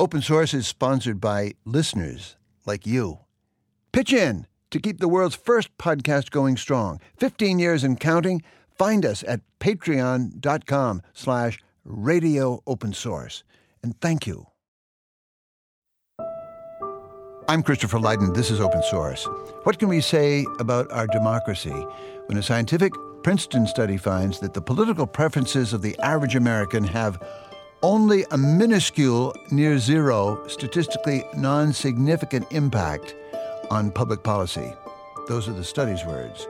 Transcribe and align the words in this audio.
Open 0.00 0.22
Source 0.22 0.54
is 0.54 0.68
sponsored 0.68 1.20
by 1.20 1.54
listeners 1.64 2.36
like 2.64 2.86
you. 2.86 3.18
Pitch 3.92 4.12
in 4.12 4.46
to 4.70 4.78
keep 4.78 5.00
the 5.00 5.08
world's 5.08 5.34
first 5.34 5.76
podcast 5.76 6.30
going 6.30 6.56
strong. 6.56 7.00
15 7.16 7.58
years 7.58 7.82
and 7.82 7.98
counting. 7.98 8.44
Find 8.70 9.04
us 9.04 9.24
at 9.26 9.40
patreon.com 9.58 11.02
slash 11.12 11.58
radio 11.84 12.62
open 12.64 12.92
source. 12.92 13.42
And 13.82 14.00
thank 14.00 14.24
you. 14.24 14.46
I'm 17.48 17.64
Christopher 17.64 17.98
Lydon. 17.98 18.34
This 18.34 18.52
is 18.52 18.60
Open 18.60 18.82
Source. 18.84 19.26
What 19.64 19.80
can 19.80 19.88
we 19.88 20.00
say 20.00 20.46
about 20.60 20.92
our 20.92 21.08
democracy 21.08 21.84
when 22.26 22.38
a 22.38 22.42
scientific 22.42 22.92
Princeton 23.24 23.66
study 23.66 23.96
finds 23.96 24.38
that 24.40 24.54
the 24.54 24.62
political 24.62 25.08
preferences 25.08 25.72
of 25.72 25.82
the 25.82 25.98
average 25.98 26.36
American 26.36 26.84
have 26.84 27.18
only 27.82 28.24
a 28.30 28.38
minuscule, 28.38 29.34
near 29.50 29.78
zero, 29.78 30.46
statistically 30.48 31.24
non 31.36 31.72
significant 31.72 32.50
impact 32.52 33.14
on 33.70 33.90
public 33.90 34.22
policy? 34.22 34.72
Those 35.28 35.48
are 35.48 35.52
the 35.52 35.64
study's 35.64 36.04
words. 36.04 36.46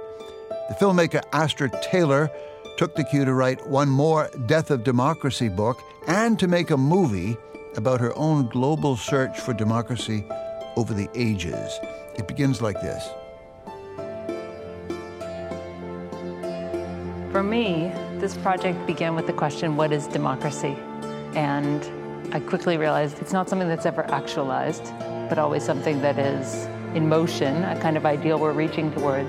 The 0.69 0.75
filmmaker 0.75 1.23
Astra 1.33 1.71
Taylor 1.83 2.31
took 2.77 2.95
the 2.95 3.05
cue 3.05 3.25
to 3.25 3.35
write 3.35 3.67
one 3.67 3.89
more 3.89 4.31
Death 4.47 4.71
of 4.71 4.85
Democracy 4.85 5.49
book 5.49 5.79
and 6.07 6.39
to 6.39 6.47
make 6.47 6.71
a 6.71 6.77
movie 6.77 7.37
about 7.77 8.01
her 8.01 8.17
own 8.17 8.49
global 8.49 8.97
search 8.97 9.39
for 9.41 9.53
democracy 9.53 10.25
over 10.77 10.95
the 10.95 11.09
ages. 11.15 11.79
It 12.17 12.29
begins 12.29 12.63
like 12.63 12.81
this. 12.81 13.09
For 17.33 17.43
me, 17.43 17.93
this 18.19 18.37
project 18.39 18.87
began 18.87 19.15
with 19.15 19.27
the 19.27 19.33
question 19.33 19.77
what 19.77 19.93
is 19.93 20.07
democracy? 20.07 20.77
And 21.35 22.35
I 22.35 22.41
quickly 22.41 22.77
realized 22.77 23.19
it's 23.21 23.33
not 23.33 23.49
something 23.49 23.69
that's 23.69 23.87
ever 23.87 24.03
actualized, 24.11 24.85
but 25.29 25.39
always 25.39 25.63
something 25.65 26.01
that 26.03 26.19
is 26.19 26.67
in 26.95 27.09
motion, 27.09 27.65
a 27.65 27.79
kind 27.81 27.97
of 27.97 28.07
ideal 28.07 28.39
we're 28.39 28.53
reaching 28.53 28.93
towards. 28.93 29.29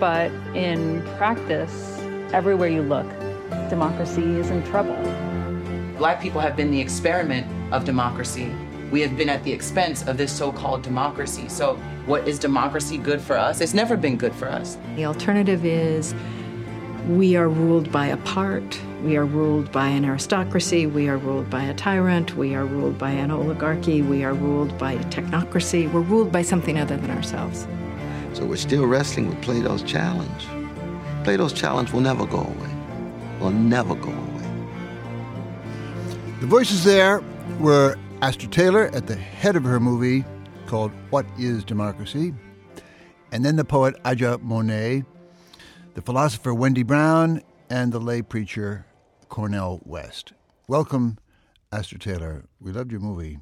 But 0.00 0.30
in 0.54 1.02
practice, 1.16 1.98
everywhere 2.32 2.68
you 2.68 2.82
look, 2.82 3.08
democracy 3.68 4.22
is 4.22 4.50
in 4.50 4.64
trouble. 4.64 4.96
Black 5.98 6.20
people 6.20 6.40
have 6.40 6.56
been 6.56 6.70
the 6.70 6.80
experiment 6.80 7.46
of 7.72 7.84
democracy 7.84 8.52
we 8.92 9.00
have 9.00 9.16
been 9.16 9.30
at 9.30 9.42
the 9.42 9.50
expense 9.50 10.06
of 10.06 10.18
this 10.18 10.30
so 10.30 10.52
called 10.52 10.82
democracy. 10.82 11.48
So, 11.48 11.76
what 12.04 12.28
is 12.28 12.38
democracy 12.38 12.98
good 12.98 13.20
for 13.20 13.38
us? 13.38 13.60
It's 13.60 13.74
never 13.74 13.96
been 13.96 14.16
good 14.16 14.34
for 14.34 14.48
us. 14.48 14.76
The 14.96 15.06
alternative 15.06 15.64
is 15.64 16.14
we 17.08 17.34
are 17.34 17.48
ruled 17.48 17.90
by 17.90 18.08
a 18.08 18.18
part, 18.18 18.78
we 19.02 19.16
are 19.16 19.24
ruled 19.24 19.72
by 19.72 19.88
an 19.88 20.04
aristocracy, 20.04 20.86
we 20.86 21.08
are 21.08 21.18
ruled 21.18 21.50
by 21.50 21.64
a 21.64 21.74
tyrant, 21.74 22.36
we 22.36 22.54
are 22.54 22.64
ruled 22.64 22.98
by 22.98 23.10
an 23.10 23.30
oligarchy, 23.30 24.00
we 24.00 24.22
are 24.22 24.34
ruled 24.34 24.76
by 24.78 24.92
a 24.92 25.04
technocracy, 25.04 25.90
we're 25.92 26.00
ruled 26.00 26.30
by 26.30 26.42
something 26.42 26.78
other 26.78 26.96
than 26.96 27.10
ourselves. 27.10 27.66
So, 28.32 28.46
we're 28.46 28.56
still 28.56 28.86
wrestling 28.86 29.28
with 29.28 29.42
Plato's 29.42 29.82
challenge. 29.82 30.46
Plato's 31.24 31.52
challenge 31.52 31.92
will 31.92 32.00
never 32.00 32.26
go 32.26 32.38
away, 32.38 32.70
will 33.40 33.50
never 33.50 33.94
go 33.94 34.10
away. 34.10 34.48
The 36.40 36.46
voices 36.46 36.84
there 36.84 37.22
were 37.58 37.96
Astra 38.22 38.48
Taylor 38.48 38.86
at 38.94 39.08
the 39.08 39.16
head 39.16 39.56
of 39.56 39.64
her 39.64 39.80
movie 39.80 40.24
called 40.66 40.92
What 41.10 41.26
is 41.38 41.64
Democracy? 41.64 42.32
And 43.32 43.44
then 43.44 43.56
the 43.56 43.64
poet 43.64 43.96
Aja 44.04 44.38
Monet, 44.38 45.04
the 45.94 46.02
philosopher 46.02 46.54
Wendy 46.54 46.82
Brown, 46.82 47.42
and 47.68 47.92
the 47.92 47.98
lay 47.98 48.22
preacher 48.22 48.86
Cornel 49.32 49.80
West. 49.86 50.34
Welcome, 50.68 51.16
Astra 51.72 51.98
Taylor. 51.98 52.44
We 52.60 52.70
loved 52.70 52.92
your 52.92 53.00
movie. 53.00 53.38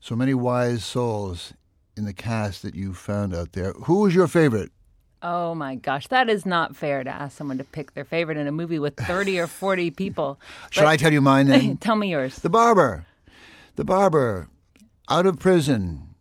So 0.00 0.16
many 0.16 0.32
wise 0.32 0.86
souls 0.86 1.52
in 1.98 2.06
the 2.06 2.14
cast 2.14 2.62
that 2.62 2.74
you 2.74 2.94
found 2.94 3.34
out 3.34 3.52
there. 3.52 3.74
Who 3.74 4.00
was 4.00 4.14
your 4.14 4.26
favorite? 4.26 4.72
Oh 5.20 5.54
my 5.54 5.74
gosh, 5.74 6.06
that 6.06 6.30
is 6.30 6.46
not 6.46 6.74
fair 6.74 7.04
to 7.04 7.10
ask 7.10 7.36
someone 7.36 7.58
to 7.58 7.64
pick 7.64 7.92
their 7.92 8.06
favorite 8.06 8.38
in 8.38 8.46
a 8.46 8.52
movie 8.52 8.78
with 8.78 8.96
30 8.96 9.38
or 9.38 9.46
40 9.46 9.90
people. 10.02 10.40
Should 10.70 10.84
I 10.84 10.96
tell 10.96 11.12
you 11.12 11.20
mine 11.20 11.48
then? 11.48 11.76
tell 11.80 11.96
me 11.96 12.08
yours. 12.08 12.36
The 12.36 12.48
Barber. 12.48 13.04
The 13.76 13.84
barber, 13.84 14.48
out 15.10 15.26
of 15.26 15.38
prison, 15.38 16.14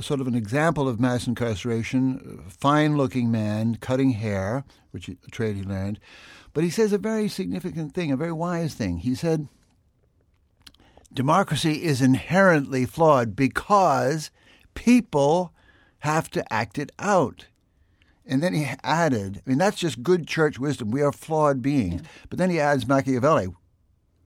sort 0.00 0.20
of 0.20 0.26
an 0.26 0.34
example 0.34 0.88
of 0.88 0.98
mass 0.98 1.28
incarceration, 1.28 2.42
fine 2.48 2.96
looking 2.96 3.30
man, 3.30 3.76
cutting 3.76 4.10
hair, 4.10 4.64
which 4.90 5.08
a 5.08 5.14
trade 5.30 5.54
he 5.54 5.62
learned. 5.62 6.00
But 6.56 6.64
he 6.64 6.70
says 6.70 6.94
a 6.94 6.96
very 6.96 7.28
significant 7.28 7.92
thing, 7.92 8.10
a 8.10 8.16
very 8.16 8.32
wise 8.32 8.72
thing. 8.72 8.96
He 8.96 9.14
said, 9.14 9.48
Democracy 11.12 11.84
is 11.84 12.00
inherently 12.00 12.86
flawed 12.86 13.36
because 13.36 14.30
people 14.72 15.52
have 15.98 16.30
to 16.30 16.50
act 16.50 16.78
it 16.78 16.92
out. 16.98 17.48
And 18.24 18.42
then 18.42 18.54
he 18.54 18.70
added, 18.82 19.42
I 19.46 19.50
mean, 19.50 19.58
that's 19.58 19.76
just 19.76 20.02
good 20.02 20.26
church 20.26 20.58
wisdom. 20.58 20.90
We 20.90 21.02
are 21.02 21.12
flawed 21.12 21.60
beings. 21.60 22.00
Yeah. 22.00 22.08
But 22.30 22.38
then 22.38 22.48
he 22.48 22.58
adds 22.58 22.88
Machiavelli. 22.88 23.48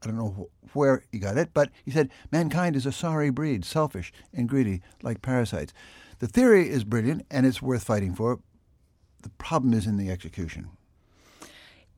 I 0.01 0.07
don't 0.07 0.17
know 0.17 0.51
where 0.73 1.03
he 1.11 1.19
got 1.19 1.37
it, 1.37 1.51
but 1.53 1.71
he 1.85 1.91
said 1.91 2.11
mankind 2.31 2.77
is 2.77 2.87
a 2.87 2.93
sorry 2.93 3.31
breed, 3.31 3.65
selfish 3.65 4.13
and 4.33 4.49
greedy 4.49 4.83
like 5.03 5.21
parasites. 5.21 5.73
The 6.21 6.29
theory 6.29 6.71
is 6.71 6.85
brilliant 6.85 7.27
and 7.29 7.45
it's 7.45 7.61
worth 7.61 7.83
fighting 7.83 8.15
for. 8.15 8.39
The 9.23 9.31
problem 9.31 9.75
is 9.75 9.89
in 9.89 9.97
the 9.97 10.13
execution 10.13 10.69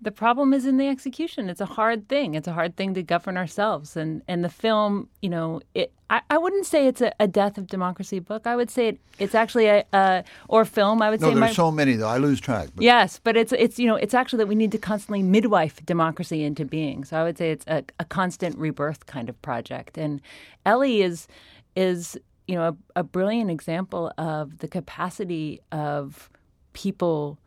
the 0.03 0.11
problem 0.11 0.53
is 0.53 0.67
in 0.67 0.79
the 0.79 0.89
execution. 0.89 1.49
It's 1.49 1.61
a 1.61 1.67
hard 1.67 2.09
thing. 2.09 2.35
It's 2.35 2.49
a 2.49 2.53
hard 2.53 2.77
thing 2.77 2.93
to 2.95 3.03
govern 3.03 3.37
ourselves. 3.37 3.97
And 3.97 4.23
and 4.27 4.45
the 4.45 4.49
film, 4.49 5.09
you 5.23 5.31
know, 5.31 5.61
it. 5.75 5.93
I, 6.11 6.21
I 6.29 6.37
wouldn't 6.37 6.67
say 6.67 6.87
it's 6.89 7.01
a, 7.01 7.13
a, 7.19 7.27
death 7.27 7.57
of 7.57 7.69
democracy 7.69 8.19
book. 8.19 8.47
I 8.47 8.55
would 8.55 8.69
say 8.69 8.89
it, 8.89 9.01
it's 9.19 9.35
actually 9.35 9.69
a, 9.69 9.83
a 9.95 10.25
or 10.49 10.67
film. 10.67 11.01
I 11.01 11.09
would 11.09 11.23
no, 11.23 11.29
say 11.29 11.35
there's 11.35 11.41
my, 11.41 11.53
so 11.53 11.71
many 11.71 11.95
though. 11.95 12.09
I 12.09 12.19
lose 12.19 12.41
track. 12.41 12.69
But. 12.75 12.85
Yes, 12.85 13.21
but 13.23 13.37
it's 13.37 13.53
it's 13.53 13.79
you 13.79 13.87
know 13.87 13.95
it's 13.95 14.13
actually 14.13 14.39
that 14.39 14.49
we 14.49 14.57
need 14.57 14.73
to 14.73 14.79
constantly 14.79 15.23
midwife 15.23 15.85
democracy 15.87 16.43
into 16.43 16.65
being. 16.65 17.05
So 17.05 17.17
I 17.17 17.23
would 17.23 17.39
say 17.39 17.53
it's 17.53 17.65
a, 17.67 17.85
a 18.01 18.05
constant 18.05 18.59
rebirth 18.59 19.07
kind 19.07 19.29
of 19.29 19.41
project. 19.41 19.97
And 19.97 20.21
Ellie 20.67 21.03
is 21.03 21.29
is 21.77 22.19
you 22.49 22.57
know 22.57 22.77
a, 22.97 23.01
a 23.01 23.03
brilliant 23.05 23.51
example 23.51 24.13
of 24.19 24.59
the 24.59 24.69
capacity 24.69 25.61
of 25.71 26.29
people 26.73 27.39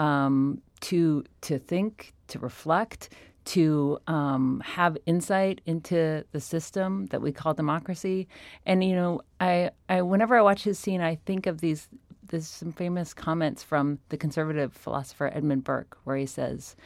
um, 0.00 0.62
to 0.80 1.24
to 1.42 1.58
think, 1.58 2.14
to 2.28 2.38
reflect, 2.38 3.10
to 3.44 3.98
um, 4.06 4.62
have 4.64 4.96
insight 5.04 5.60
into 5.66 6.24
the 6.32 6.40
system 6.40 7.06
that 7.06 7.20
we 7.20 7.32
call 7.32 7.52
democracy. 7.52 8.26
And 8.64 8.82
you 8.82 8.96
know, 8.96 9.20
I, 9.40 9.70
I 9.88 10.00
whenever 10.02 10.36
I 10.36 10.42
watch 10.42 10.64
his 10.64 10.78
scene, 10.78 11.02
I 11.02 11.16
think 11.26 11.46
of 11.46 11.60
these. 11.60 11.88
There's 12.28 12.46
some 12.46 12.72
famous 12.72 13.12
comments 13.12 13.62
from 13.62 13.98
the 14.08 14.16
conservative 14.16 14.72
philosopher 14.72 15.32
Edmund 15.34 15.64
Burke, 15.64 15.98
where 16.04 16.16
he 16.16 16.26
says, 16.26 16.76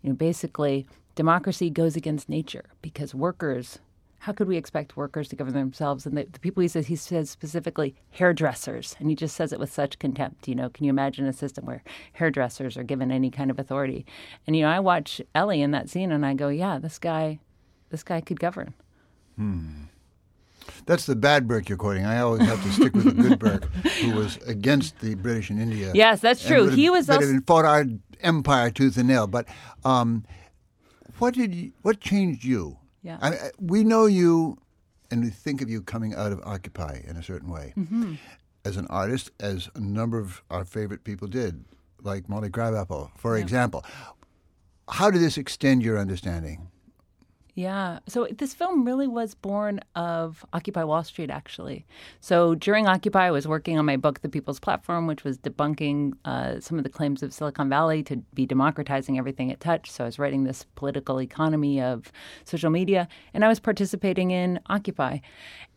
you 0.00 0.10
know, 0.10 0.14
basically, 0.14 0.86
democracy 1.16 1.70
goes 1.70 1.96
against 1.96 2.28
nature 2.28 2.66
because 2.82 3.12
workers 3.12 3.80
how 4.22 4.30
could 4.30 4.46
we 4.46 4.56
expect 4.56 4.96
workers 4.96 5.26
to 5.26 5.34
govern 5.34 5.52
themselves? 5.52 6.06
And 6.06 6.16
the, 6.16 6.28
the, 6.30 6.38
people 6.38 6.60
he 6.60 6.68
says, 6.68 6.86
he 6.86 6.94
says 6.94 7.28
specifically 7.28 7.96
hairdressers, 8.10 8.94
and 9.00 9.10
he 9.10 9.16
just 9.16 9.34
says 9.34 9.52
it 9.52 9.58
with 9.58 9.72
such 9.72 9.98
contempt. 9.98 10.46
You 10.46 10.54
know, 10.54 10.68
can 10.68 10.84
you 10.84 10.90
imagine 10.90 11.26
a 11.26 11.32
system 11.32 11.66
where 11.66 11.82
hairdressers 12.12 12.76
are 12.76 12.84
given 12.84 13.10
any 13.10 13.32
kind 13.32 13.50
of 13.50 13.58
authority? 13.58 14.06
And 14.46 14.54
you 14.54 14.62
know, 14.62 14.68
I 14.68 14.78
watch 14.78 15.20
Ellie 15.34 15.60
in 15.60 15.72
that 15.72 15.88
scene, 15.88 16.12
and 16.12 16.24
I 16.24 16.34
go, 16.34 16.48
yeah, 16.50 16.78
this 16.78 17.00
guy, 17.00 17.40
this 17.90 18.04
guy 18.04 18.20
could 18.20 18.38
govern. 18.38 18.74
Hmm. 19.34 19.86
That's 20.86 21.06
the 21.06 21.16
bad 21.16 21.48
Burke 21.48 21.68
you're 21.68 21.76
quoting. 21.76 22.06
I 22.06 22.20
always 22.20 22.42
have 22.42 22.62
to 22.62 22.70
stick 22.70 22.94
with 22.94 23.16
the 23.16 23.22
good 23.22 23.38
Burke, 23.40 23.64
who 23.74 24.12
was 24.12 24.36
against 24.46 25.00
the 25.00 25.16
British 25.16 25.50
in 25.50 25.60
India. 25.60 25.90
Yes, 25.96 26.20
that's 26.20 26.46
true. 26.46 26.68
He 26.68 26.90
was 26.90 27.10
also 27.10 27.40
fought 27.44 27.64
our 27.64 27.86
empire 28.20 28.70
tooth 28.70 28.96
and 28.96 29.08
nail. 29.08 29.26
But 29.26 29.48
um, 29.84 30.24
what 31.18 31.34
did 31.34 31.52
you, 31.52 31.72
what 31.82 31.98
changed 31.98 32.44
you? 32.44 32.78
Yeah. 33.02 33.18
I 33.20 33.50
we 33.58 33.84
know 33.84 34.06
you 34.06 34.58
and 35.10 35.22
we 35.22 35.30
think 35.30 35.60
of 35.60 35.68
you 35.68 35.82
coming 35.82 36.14
out 36.14 36.32
of 36.32 36.40
Occupy 36.44 37.00
in 37.06 37.16
a 37.16 37.22
certain 37.22 37.50
way. 37.50 37.74
Mm-hmm. 37.76 38.14
As 38.64 38.76
an 38.76 38.86
artist, 38.88 39.30
as 39.40 39.68
a 39.74 39.80
number 39.80 40.18
of 40.18 40.42
our 40.48 40.64
favorite 40.64 41.04
people 41.04 41.26
did, 41.26 41.64
like 42.00 42.28
Molly 42.28 42.48
Crabapple, 42.48 43.10
for 43.16 43.36
yeah. 43.36 43.42
example. 43.42 43.84
How 44.88 45.10
did 45.10 45.20
this 45.20 45.36
extend 45.36 45.82
your 45.82 45.98
understanding? 45.98 46.68
Yeah. 47.54 47.98
So 48.08 48.26
this 48.30 48.54
film 48.54 48.86
really 48.86 49.06
was 49.06 49.34
born 49.34 49.80
of 49.94 50.44
Occupy 50.54 50.84
Wall 50.84 51.04
Street, 51.04 51.28
actually. 51.28 51.84
So 52.20 52.54
during 52.54 52.86
Occupy, 52.86 53.26
I 53.26 53.30
was 53.30 53.46
working 53.46 53.78
on 53.78 53.84
my 53.84 53.98
book, 53.98 54.22
The 54.22 54.30
People's 54.30 54.58
Platform, 54.58 55.06
which 55.06 55.22
was 55.22 55.36
debunking 55.36 56.14
uh, 56.24 56.60
some 56.60 56.78
of 56.78 56.84
the 56.84 56.90
claims 56.90 57.22
of 57.22 57.34
Silicon 57.34 57.68
Valley 57.68 58.02
to 58.04 58.16
be 58.32 58.46
democratizing 58.46 59.18
everything 59.18 59.50
it 59.50 59.60
touched. 59.60 59.92
So 59.92 60.04
I 60.04 60.06
was 60.06 60.18
writing 60.18 60.44
this 60.44 60.64
political 60.76 61.20
economy 61.20 61.80
of 61.80 62.10
social 62.46 62.70
media, 62.70 63.06
and 63.34 63.44
I 63.44 63.48
was 63.48 63.60
participating 63.60 64.30
in 64.30 64.58
Occupy. 64.70 65.18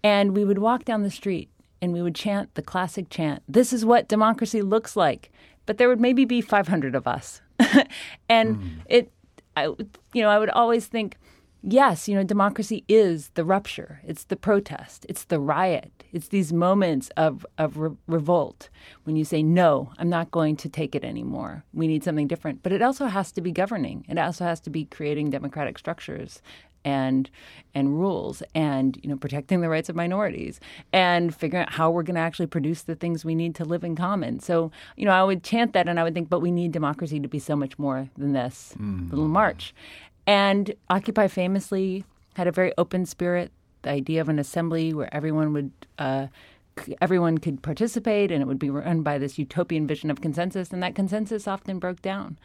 And 0.01 0.33
we 0.33 0.45
would 0.45 0.60
walk 0.60 0.86
down 0.86 1.04
the 1.04 1.12
street 1.12 1.50
and 1.81 1.92
we 1.92 2.01
would 2.01 2.16
chant 2.16 2.56
the 2.56 2.62
classic 2.62 3.10
chant 3.10 3.44
This 3.50 3.74
is 3.74 3.83
what 3.83 4.07
democracy 4.07 4.62
looks 4.62 4.95
like. 4.95 5.30
But 5.66 5.78
there 5.78 5.89
would 5.89 6.00
maybe 6.00 6.25
be 6.25 6.42
500 6.42 6.95
of 6.95 7.07
us. 7.07 7.42
and 8.30 8.56
mm. 8.56 8.69
it, 8.86 9.12
I, 9.57 9.66
you 9.66 10.21
know, 10.21 10.30
I 10.30 10.39
would 10.39 10.50
always 10.51 10.86
think, 10.86 11.18
yes, 11.65 12.07
you 12.07 12.15
know, 12.15 12.23
democracy 12.23 12.83
is 12.88 13.29
the 13.33 13.44
rupture. 13.44 14.01
It's 14.06 14.25
the 14.25 14.35
protest. 14.35 15.06
It's 15.09 15.25
the 15.25 15.39
riot. 15.39 16.03
It's 16.12 16.29
these 16.29 16.53
moments 16.53 17.09
of 17.17 17.45
of 17.57 17.77
re- 17.77 17.97
revolt 18.07 18.69
when 19.03 19.15
you 19.15 19.25
say 19.25 19.44
no, 19.44 19.91
I'm 19.97 20.09
not 20.09 20.31
going 20.31 20.56
to 20.57 20.69
take 20.69 20.95
it 20.95 21.03
anymore. 21.03 21.63
We 21.73 21.88
need 21.88 22.03
something 22.03 22.27
different. 22.27 22.63
But 22.63 22.71
it 22.71 22.81
also 22.81 23.07
has 23.07 23.31
to 23.33 23.41
be 23.41 23.51
governing. 23.51 24.06
It 24.07 24.17
also 24.17 24.45
has 24.45 24.59
to 24.62 24.69
be 24.69 24.85
creating 24.85 25.31
democratic 25.31 25.77
structures 25.77 26.41
and 26.85 27.29
and 27.73 28.00
rules 28.00 28.44
and 28.53 28.97
you 29.01 29.09
know 29.09 29.18
protecting 29.18 29.59
the 29.59 29.68
rights 29.68 29.89
of 29.89 29.95
minorities 29.95 30.59
and 30.94 31.35
figuring 31.35 31.65
out 31.65 31.73
how 31.73 31.89
we're 31.89 32.03
going 32.03 32.15
to 32.15 32.21
actually 32.21 32.45
produce 32.45 32.83
the 32.83 32.95
things 32.95 33.25
we 33.25 33.35
need 33.35 33.56
to 33.56 33.65
live 33.65 33.83
in 33.83 33.95
common. 33.95 34.39
So 34.39 34.71
you 34.95 35.06
know 35.06 35.11
I 35.11 35.23
would 35.23 35.44
chant 35.44 35.73
that 35.73 35.89
and 35.89 36.00
I 36.00 36.03
would 36.03 36.13
think, 36.13 36.29
but 36.29 36.39
we 36.39 36.51
need 36.51 36.71
democracy 36.71 37.19
to 37.19 37.27
be 37.27 37.39
so 37.39 37.56
much 37.56 37.77
more 37.77 38.07
than 38.18 38.33
this 38.33 38.75
mm. 38.79 39.09
little 39.09 39.27
march. 39.27 39.73
And 40.27 40.74
Occupy 40.89 41.27
famously 41.27 42.04
had 42.36 42.48
a 42.48 42.51
very 42.51 42.74
open 42.77 43.06
spirit. 43.06 43.51
The 43.83 43.92
idea 43.92 44.22
of 44.22 44.30
an 44.30 44.39
assembly 44.39 44.94
where 44.94 45.13
everyone 45.13 45.54
would. 45.54 45.72
Uh, 45.98 46.27
everyone 47.00 47.38
could 47.38 47.62
participate 47.62 48.33
and 48.33 48.42
it 48.42 48.48
would 48.48 48.60
be 48.60 48.69
run 48.69 49.01
by 49.01 49.18
this 49.18 49.38
utopian 49.39 49.88
vision 49.88 50.12
of 50.12 50.19
consensus 50.19 50.72
and 50.72 50.83
that 50.83 50.94
consensus 50.94 51.48
often 51.48 51.80
broke 51.80 52.01
down 52.01 52.38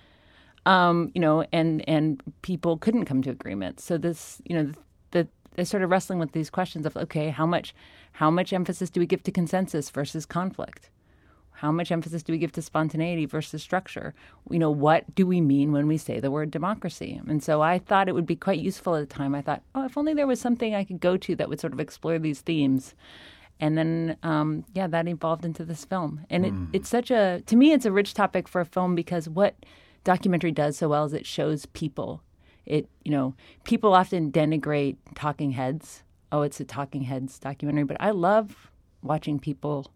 um, 0.66 1.10
you 1.14 1.20
know, 1.20 1.44
and 1.52 1.86
and 1.88 2.22
people 2.42 2.76
couldn't 2.76 3.06
come 3.06 3.22
to 3.22 3.30
agreement. 3.30 3.80
So 3.80 3.98
this, 3.98 4.40
you 4.44 4.56
know, 4.56 4.64
the, 4.64 4.74
the 5.10 5.28
they 5.54 5.64
started 5.64 5.88
wrestling 5.88 6.18
with 6.18 6.32
these 6.32 6.50
questions 6.50 6.86
of 6.86 6.96
okay, 6.96 7.30
how 7.30 7.46
much 7.46 7.74
how 8.12 8.30
much 8.30 8.52
emphasis 8.52 8.90
do 8.90 9.00
we 9.00 9.06
give 9.06 9.22
to 9.24 9.32
consensus 9.32 9.90
versus 9.90 10.26
conflict? 10.26 10.90
How 11.60 11.70
much 11.70 11.92
emphasis 11.92 12.22
do 12.22 12.32
we 12.32 12.38
give 12.38 12.52
to 12.52 12.62
spontaneity 12.62 13.26
versus 13.26 13.62
structure? 13.62 14.14
You 14.48 14.58
know, 14.58 14.70
what 14.70 15.14
do 15.14 15.26
we 15.26 15.42
mean 15.42 15.72
when 15.72 15.86
we 15.86 15.98
say 15.98 16.18
the 16.18 16.30
word 16.30 16.50
democracy? 16.50 17.20
And 17.28 17.42
so 17.42 17.60
I 17.60 17.78
thought 17.78 18.08
it 18.08 18.14
would 18.14 18.24
be 18.24 18.34
quite 18.34 18.60
useful 18.60 18.96
at 18.96 19.06
the 19.06 19.14
time. 19.14 19.34
I 19.34 19.42
thought, 19.42 19.60
oh, 19.74 19.84
if 19.84 19.98
only 19.98 20.14
there 20.14 20.26
was 20.26 20.40
something 20.40 20.74
I 20.74 20.84
could 20.84 21.00
go 21.00 21.18
to 21.18 21.36
that 21.36 21.50
would 21.50 21.60
sort 21.60 21.74
of 21.74 21.80
explore 21.80 22.18
these 22.18 22.40
themes. 22.40 22.94
And 23.60 23.76
then, 23.76 24.16
um, 24.22 24.64
yeah, 24.72 24.86
that 24.86 25.06
evolved 25.06 25.44
into 25.44 25.66
this 25.66 25.84
film. 25.84 26.24
And 26.30 26.46
it, 26.46 26.54
mm. 26.54 26.68
it's 26.72 26.88
such 26.88 27.10
a, 27.10 27.42
to 27.44 27.56
me, 27.56 27.72
it's 27.72 27.84
a 27.84 27.92
rich 27.92 28.14
topic 28.14 28.48
for 28.48 28.62
a 28.62 28.64
film 28.64 28.94
because 28.94 29.28
what 29.28 29.54
documentary 30.02 30.52
does 30.52 30.78
so 30.78 30.88
well 30.88 31.04
is 31.04 31.12
it 31.12 31.26
shows 31.26 31.66
people. 31.66 32.22
It 32.64 32.88
you 33.04 33.10
know 33.10 33.34
people 33.64 33.92
often 33.92 34.32
denigrate 34.32 34.96
talking 35.14 35.50
heads. 35.50 36.04
Oh, 36.32 36.40
it's 36.40 36.60
a 36.60 36.64
talking 36.64 37.02
heads 37.02 37.38
documentary, 37.38 37.84
but 37.84 37.96
I 38.00 38.12
love 38.12 38.70
watching 39.02 39.38
people 39.38 39.90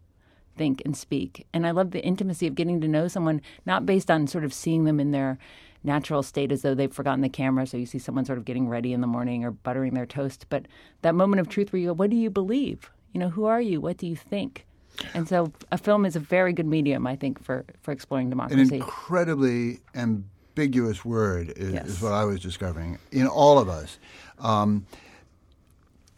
think 0.56 0.83
and 0.85 0.97
speak, 0.97 1.47
and 1.53 1.67
I 1.67 1.71
love 1.71 1.91
the 1.91 2.05
intimacy 2.05 2.47
of 2.47 2.55
getting 2.55 2.81
to 2.81 2.89
know 2.89 3.09
someone 3.09 3.41
not 3.67 3.87
based 3.87 4.11
on 4.11 4.27
sort 4.27 4.45
of 4.45 4.53
seeing 4.53 4.85
them 4.85 5.01
in 5.01 5.11
their 5.11 5.39
natural 5.83 6.23
state 6.23 6.51
as 6.51 6.62
though 6.62 6.75
they've 6.75 6.93
forgotten 6.93 7.21
the 7.21 7.29
camera. 7.29 7.67
So 7.67 7.77
you 7.77 7.87
see 7.87 7.99
someone 7.99 8.25
sort 8.25 8.39
of 8.39 8.45
getting 8.45 8.69
ready 8.69 8.93
in 8.93 9.01
the 9.01 9.06
morning 9.06 9.45
or 9.45 9.51
buttering 9.51 9.95
their 9.95 10.06
toast, 10.06 10.47
but 10.49 10.67
that 11.03 11.15
moment 11.15 11.41
of 11.41 11.49
truth 11.49 11.73
where 11.73 11.81
you 11.81 11.89
go, 11.89 11.93
"What 11.93 12.11
do 12.11 12.17
you 12.17 12.31
believe? 12.31 12.91
You 13.12 13.21
know, 13.21 13.29
who 13.29 13.45
are 13.45 13.61
you? 13.61 13.81
What 13.81 13.97
do 13.99 14.06
you 14.06 14.17
think?" 14.17 14.67
And 15.12 15.29
so 15.29 15.53
a 15.73 15.79
film 15.79 16.06
is 16.06 16.17
a 16.17 16.21
very 16.21 16.53
good 16.53 16.67
medium, 16.67 17.06
I 17.06 17.17
think, 17.17 17.43
for, 17.43 17.65
for 17.83 17.93
exploring 17.93 18.31
democracy. 18.31 18.61
An 18.62 18.73
incredibly 18.75 19.81
ambiguous 19.95 21.05
word 21.05 21.53
is, 21.56 21.75
yes. 21.75 21.87
is 21.87 22.03
what 22.03 22.12
I 22.12 22.25
was 22.25 22.41
discovering 22.41 22.99
in 23.11 23.27
all 23.27 23.59
of 23.59 23.69
us. 23.69 23.99
Um, 24.39 24.87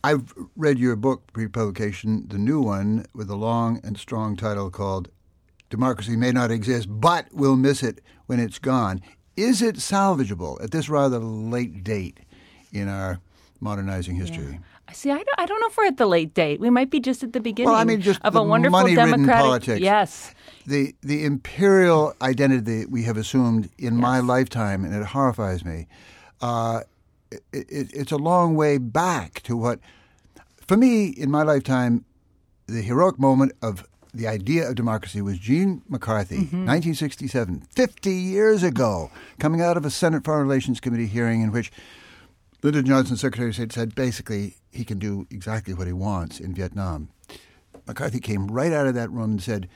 I've 0.05 0.33
read 0.55 0.79
your 0.79 0.97
book, 0.97 1.33
pre-publication, 1.33 2.29
the 2.29 2.39
new 2.39 2.61
one, 2.61 3.07
with 3.15 3.29
a 3.29 3.37
long 3.37 3.81
and 3.83 3.99
strong 3.99 4.37
title 4.37 4.71
called 4.71 5.09
Democracy 5.69 6.17
May 6.17 6.31
Not 6.33 6.51
Exist, 6.51 6.87
but 6.89 7.27
We'll 7.33 7.57
Miss 7.57 7.83
It 7.83 8.01
When 8.27 8.39
It's 8.39 8.59
Gone. 8.59 9.01
Is 9.37 9.63
it 9.63 9.77
salvageable 9.77 10.63
at 10.63 10.71
this 10.71 10.89
rather 10.89 11.19
late 11.19 11.83
date 11.83 12.21
in 12.73 12.89
our 12.89 13.21
modernizing 13.61 14.17
history? 14.17 14.53
Yeah. 14.53 14.59
See, 14.93 15.11
I 15.11 15.17
don't, 15.17 15.29
I 15.39 15.47
don't 15.47 15.61
know 15.61 15.67
if 15.67 15.77
we're 15.77 15.87
at 15.87 15.97
the 15.97 16.07
late 16.07 16.33
date. 16.35 16.61
We 16.61 16.71
might 16.71 16.91
be 16.91 17.01
just 17.01 17.25
at 17.25 17.33
the 17.33 17.41
beginning 17.41 17.71
well, 17.71 17.81
I 17.81 17.85
mean, 17.85 18.01
just 18.01 18.21
of 18.23 18.37
a 18.37 18.43
wonderful 18.43 18.87
democratic 18.87 19.27
politics. 19.27 19.81
Yes. 19.81 20.33
The 20.67 20.95
the 21.03 21.25
imperial 21.25 22.15
identity 22.23 22.87
we 22.87 23.03
have 23.03 23.17
assumed 23.17 23.69
in 23.79 23.95
yes. 23.95 24.03
my 24.03 24.21
lifetime, 24.21 24.85
and 24.85 24.95
it 24.95 25.05
horrifies 25.05 25.65
me. 25.65 25.89
Uh, 26.41 26.83
it, 27.31 27.43
it, 27.53 27.91
it's 27.93 28.13
a 28.13 28.17
long 28.17 28.55
way 28.55 28.79
back 28.79 29.43
to 29.43 29.57
what, 29.57 29.81
for 30.67 30.77
me, 30.77 31.09
in 31.09 31.31
my 31.31 31.43
lifetime, 31.43 32.05
the 32.67 32.83
heroic 32.83 33.19
moment 33.19 33.53
of 33.63 33.87
the 34.13 34.27
idea 34.27 34.69
of 34.69 34.75
democracy 34.75 35.21
was 35.21 35.39
Gene 35.39 35.83
McCarthy, 35.89 36.37
mm-hmm. 36.37 36.67
1967, 36.67 37.67
50 37.71 38.11
years 38.11 38.63
ago, 38.63 39.11
coming 39.39 39.61
out 39.61 39.77
of 39.77 39.85
a 39.85 39.91
Senate 39.91 40.25
Foreign 40.25 40.47
Relations 40.49 40.81
Committee 40.81 41.07
hearing 41.07 41.43
in 41.43 41.53
which 41.53 41.71
Lyndon 42.63 42.87
Johnson, 42.87 43.17
Secretary 43.17 43.51
of 43.51 43.55
State, 43.55 43.73
said 43.73 43.95
basically 43.95 44.57
he 44.73 44.85
can 44.85 44.99
do 44.99 45.27
exactly 45.31 45.75
what 45.75 45.87
he 45.87 45.93
wants 45.93 46.41
in 46.41 46.55
Vietnam. 46.55 47.11
McCarthy 47.87 48.19
came 48.19 48.49
right 48.49 48.73
out 48.73 48.87
of 48.87 48.95
that 48.95 49.11
room 49.11 49.33
and 49.33 49.43
said, 49.43 49.69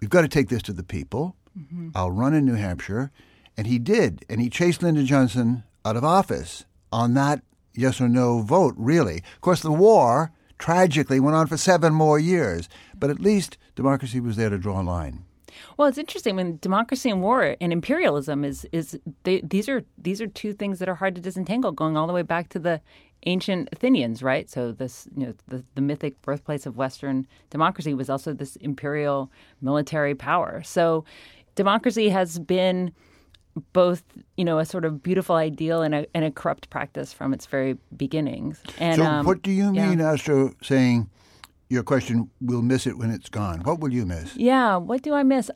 We've 0.00 0.10
got 0.10 0.22
to 0.22 0.28
take 0.28 0.48
this 0.48 0.62
to 0.62 0.72
the 0.72 0.84
people. 0.84 1.34
Mm-hmm. 1.58 1.90
I'll 1.94 2.10
run 2.10 2.32
in 2.32 2.44
New 2.44 2.54
Hampshire. 2.54 3.10
And 3.56 3.66
he 3.66 3.80
did. 3.80 4.24
And 4.28 4.40
he 4.40 4.48
chased 4.48 4.82
Lyndon 4.82 5.06
Johnson 5.06 5.64
out 5.88 5.96
of 5.96 6.04
office 6.04 6.64
on 6.92 7.14
that 7.14 7.42
yes 7.74 8.00
or 8.00 8.08
no 8.08 8.40
vote, 8.40 8.74
really. 8.76 9.22
Of 9.34 9.40
course, 9.40 9.62
the 9.62 9.72
war 9.72 10.32
tragically 10.58 11.20
went 11.20 11.36
on 11.36 11.46
for 11.46 11.56
seven 11.56 11.94
more 11.94 12.18
years, 12.18 12.68
but 12.98 13.10
at 13.10 13.20
least 13.20 13.56
democracy 13.74 14.20
was 14.20 14.36
there 14.36 14.50
to 14.50 14.58
draw 14.58 14.80
a 14.80 14.82
line. 14.82 15.24
Well, 15.76 15.88
it's 15.88 15.98
interesting 15.98 16.36
when 16.36 16.58
democracy 16.60 17.08
and 17.10 17.22
war 17.22 17.56
and 17.60 17.72
imperialism 17.72 18.44
is 18.44 18.66
is 18.70 18.98
they, 19.24 19.40
these 19.40 19.68
are 19.68 19.82
these 19.96 20.20
are 20.20 20.26
two 20.26 20.52
things 20.52 20.78
that 20.78 20.88
are 20.88 20.96
hard 20.96 21.14
to 21.14 21.20
disentangle, 21.20 21.72
going 21.72 21.96
all 21.96 22.06
the 22.06 22.12
way 22.12 22.22
back 22.22 22.48
to 22.50 22.58
the 22.58 22.80
ancient 23.26 23.68
Athenians, 23.72 24.22
right? 24.22 24.48
So 24.48 24.72
this, 24.72 25.08
you 25.16 25.26
know, 25.26 25.34
the, 25.48 25.64
the 25.74 25.80
mythic 25.80 26.20
birthplace 26.22 26.66
of 26.66 26.76
Western 26.76 27.26
democracy 27.50 27.94
was 27.94 28.08
also 28.08 28.32
this 28.32 28.56
imperial 28.56 29.30
military 29.60 30.14
power. 30.14 30.62
So 30.62 31.04
democracy 31.56 32.10
has 32.10 32.38
been 32.38 32.92
both, 33.72 34.02
you 34.36 34.44
know, 34.44 34.58
a 34.58 34.64
sort 34.64 34.84
of 34.84 35.02
beautiful 35.02 35.36
ideal 35.36 35.82
and 35.82 35.94
a, 35.94 36.06
and 36.14 36.24
a 36.24 36.30
corrupt 36.30 36.70
practice 36.70 37.12
from 37.12 37.32
its 37.32 37.46
very 37.46 37.76
beginnings. 37.96 38.62
And 38.78 38.96
so, 38.96 39.04
um, 39.04 39.26
what 39.26 39.42
do 39.42 39.50
you 39.50 39.72
mean, 39.72 39.98
yeah. 39.98 40.12
Astra, 40.12 40.52
saying 40.62 41.08
your 41.70 41.82
question, 41.82 42.30
we'll 42.40 42.62
miss 42.62 42.86
it 42.86 42.96
when 42.96 43.10
it's 43.10 43.28
gone. 43.28 43.60
What 43.60 43.80
will 43.80 43.92
you 43.92 44.06
miss? 44.06 44.34
Yeah, 44.36 44.76
what 44.76 45.02
do 45.02 45.12
I 45.12 45.22
miss? 45.22 45.50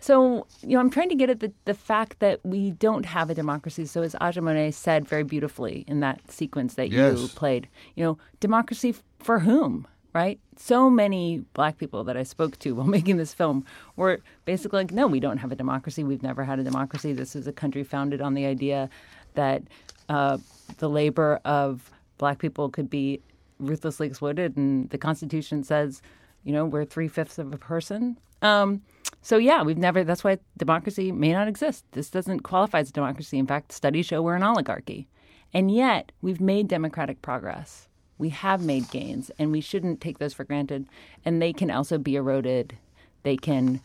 So, 0.00 0.46
you 0.62 0.70
know, 0.70 0.80
I'm 0.80 0.90
trying 0.90 1.08
to 1.08 1.14
get 1.14 1.30
at 1.30 1.40
the, 1.40 1.52
the 1.66 1.74
fact 1.74 2.18
that 2.18 2.40
we 2.44 2.72
don't 2.72 3.06
have 3.06 3.30
a 3.30 3.34
democracy. 3.34 3.86
So, 3.86 4.02
as 4.02 4.16
Aja 4.20 4.40
Monet 4.40 4.72
said 4.72 5.06
very 5.06 5.22
beautifully 5.22 5.84
in 5.86 6.00
that 6.00 6.30
sequence 6.30 6.74
that 6.74 6.90
yes. 6.90 7.20
you 7.20 7.28
played, 7.28 7.68
you 7.94 8.02
know, 8.04 8.18
democracy 8.40 8.94
for 9.20 9.38
whom, 9.38 9.86
right? 10.12 10.38
So 10.56 10.90
many 10.90 11.38
black 11.54 11.78
people 11.78 12.04
that 12.04 12.16
I 12.16 12.22
spoke 12.22 12.58
to 12.60 12.72
while 12.74 12.86
making 12.86 13.16
this 13.16 13.34
film 13.34 13.64
were 13.96 14.20
basically 14.44 14.80
like, 14.80 14.92
no, 14.92 15.06
we 15.06 15.20
don't 15.20 15.38
have 15.38 15.52
a 15.52 15.56
democracy. 15.56 16.04
We've 16.04 16.22
never 16.22 16.44
had 16.44 16.58
a 16.58 16.64
democracy. 16.64 17.12
This 17.12 17.34
is 17.34 17.46
a 17.46 17.52
country 17.52 17.84
founded 17.84 18.20
on 18.20 18.34
the 18.34 18.46
idea 18.46 18.88
that 19.34 19.62
uh, 20.08 20.38
the 20.78 20.88
labor 20.88 21.40
of 21.44 21.90
black 22.18 22.38
people 22.38 22.68
could 22.68 22.90
be 22.90 23.20
ruthlessly 23.58 24.06
exploited, 24.06 24.56
and 24.56 24.90
the 24.90 24.98
Constitution 24.98 25.62
says, 25.62 26.02
you 26.44 26.52
know, 26.52 26.64
we're 26.64 26.84
three 26.84 27.08
fifths 27.08 27.38
of 27.38 27.52
a 27.52 27.58
person. 27.58 28.18
Um, 28.42 28.82
so 29.22 29.36
yeah, 29.36 29.62
we've 29.62 29.78
never. 29.78 30.04
That's 30.04 30.24
why 30.24 30.38
democracy 30.58 31.12
may 31.12 31.32
not 31.32 31.48
exist. 31.48 31.84
This 31.92 32.10
doesn't 32.10 32.40
qualify 32.40 32.80
as 32.80 32.90
a 32.90 32.92
democracy. 32.92 33.38
In 33.38 33.46
fact, 33.46 33.72
studies 33.72 34.06
show 34.06 34.20
we're 34.20 34.34
an 34.34 34.42
oligarchy, 34.42 35.08
and 35.54 35.70
yet 35.70 36.10
we've 36.20 36.40
made 36.40 36.66
democratic 36.68 37.22
progress. 37.22 37.88
We 38.22 38.28
have 38.28 38.62
made 38.62 38.88
gains, 38.90 39.32
and 39.36 39.50
we 39.50 39.60
shouldn't 39.60 40.00
take 40.00 40.18
those 40.18 40.32
for 40.32 40.44
granted. 40.44 40.86
And 41.24 41.42
they 41.42 41.52
can 41.52 41.72
also 41.72 41.98
be 41.98 42.14
eroded. 42.14 42.78
They 43.24 43.36
can, 43.36 43.80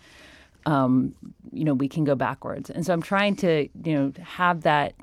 um, 0.67 1.15
you 1.51 1.65
know, 1.65 1.74
we 1.74 1.88
can 1.88 2.03
go 2.03 2.13
backwards. 2.13 2.70
And 2.70 2.86
so 2.86 2.94
I'm 2.94 3.01
trying 3.01 3.36
to, 3.38 3.67
you 3.84 3.94
know, 3.96 4.13
have 4.22 4.62
that 4.62 4.94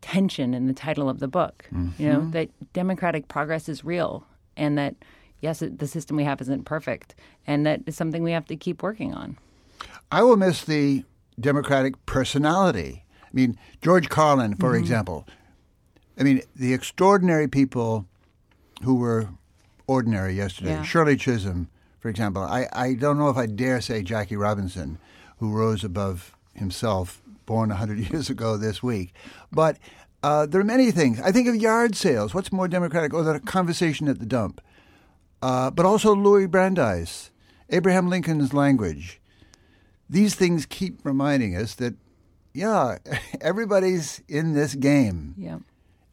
tension 0.00 0.54
in 0.54 0.66
the 0.66 0.72
title 0.72 1.10
of 1.10 1.18
the 1.18 1.28
book. 1.28 1.66
Mm-hmm. 1.74 2.02
You 2.02 2.08
know 2.08 2.20
mm-hmm. 2.20 2.30
that 2.30 2.72
democratic 2.72 3.28
progress 3.28 3.68
is 3.68 3.84
real, 3.84 4.24
and 4.56 4.78
that 4.78 4.94
yes, 5.42 5.60
it, 5.60 5.78
the 5.78 5.86
system 5.86 6.16
we 6.16 6.24
have 6.24 6.40
isn't 6.40 6.64
perfect, 6.64 7.14
and 7.46 7.66
that 7.66 7.82
is 7.84 7.96
something 7.96 8.22
we 8.22 8.32
have 8.32 8.46
to 8.46 8.56
keep 8.56 8.82
working 8.82 9.12
on. 9.12 9.36
I 10.10 10.22
will 10.22 10.38
miss 10.38 10.64
the 10.64 11.04
democratic 11.38 11.94
personality. 12.06 13.04
I 13.22 13.28
mean, 13.34 13.58
George 13.82 14.08
Carlin, 14.08 14.56
for 14.56 14.70
mm-hmm. 14.70 14.80
example. 14.80 15.26
I 16.18 16.22
mean, 16.22 16.40
the 16.56 16.72
extraordinary 16.72 17.46
people 17.46 18.06
who 18.82 18.94
were 18.96 19.28
ordinary 19.86 20.34
yesterday. 20.34 20.70
Yeah. 20.70 20.82
Shirley 20.82 21.16
Chisholm, 21.16 21.68
for 21.98 22.08
example. 22.08 22.42
I, 22.42 22.66
I 22.72 22.94
don't 22.94 23.18
know 23.18 23.28
if 23.28 23.36
I 23.36 23.46
dare 23.46 23.80
say 23.80 24.02
Jackie 24.02 24.36
Robinson, 24.36 24.98
who 25.38 25.50
rose 25.52 25.84
above 25.84 26.34
himself 26.54 27.22
born 27.46 27.70
100 27.70 27.98
years 28.10 28.30
ago 28.30 28.56
this 28.56 28.82
week. 28.82 29.12
But 29.50 29.78
uh, 30.22 30.46
there 30.46 30.60
are 30.60 30.64
many 30.64 30.90
things. 30.90 31.20
I 31.20 31.32
think 31.32 31.48
of 31.48 31.56
yard 31.56 31.96
sales. 31.96 32.34
What's 32.34 32.52
more 32.52 32.68
democratic? 32.68 33.12
Or 33.14 33.22
the 33.22 33.40
conversation 33.40 34.08
at 34.08 34.18
the 34.18 34.26
dump. 34.26 34.60
Uh, 35.42 35.70
but 35.70 35.86
also 35.86 36.14
Louis 36.14 36.46
Brandeis, 36.46 37.30
Abraham 37.70 38.08
Lincoln's 38.10 38.52
language. 38.52 39.20
These 40.08 40.34
things 40.34 40.66
keep 40.66 41.00
reminding 41.04 41.56
us 41.56 41.74
that, 41.76 41.94
yeah, 42.52 42.98
everybody's 43.40 44.22
in 44.28 44.52
this 44.52 44.74
game. 44.74 45.34
Yeah. 45.38 45.58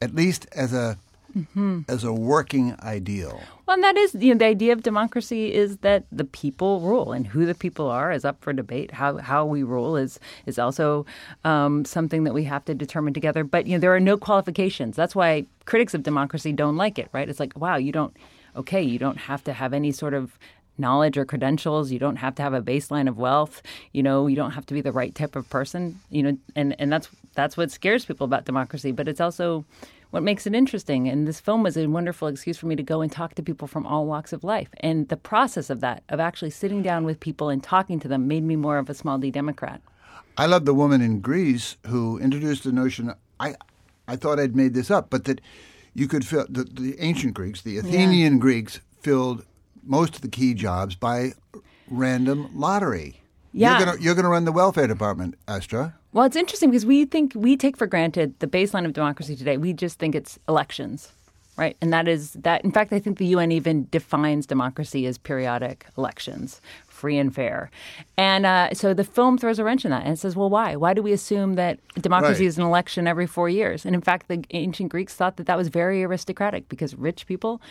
at 0.02 0.14
least 0.16 0.48
as 0.56 0.72
a 0.74 0.98
mm-hmm. 1.36 1.82
as 1.88 2.04
a 2.04 2.14
working 2.14 2.76
ideal. 2.82 3.42
Well, 3.66 3.76
and 3.76 3.84
that 3.84 3.98
is 3.98 4.16
you 4.16 4.34
know 4.34 4.38
the 4.38 4.46
idea 4.46 4.74
of 4.74 4.84
democracy 4.84 5.54
is 5.54 5.78
that 5.78 6.06
the 6.12 6.24
people 6.24 6.82
rule, 6.82 7.12
and 7.12 7.28
who 7.28 7.46
the 7.46 7.56
people 7.56 7.90
are 7.90 8.12
is 8.12 8.26
up 8.26 8.42
for 8.42 8.54
debate. 8.54 8.92
How 8.92 9.18
how 9.18 9.46
we 9.46 9.64
rule 9.64 9.98
is 9.98 10.20
is 10.46 10.58
also 10.58 11.06
um, 11.44 11.86
something 11.86 12.24
that 12.24 12.34
we 12.34 12.44
have 12.46 12.66
to 12.66 12.76
determine 12.76 13.14
together. 13.14 13.44
But 13.44 13.68
you 13.68 13.74
know 13.74 13.80
there 13.80 13.96
are 13.96 14.00
no 14.00 14.18
qualifications. 14.18 14.96
That's 14.96 15.16
why 15.16 15.46
critics 15.66 15.94
of 15.94 16.04
democracy 16.04 16.54
don't 16.54 16.78
like 16.78 16.98
it. 17.00 17.10
Right? 17.12 17.28
It's 17.28 17.40
like 17.40 17.58
wow, 17.58 17.78
you 17.78 17.92
don't 17.92 18.16
okay, 18.56 18.82
you 18.82 19.00
don't 19.00 19.18
have 19.18 19.44
to 19.44 19.54
have 19.54 19.74
any 19.74 19.92
sort 19.92 20.14
of 20.14 20.38
knowledge 20.78 21.18
or 21.18 21.26
credentials. 21.26 21.92
You 21.92 22.00
don't 22.00 22.18
have 22.18 22.36
to 22.36 22.44
have 22.44 22.54
a 22.54 22.62
baseline 22.62 23.08
of 23.08 23.18
wealth. 23.18 23.62
You 23.94 24.04
know, 24.04 24.28
you 24.28 24.36
don't 24.36 24.52
have 24.52 24.66
to 24.68 24.74
be 24.74 24.82
the 24.82 24.92
right 24.92 25.14
type 25.14 25.36
of 25.36 25.50
person. 25.50 26.00
You 26.10 26.24
know, 26.24 26.38
and 26.56 26.76
and 26.80 26.92
that's 26.92 27.10
that's 27.36 27.58
what 27.58 27.72
scares 27.72 28.06
people 28.06 28.26
about 28.26 28.46
democracy. 28.46 28.92
But 28.92 29.08
it's 29.08 29.22
also 29.22 29.66
what 30.12 30.24
makes 30.24 30.48
it 30.48 30.56
interesting. 30.56 31.08
And 31.08 31.28
this 31.28 31.40
film 31.40 31.64
was 31.64 31.78
a 31.78 31.88
wonderful 31.88 32.28
excuse 32.28 32.58
for 32.58 32.68
me 32.68 32.76
to 32.76 32.84
go 32.84 33.02
and 33.02 33.12
talk 33.12 33.36
to 33.36 33.44
people 33.44 33.68
from 33.68 33.86
all 33.86 34.06
walks 34.06 34.34
of 34.34 34.44
life. 34.44 34.70
And 34.80 35.08
the 35.10 35.18
process 35.18 35.70
of 35.70 35.82
that, 35.82 36.04
of 36.10 36.20
actually 36.20 36.52
sitting 36.52 36.82
down 36.82 37.06
with 37.06 37.20
people 37.20 37.50
and 37.50 37.64
talking 37.64 38.00
to 38.00 38.08
them, 38.08 38.28
made 38.28 38.44
me 38.44 38.56
more 38.56 38.78
of 38.78 38.90
a 38.90 38.94
small 38.94 39.18
d 39.18 39.32
Democrat. 39.32 39.82
I 40.38 40.46
love 40.46 40.66
the 40.66 40.74
woman 40.74 41.02
in 41.02 41.20
Greece 41.20 41.78
who 41.88 42.20
introduced 42.20 42.64
the 42.64 42.72
notion. 42.72 43.14
I 43.40 43.56
I 44.08 44.16
thought 44.16 44.40
I'd 44.40 44.56
made 44.56 44.74
this 44.74 44.90
up, 44.90 45.10
but 45.10 45.26
that 45.26 45.42
you 45.94 46.08
could 46.08 46.26
fill 46.26 46.46
the, 46.50 46.64
the 46.64 46.96
ancient 47.00 47.34
Greeks, 47.34 47.62
the 47.62 47.78
Athenian 47.78 48.34
yeah. 48.34 48.40
Greeks, 48.40 48.80
filled 49.02 49.46
most 49.84 50.16
of 50.16 50.22
the 50.22 50.28
key 50.28 50.54
jobs 50.54 50.96
by 50.96 51.34
random 51.90 52.50
lottery. 52.54 53.22
Yeah. 53.52 53.80
You're 53.80 54.00
you're 54.00 54.16
gonna 54.16 54.30
run 54.30 54.46
the 54.46 54.52
welfare 54.52 54.88
department, 54.88 55.36
Astra. 55.48 55.96
Well, 56.18 56.26
it's 56.26 56.36
interesting 56.36 56.72
because 56.72 56.84
we 56.84 57.06
think 57.06 57.34
we 57.36 57.56
take 57.56 57.78
for 57.78 57.86
granted 57.86 58.40
the 58.40 58.48
baseline 58.48 58.88
of 58.88 58.94
democracy 58.94 59.36
today. 59.36 59.58
We 59.58 59.72
just 59.72 60.00
think 60.00 60.16
it's 60.16 60.40
elections, 60.50 61.12
right? 61.58 61.78
And 61.80 61.94
that 61.94 62.08
is 62.08 62.32
that. 62.34 62.66
In 62.66 62.72
fact, 62.72 62.92
I 62.92 62.98
think 62.98 63.20
the 63.20 63.28
UN 63.28 63.52
even 63.52 63.88
defines 63.92 64.48
democracy 64.48 65.06
as 65.06 65.20
periodic 65.20 65.86
elections, 65.96 66.60
free 66.98 67.18
and 67.18 67.34
fair. 67.34 67.70
And 68.18 68.46
uh, 68.46 68.74
so 68.74 68.94
the 68.94 69.04
film 69.04 69.38
throws 69.38 69.60
a 69.60 69.64
wrench 69.64 69.86
in 69.86 69.92
that 69.92 70.06
and 70.06 70.18
says, 70.18 70.36
well, 70.36 70.50
why? 70.50 70.76
Why 70.76 70.94
do 70.94 71.04
we 71.04 71.14
assume 71.14 71.54
that 71.54 71.80
democracy 72.02 72.44
right. 72.44 72.48
is 72.48 72.58
an 72.58 72.64
election 72.64 73.08
every 73.08 73.28
four 73.28 73.48
years? 73.48 73.86
And 73.86 73.94
in 73.94 74.02
fact, 74.02 74.28
the 74.28 74.44
ancient 74.52 74.90
Greeks 74.90 75.14
thought 75.14 75.38
that 75.38 75.46
that 75.46 75.58
was 75.58 75.68
very 75.68 76.04
aristocratic 76.04 76.68
because 76.68 76.96
rich 76.96 77.28
people, 77.28 77.62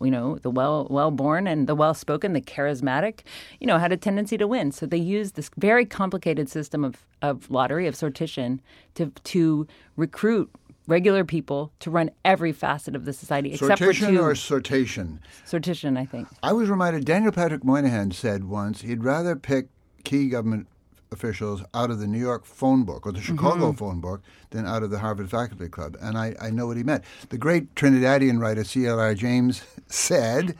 you 0.00 0.10
know, 0.10 0.36
the 0.36 0.50
well 0.50 0.86
well 0.88 1.10
born 1.10 1.46
and 1.46 1.66
the 1.66 1.74
well 1.74 1.94
spoken, 1.94 2.32
the 2.32 2.40
charismatic, 2.40 3.20
you 3.60 3.66
know, 3.66 3.78
had 3.78 3.92
a 3.92 3.96
tendency 3.96 4.38
to 4.38 4.46
win. 4.46 4.70
So 4.70 4.86
they 4.86 4.96
used 4.96 5.34
this 5.34 5.50
very 5.56 5.84
complicated 5.84 6.48
system 6.48 6.84
of, 6.84 7.04
of 7.20 7.50
lottery, 7.50 7.88
of 7.88 7.94
sortition, 7.94 8.60
to 8.94 9.10
to 9.24 9.66
recruit 9.96 10.50
regular 10.86 11.24
people 11.24 11.72
to 11.80 11.90
run 11.90 12.10
every 12.24 12.52
facet 12.52 12.94
of 12.94 13.04
the 13.04 13.12
society 13.12 13.52
except 13.52 13.78
for 13.78 13.92
two. 13.92 14.20
or 14.20 14.34
sortation? 14.34 15.18
Sortition, 15.44 15.98
I 15.98 16.04
think. 16.04 16.28
I 16.42 16.52
was 16.52 16.68
reminded, 16.68 17.04
Daniel 17.04 17.32
Patrick 17.32 17.64
Moynihan 17.64 18.10
said 18.10 18.44
once 18.44 18.82
he'd 18.82 19.04
rather 19.04 19.36
pick 19.36 19.68
key 20.04 20.28
government 20.28 20.68
officials 21.12 21.62
out 21.74 21.90
of 21.90 21.98
the 21.98 22.06
New 22.06 22.18
York 22.18 22.44
phone 22.44 22.84
book 22.84 23.06
or 23.06 23.12
the 23.12 23.20
Chicago 23.20 23.68
mm-hmm. 23.68 23.76
phone 23.76 24.00
book 24.00 24.22
than 24.50 24.66
out 24.66 24.82
of 24.82 24.90
the 24.90 24.98
Harvard 24.98 25.30
Faculty 25.30 25.68
Club. 25.68 25.96
And 26.00 26.18
I, 26.18 26.34
I 26.40 26.50
know 26.50 26.66
what 26.66 26.76
he 26.76 26.82
meant. 26.82 27.04
The 27.28 27.38
great 27.38 27.74
Trinidadian 27.74 28.40
writer 28.40 28.64
C.L.R. 28.64 29.14
James 29.14 29.62
said, 29.86 30.56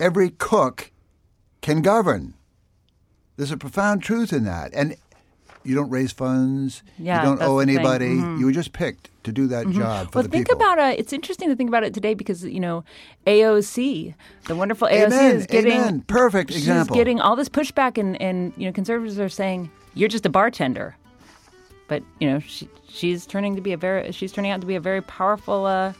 every 0.00 0.30
cook 0.30 0.92
can 1.60 1.82
govern. 1.82 2.34
There's 3.36 3.50
a 3.50 3.56
profound 3.56 4.02
truth 4.02 4.32
in 4.32 4.44
that. 4.44 4.72
And 4.74 4.96
you 5.66 5.74
don't 5.74 5.90
raise 5.90 6.12
funds. 6.12 6.82
Yeah, 6.98 7.20
you 7.20 7.28
don't 7.28 7.42
owe 7.42 7.58
anybody. 7.58 8.16
Mm-hmm. 8.16 8.40
You 8.40 8.46
were 8.46 8.52
just 8.52 8.72
picked 8.72 9.10
to 9.24 9.32
do 9.32 9.46
that 9.48 9.66
mm-hmm. 9.66 9.80
job 9.80 10.14
well, 10.14 10.22
the 10.22 10.28
think 10.28 10.48
people. 10.48 10.62
about 10.62 10.78
it. 10.78 10.98
It's 10.98 11.12
interesting 11.12 11.48
to 11.48 11.56
think 11.56 11.68
about 11.68 11.84
it 11.84 11.92
today 11.92 12.14
because 12.14 12.44
you 12.44 12.60
know 12.60 12.84
AOC, 13.26 14.14
the 14.44 14.56
wonderful 14.56 14.88
AOC, 14.88 15.06
Amen. 15.06 15.36
is 15.36 15.46
getting 15.46 15.72
Amen. 15.72 16.00
perfect 16.02 16.52
she's 16.52 16.88
getting 16.88 17.20
all 17.20 17.36
this 17.36 17.48
pushback, 17.48 17.98
and 17.98 18.20
and 18.20 18.52
you 18.56 18.66
know 18.66 18.72
conservatives 18.72 19.18
are 19.18 19.28
saying 19.28 19.70
you're 19.94 20.08
just 20.08 20.24
a 20.24 20.30
bartender, 20.30 20.96
but 21.88 22.02
you 22.20 22.30
know 22.30 22.38
she, 22.40 22.68
she's 22.88 23.26
turning 23.26 23.56
to 23.56 23.62
be 23.62 23.72
a 23.72 23.76
very 23.76 24.12
she's 24.12 24.32
turning 24.32 24.50
out 24.50 24.60
to 24.60 24.66
be 24.66 24.76
a 24.76 24.80
very 24.80 25.02
powerful 25.02 25.66
uh, 25.66 25.92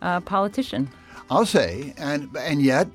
uh, 0.00 0.20
politician. 0.20 0.90
I'll 1.30 1.46
say, 1.46 1.94
and 1.96 2.28
and 2.36 2.60
yet 2.60 2.88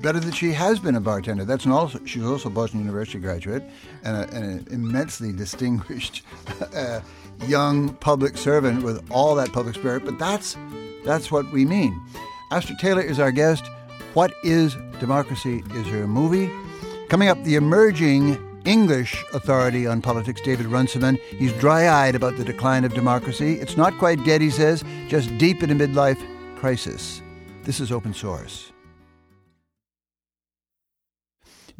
better 0.00 0.20
that 0.20 0.34
she 0.34 0.52
has 0.52 0.78
been 0.78 0.96
a 0.96 1.00
bartender. 1.00 1.44
That's 1.44 1.64
an 1.64 1.72
also 1.72 2.00
she's 2.04 2.24
also 2.24 2.48
a 2.48 2.52
Boston 2.52 2.80
University 2.80 3.18
graduate 3.18 3.62
and, 4.04 4.16
a, 4.16 4.22
and 4.34 4.44
an 4.44 4.66
immensely 4.70 5.32
distinguished 5.32 6.22
uh, 6.74 7.00
young 7.46 7.94
public 7.94 8.36
servant 8.36 8.82
with 8.82 9.04
all 9.10 9.34
that 9.36 9.52
public 9.52 9.74
spirit. 9.74 10.04
But 10.04 10.18
that's 10.18 10.56
that's 11.04 11.30
what 11.30 11.50
we 11.52 11.64
mean. 11.64 12.00
Astra 12.50 12.76
Taylor 12.80 13.02
is 13.02 13.20
our 13.20 13.30
guest. 13.30 13.64
What 14.14 14.34
is 14.42 14.76
democracy? 14.98 15.62
Is 15.74 15.86
her 15.86 16.06
movie 16.06 16.50
coming 17.08 17.28
up? 17.28 17.42
The 17.44 17.54
emerging 17.54 18.38
English 18.64 19.24
authority 19.32 19.86
on 19.86 20.02
politics, 20.02 20.40
David 20.40 20.66
Runciman. 20.66 21.16
He's 21.30 21.52
dry-eyed 21.54 22.14
about 22.14 22.36
the 22.36 22.44
decline 22.44 22.84
of 22.84 22.92
democracy. 22.92 23.54
It's 23.54 23.76
not 23.76 23.96
quite 23.98 24.22
dead, 24.24 24.40
he 24.40 24.50
says, 24.50 24.84
just 25.08 25.36
deep 25.38 25.62
in 25.62 25.70
a 25.70 25.74
midlife 25.74 26.20
crisis. 26.56 27.22
This 27.64 27.80
is 27.80 27.90
open 27.90 28.12
source. 28.12 28.69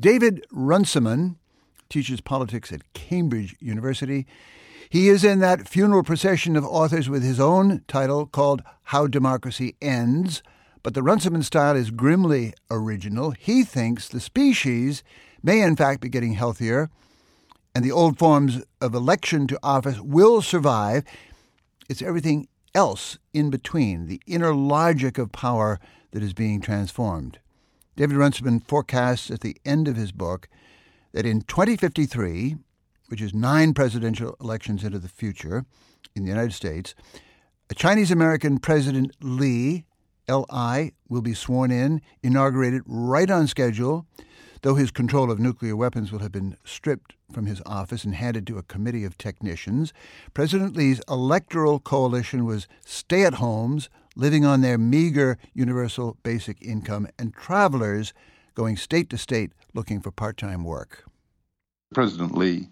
David 0.00 0.46
Runciman 0.50 1.36
teaches 1.90 2.22
politics 2.22 2.72
at 2.72 2.90
Cambridge 2.94 3.54
University. 3.60 4.26
He 4.88 5.10
is 5.10 5.24
in 5.24 5.40
that 5.40 5.68
funeral 5.68 6.02
procession 6.02 6.56
of 6.56 6.64
authors 6.64 7.10
with 7.10 7.22
his 7.22 7.38
own 7.38 7.84
title 7.86 8.24
called 8.24 8.62
How 8.84 9.06
Democracy 9.06 9.76
Ends, 9.82 10.42
but 10.82 10.94
the 10.94 11.02
Runciman 11.02 11.42
style 11.42 11.76
is 11.76 11.90
grimly 11.90 12.54
original. 12.70 13.32
He 13.32 13.62
thinks 13.62 14.08
the 14.08 14.20
species 14.20 15.02
may 15.42 15.60
in 15.60 15.76
fact 15.76 16.00
be 16.00 16.08
getting 16.08 16.32
healthier, 16.32 16.88
and 17.74 17.84
the 17.84 17.92
old 17.92 18.18
forms 18.18 18.62
of 18.80 18.94
election 18.94 19.46
to 19.48 19.58
office 19.62 20.00
will 20.00 20.40
survive. 20.40 21.04
It's 21.90 22.00
everything 22.00 22.48
else 22.74 23.18
in 23.34 23.50
between, 23.50 24.06
the 24.06 24.22
inner 24.26 24.54
logic 24.54 25.18
of 25.18 25.30
power 25.30 25.78
that 26.12 26.22
is 26.22 26.32
being 26.32 26.62
transformed. 26.62 27.38
David 28.00 28.16
Runciman 28.16 28.60
forecasts 28.60 29.30
at 29.30 29.42
the 29.42 29.58
end 29.62 29.86
of 29.86 29.96
his 29.96 30.10
book 30.10 30.48
that 31.12 31.26
in 31.26 31.42
2053, 31.42 32.56
which 33.08 33.20
is 33.20 33.34
nine 33.34 33.74
presidential 33.74 34.38
elections 34.40 34.84
into 34.84 34.98
the 34.98 35.06
future 35.06 35.66
in 36.16 36.22
the 36.22 36.30
United 36.30 36.54
States, 36.54 36.94
a 37.68 37.74
Chinese 37.74 38.10
American 38.10 38.58
President 38.58 39.14
Li, 39.20 39.84
L.I., 40.28 40.92
will 41.10 41.20
be 41.20 41.34
sworn 41.34 41.70
in, 41.70 42.00
inaugurated 42.22 42.80
right 42.86 43.30
on 43.30 43.46
schedule, 43.46 44.06
though 44.62 44.76
his 44.76 44.90
control 44.90 45.30
of 45.30 45.38
nuclear 45.38 45.76
weapons 45.76 46.10
will 46.10 46.20
have 46.20 46.32
been 46.32 46.56
stripped 46.64 47.12
from 47.30 47.44
his 47.44 47.60
office 47.66 48.04
and 48.04 48.14
handed 48.14 48.46
to 48.46 48.56
a 48.56 48.62
committee 48.62 49.04
of 49.04 49.18
technicians. 49.18 49.92
President 50.32 50.74
Li's 50.74 51.02
electoral 51.06 51.78
coalition 51.78 52.46
was 52.46 52.66
stay 52.82 53.24
at 53.24 53.34
homes, 53.34 53.90
living 54.20 54.44
on 54.44 54.60
their 54.60 54.76
meager 54.76 55.38
universal 55.54 56.18
basic 56.22 56.60
income, 56.60 57.08
and 57.18 57.34
travelers 57.34 58.12
going 58.54 58.76
state 58.76 59.08
to 59.08 59.16
state 59.16 59.50
looking 59.72 59.98
for 59.98 60.10
part 60.10 60.36
time 60.36 60.62
work. 60.62 61.04
President 61.94 62.36
Li, 62.36 62.68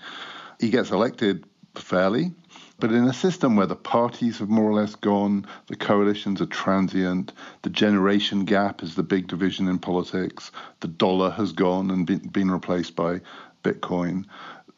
he 0.60 0.68
gets 0.68 0.90
elected 0.90 1.46
fairly, 1.74 2.32
but 2.78 2.92
in 2.92 3.04
a 3.04 3.14
system 3.14 3.56
where 3.56 3.66
the 3.66 3.74
parties 3.74 4.38
have 4.38 4.50
more 4.50 4.70
or 4.70 4.74
less 4.74 4.94
gone, 4.94 5.46
the 5.68 5.76
coalitions 5.76 6.42
are 6.42 6.46
transient, 6.46 7.32
the 7.62 7.70
generation 7.70 8.44
gap 8.44 8.82
is 8.82 8.94
the 8.94 9.02
big 9.02 9.26
division 9.26 9.68
in 9.68 9.78
politics, 9.78 10.52
the 10.80 10.88
dollar 10.88 11.30
has 11.30 11.52
gone 11.52 11.90
and 11.90 12.30
been, 12.30 12.50
replaced 12.50 12.94
by 12.94 13.20
Bitcoin, 13.64 14.26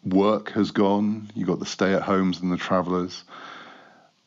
work 0.04 0.52
has 0.52 0.70
gone, 0.70 1.30
you've 1.34 1.48
got 1.48 1.58
the 1.58 1.66
stay 1.66 1.92
at 1.94 2.02
homes 2.02 2.40
and 2.40 2.52
the 2.52 2.56
travelers 2.56 3.24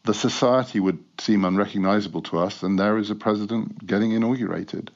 the 0.04 0.14
society 0.14 0.80
would 0.80 1.04
seem 1.20 1.46
unrecognizable 1.46 2.22
to 2.24 2.40
us, 2.40 2.64
and 2.64 2.78
there 2.78 2.98
is 2.98 3.10
a 3.10 3.16
president 3.16 3.86
getting 3.86 4.12
inaugurated. 4.12 4.92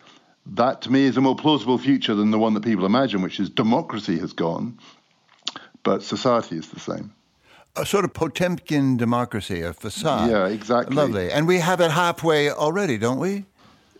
That, 0.45 0.81
to 0.83 0.91
me, 0.91 1.03
is 1.03 1.17
a 1.17 1.21
more 1.21 1.35
plausible 1.35 1.77
future 1.77 2.15
than 2.15 2.31
the 2.31 2.39
one 2.39 2.53
that 2.53 2.63
people 2.63 2.85
imagine, 2.85 3.21
which 3.21 3.39
is 3.39 3.49
democracy 3.49 4.17
has 4.19 4.33
gone, 4.33 4.79
but 5.83 6.03
society 6.03 6.57
is 6.57 6.69
the 6.69 6.79
same. 6.79 7.13
A 7.75 7.85
sort 7.85 8.05
of 8.05 8.13
Potemkin 8.13 8.97
democracy, 8.97 9.61
a 9.61 9.73
facade. 9.73 10.31
Yeah, 10.31 10.47
exactly. 10.47 10.95
Lovely. 10.95 11.31
And 11.31 11.47
we 11.47 11.59
have 11.59 11.79
it 11.79 11.91
halfway 11.91 12.49
already, 12.49 12.97
don't 12.97 13.19
we? 13.19 13.45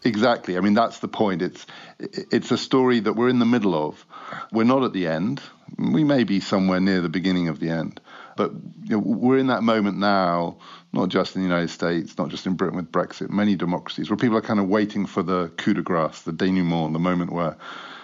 Exactly. 0.03 0.57
I 0.57 0.61
mean, 0.61 0.73
that's 0.73 0.99
the 0.99 1.07
point. 1.07 1.41
It's 1.41 1.65
it's 1.99 2.51
a 2.51 2.57
story 2.57 2.99
that 3.01 3.13
we're 3.13 3.29
in 3.29 3.39
the 3.39 3.45
middle 3.45 3.75
of. 3.75 4.05
We're 4.51 4.63
not 4.63 4.83
at 4.83 4.93
the 4.93 5.07
end. 5.07 5.41
We 5.77 6.03
may 6.03 6.23
be 6.23 6.39
somewhere 6.39 6.79
near 6.79 7.01
the 7.01 7.09
beginning 7.09 7.49
of 7.49 7.59
the 7.59 7.69
end, 7.69 7.99
but 8.37 8.51
you 8.83 8.91
know, 8.91 8.99
we're 8.99 9.37
in 9.37 9.47
that 9.47 9.63
moment 9.63 9.97
now 9.97 10.57
not 10.93 11.09
just 11.09 11.35
in 11.35 11.41
the 11.41 11.47
United 11.47 11.69
States, 11.69 12.17
not 12.17 12.29
just 12.29 12.45
in 12.45 12.55
Britain 12.55 12.77
with 12.77 12.91
Brexit, 12.91 13.29
many 13.29 13.55
democracies, 13.55 14.09
where 14.09 14.17
people 14.17 14.37
are 14.37 14.41
kind 14.41 14.59
of 14.59 14.67
waiting 14.67 15.05
for 15.05 15.21
the 15.21 15.49
coup 15.57 15.73
de 15.73 15.81
grace, 15.81 16.21
the 16.21 16.31
denouement, 16.31 16.93
the 16.93 16.99
moment 16.99 17.31
where 17.31 17.57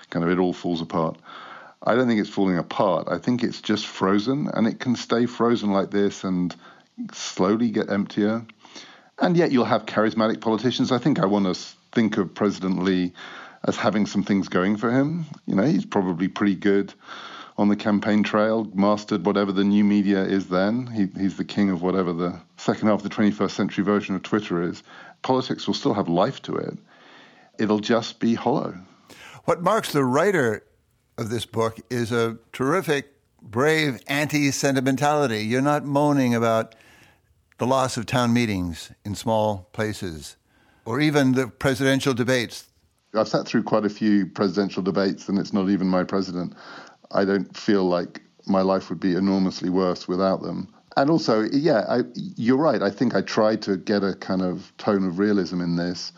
kind 0.09 0.23
of 0.23 0.31
it 0.31 0.39
all 0.39 0.53
falls 0.53 0.81
apart. 0.81 1.17
I 1.81 1.95
don't 1.95 2.07
think 2.07 2.19
it's 2.19 2.29
falling 2.29 2.57
apart. 2.57 3.07
I 3.09 3.17
think 3.17 3.43
it's 3.43 3.61
just 3.61 3.87
frozen, 3.87 4.47
and 4.53 4.67
it 4.67 4.79
can 4.79 4.95
stay 4.95 5.25
frozen 5.25 5.71
like 5.71 5.91
this 5.91 6.23
and 6.23 6.55
slowly 7.13 7.71
get 7.71 7.89
emptier. 7.89 8.45
And 9.19 9.35
yet 9.35 9.51
you'll 9.51 9.65
have 9.65 9.85
charismatic 9.85 10.41
politicians. 10.41 10.91
I 10.91 10.97
think 10.97 11.19
I 11.19 11.25
want 11.25 11.45
to 11.45 11.59
think 11.91 12.17
of 12.17 12.33
President 12.33 12.83
Li 12.83 13.13
as 13.65 13.75
having 13.75 14.05
some 14.05 14.23
things 14.23 14.49
going 14.49 14.77
for 14.77 14.91
him. 14.91 15.25
You 15.45 15.55
know, 15.55 15.63
he's 15.63 15.85
probably 15.85 16.27
pretty 16.27 16.55
good 16.55 16.93
on 17.57 17.69
the 17.69 17.75
campaign 17.75 18.23
trail, 18.23 18.67
mastered 18.73 19.25
whatever 19.25 19.51
the 19.51 19.63
new 19.63 19.83
media 19.83 20.23
is 20.23 20.47
then. 20.47 20.87
He, 20.87 21.07
he's 21.19 21.37
the 21.37 21.45
king 21.45 21.69
of 21.69 21.81
whatever 21.81 22.11
the 22.11 22.39
second 22.57 22.87
half 22.87 23.03
of 23.03 23.09
the 23.09 23.15
21st 23.15 23.51
century 23.51 23.83
version 23.83 24.15
of 24.15 24.23
Twitter 24.23 24.63
is. 24.63 24.83
Politics 25.21 25.67
will 25.67 25.73
still 25.73 25.93
have 25.93 26.09
life 26.09 26.41
to 26.43 26.55
it. 26.55 26.77
It'll 27.59 27.79
just 27.79 28.19
be 28.19 28.33
hollow. 28.33 28.75
What 29.45 29.61
marks 29.61 29.91
the 29.91 30.03
writer 30.03 30.63
of 31.17 31.29
this 31.29 31.45
book 31.45 31.79
is 31.89 32.11
a 32.11 32.37
terrific, 32.51 33.13
brave 33.41 34.01
anti 34.07 34.51
sentimentality. 34.51 35.45
You're 35.45 35.61
not 35.61 35.85
moaning 35.85 36.33
about 36.33 36.75
the 37.59 37.67
loss 37.67 37.97
of 37.97 38.05
town 38.05 38.33
meetings 38.33 38.91
in 39.05 39.15
small 39.15 39.69
places 39.73 40.37
or 40.85 40.99
even 40.99 41.33
the 41.33 41.47
presidential 41.47 42.13
debates. 42.13 42.67
I've 43.15 43.27
sat 43.27 43.45
through 43.45 43.63
quite 43.63 43.85
a 43.85 43.89
few 43.89 44.25
presidential 44.25 44.81
debates, 44.81 45.29
and 45.29 45.37
it's 45.37 45.53
not 45.53 45.69
even 45.69 45.87
my 45.87 46.03
president. 46.03 46.53
I 47.13 47.25
don't 47.25 47.55
feel 47.55 47.83
like 47.85 48.21
my 48.45 48.61
life 48.61 48.89
would 48.89 48.99
be 48.99 49.15
enormously 49.15 49.69
worse 49.69 50.07
without 50.07 50.41
them. 50.41 50.73
And 50.95 51.09
also, 51.09 51.41
yeah, 51.41 51.85
I, 51.89 52.01
you're 52.15 52.57
right. 52.57 52.81
I 52.81 52.91
think 52.91 53.15
I 53.15 53.21
tried 53.21 53.61
to 53.63 53.77
get 53.77 54.03
a 54.03 54.13
kind 54.13 54.41
of 54.41 54.71
tone 54.77 55.07
of 55.07 55.17
realism 55.17 55.61
in 55.61 55.75
this. 55.75 56.11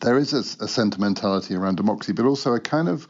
There 0.00 0.18
is 0.18 0.32
a, 0.32 0.64
a 0.64 0.68
sentimentality 0.68 1.54
around 1.54 1.76
democracy, 1.76 2.12
but 2.12 2.26
also 2.26 2.54
a 2.54 2.60
kind 2.60 2.88
of 2.88 3.06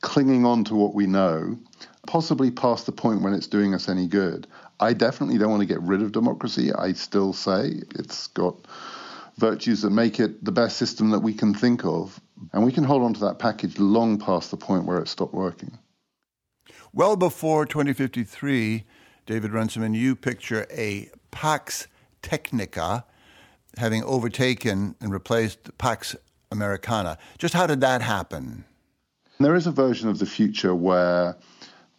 clinging 0.00 0.44
on 0.44 0.64
to 0.64 0.74
what 0.74 0.94
we 0.94 1.06
know, 1.06 1.58
possibly 2.06 2.50
past 2.50 2.86
the 2.86 2.92
point 2.92 3.22
when 3.22 3.32
it's 3.32 3.46
doing 3.46 3.74
us 3.74 3.88
any 3.88 4.06
good. 4.06 4.46
I 4.80 4.92
definitely 4.92 5.38
don't 5.38 5.50
want 5.50 5.62
to 5.62 5.66
get 5.66 5.82
rid 5.82 6.02
of 6.02 6.12
democracy. 6.12 6.72
I 6.72 6.92
still 6.92 7.32
say 7.32 7.80
it's 7.94 8.28
got 8.28 8.54
virtues 9.38 9.82
that 9.82 9.90
make 9.90 10.20
it 10.20 10.44
the 10.44 10.52
best 10.52 10.76
system 10.76 11.10
that 11.10 11.20
we 11.20 11.32
can 11.32 11.54
think 11.54 11.84
of. 11.84 12.20
And 12.52 12.64
we 12.64 12.72
can 12.72 12.84
hold 12.84 13.02
on 13.02 13.14
to 13.14 13.20
that 13.20 13.38
package 13.38 13.78
long 13.78 14.18
past 14.18 14.50
the 14.50 14.56
point 14.56 14.84
where 14.84 14.98
it 14.98 15.08
stopped 15.08 15.34
working. 15.34 15.78
Well 16.94 17.16
before 17.16 17.66
2053, 17.66 18.84
David 19.26 19.52
Runciman, 19.52 19.92
you 19.92 20.16
picture 20.16 20.66
a 20.70 21.10
Pax 21.30 21.86
Technica 22.22 23.04
having 23.76 24.02
overtaken 24.04 24.94
and 24.98 25.12
replaced 25.12 25.76
Pax 25.76 26.16
Americana. 26.50 27.18
Just 27.36 27.52
how 27.52 27.66
did 27.66 27.82
that 27.82 28.00
happen? 28.00 28.64
There 29.38 29.54
is 29.54 29.66
a 29.66 29.70
version 29.70 30.08
of 30.08 30.18
the 30.18 30.24
future 30.24 30.74
where 30.74 31.36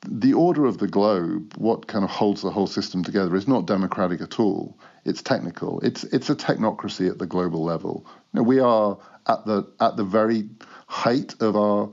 the 0.07 0.33
order 0.33 0.65
of 0.65 0.79
the 0.79 0.87
globe, 0.87 1.53
what 1.57 1.85
kind 1.85 2.03
of 2.03 2.09
holds 2.09 2.41
the 2.41 2.49
whole 2.49 2.67
system 2.67 3.03
together, 3.03 3.35
is 3.35 3.47
not 3.47 3.67
democratic 3.67 4.21
at 4.21 4.39
all. 4.39 4.79
It's 5.05 5.21
technical. 5.21 5.79
It's 5.81 6.03
it's 6.05 6.31
a 6.31 6.35
technocracy 6.35 7.07
at 7.07 7.19
the 7.19 7.27
global 7.27 7.63
level. 7.63 8.07
You 8.33 8.39
know, 8.39 8.43
we 8.43 8.59
are 8.59 8.97
at 9.27 9.45
the 9.45 9.71
at 9.79 9.97
the 9.97 10.03
very 10.03 10.49
height 10.87 11.35
of 11.41 11.55
our 11.55 11.91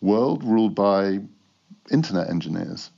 world, 0.00 0.42
ruled 0.42 0.74
by 0.74 1.20
internet 1.90 2.28
engineers. 2.28 2.90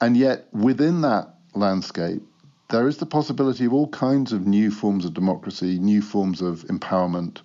And 0.00 0.16
yet, 0.16 0.46
within 0.52 1.00
that 1.02 1.34
landscape, 1.54 2.22
there 2.70 2.88
is 2.88 2.96
the 2.96 3.06
possibility 3.06 3.64
of 3.64 3.72
all 3.72 3.88
kinds 3.88 4.32
of 4.32 4.46
new 4.46 4.70
forms 4.70 5.04
of 5.04 5.14
democracy, 5.14 5.78
new 5.78 6.02
forms 6.02 6.40
of 6.40 6.64
empowerment. 6.64 7.40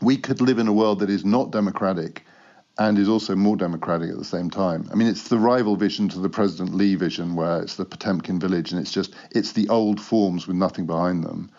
We 0.00 0.16
could 0.16 0.40
live 0.40 0.58
in 0.58 0.68
a 0.68 0.72
world 0.72 1.00
that 1.00 1.10
is 1.10 1.24
not 1.24 1.50
democratic 1.50 2.24
and 2.78 2.98
is 2.98 3.08
also 3.08 3.36
more 3.36 3.56
democratic 3.56 4.10
at 4.10 4.18
the 4.18 4.24
same 4.24 4.50
time. 4.50 4.88
I 4.90 4.96
mean, 4.96 5.08
it's 5.08 5.28
the 5.28 5.38
rival 5.38 5.76
vision 5.76 6.08
to 6.10 6.18
the 6.18 6.28
President 6.28 6.74
Li 6.74 6.96
vision, 6.96 7.36
where 7.36 7.62
it's 7.62 7.76
the 7.76 7.84
Potemkin 7.84 8.40
village 8.40 8.72
and 8.72 8.80
it's 8.80 8.92
just 8.92 9.14
it's 9.30 9.52
the 9.52 9.68
old 9.68 10.00
forms 10.00 10.46
with 10.46 10.56
nothing 10.56 10.86
behind 10.86 11.24
them. 11.24 11.50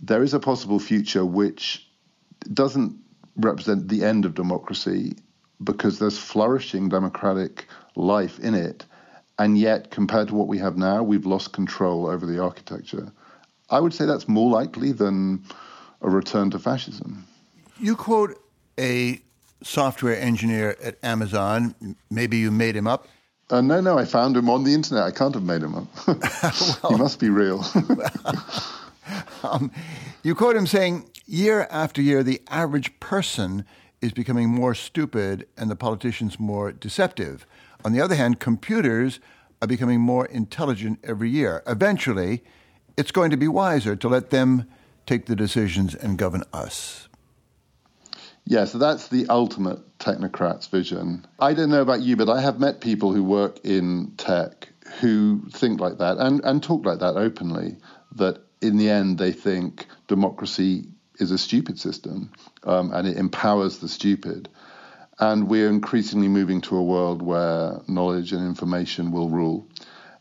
There 0.00 0.22
is 0.22 0.34
a 0.34 0.40
possible 0.40 0.78
future 0.78 1.24
which 1.24 1.88
doesn't 2.52 2.96
represent 3.36 3.88
the 3.88 4.04
end 4.04 4.24
of 4.24 4.34
democracy 4.34 5.16
because 5.62 5.98
there's 5.98 6.18
flourishing 6.18 6.88
democratic 6.88 7.66
life 7.96 8.38
in 8.38 8.54
it. 8.54 8.84
And 9.38 9.56
yet, 9.56 9.90
compared 9.90 10.28
to 10.28 10.34
what 10.34 10.48
we 10.48 10.58
have 10.58 10.76
now, 10.76 11.02
we've 11.02 11.26
lost 11.26 11.52
control 11.52 12.06
over 12.06 12.26
the 12.26 12.42
architecture. 12.42 13.12
I 13.70 13.80
would 13.80 13.94
say 13.94 14.04
that's 14.04 14.28
more 14.28 14.50
likely 14.50 14.92
than 14.92 15.44
a 16.00 16.10
return 16.10 16.50
to 16.50 16.58
fascism. 16.58 17.24
You 17.78 17.94
quote 17.94 18.40
a 18.78 19.20
software 19.62 20.18
engineer 20.18 20.76
at 20.82 20.96
Amazon. 21.02 21.74
Maybe 22.10 22.38
you 22.38 22.50
made 22.50 22.76
him 22.76 22.86
up. 22.86 23.06
Uh, 23.50 23.60
no, 23.60 23.80
no, 23.80 23.98
I 23.98 24.04
found 24.04 24.36
him 24.36 24.50
on 24.50 24.64
the 24.64 24.74
internet. 24.74 25.04
I 25.04 25.10
can't 25.10 25.34
have 25.34 25.44
made 25.44 25.62
him 25.62 25.74
up. 25.74 25.86
well, 26.82 26.92
he 26.92 26.96
must 26.96 27.18
be 27.18 27.30
real. 27.30 27.64
um, 29.42 29.70
you 30.22 30.34
quote 30.34 30.56
him 30.56 30.66
saying, 30.66 31.08
Year 31.26 31.66
after 31.70 32.00
year, 32.00 32.22
the 32.22 32.40
average 32.48 32.98
person 33.00 33.64
is 34.00 34.12
becoming 34.12 34.48
more 34.48 34.74
stupid 34.74 35.46
and 35.56 35.70
the 35.70 35.76
politicians 35.76 36.38
more 36.38 36.72
deceptive. 36.72 37.46
On 37.84 37.92
the 37.92 38.00
other 38.00 38.14
hand, 38.14 38.40
computers 38.40 39.20
are 39.60 39.68
becoming 39.68 40.00
more 40.00 40.26
intelligent 40.26 41.00
every 41.02 41.30
year. 41.30 41.62
Eventually, 41.66 42.44
it's 42.96 43.10
going 43.10 43.30
to 43.30 43.36
be 43.36 43.48
wiser 43.48 43.96
to 43.96 44.08
let 44.08 44.30
them 44.30 44.68
take 45.06 45.26
the 45.26 45.36
decisions 45.36 45.94
and 45.94 46.18
govern 46.18 46.44
us. 46.52 47.08
Yeah, 48.44 48.64
so 48.64 48.78
that's 48.78 49.08
the 49.08 49.26
ultimate 49.28 49.98
technocrat's 49.98 50.68
vision. 50.68 51.26
I 51.38 51.52
don't 51.54 51.70
know 51.70 51.82
about 51.82 52.00
you, 52.00 52.16
but 52.16 52.30
I 52.30 52.40
have 52.40 52.58
met 52.58 52.80
people 52.80 53.12
who 53.12 53.22
work 53.22 53.58
in 53.64 54.12
tech 54.16 54.68
who 55.00 55.42
think 55.50 55.80
like 55.80 55.98
that 55.98 56.16
and, 56.16 56.42
and 56.44 56.62
talk 56.62 56.86
like 56.86 57.00
that 57.00 57.16
openly, 57.16 57.76
that 58.16 58.38
in 58.62 58.76
the 58.76 58.88
end 58.88 59.18
they 59.18 59.32
think 59.32 59.86
democracy 60.06 60.88
is 61.18 61.30
a 61.30 61.38
stupid 61.38 61.78
system 61.78 62.30
um, 62.64 62.92
and 62.92 63.06
it 63.06 63.16
empowers 63.16 63.78
the 63.78 63.88
stupid. 63.88 64.48
And 65.20 65.48
we're 65.48 65.68
increasingly 65.68 66.28
moving 66.28 66.60
to 66.62 66.76
a 66.76 66.82
world 66.82 67.22
where 67.22 67.80
knowledge 67.88 68.32
and 68.32 68.46
information 68.46 69.10
will 69.10 69.28
rule, 69.28 69.66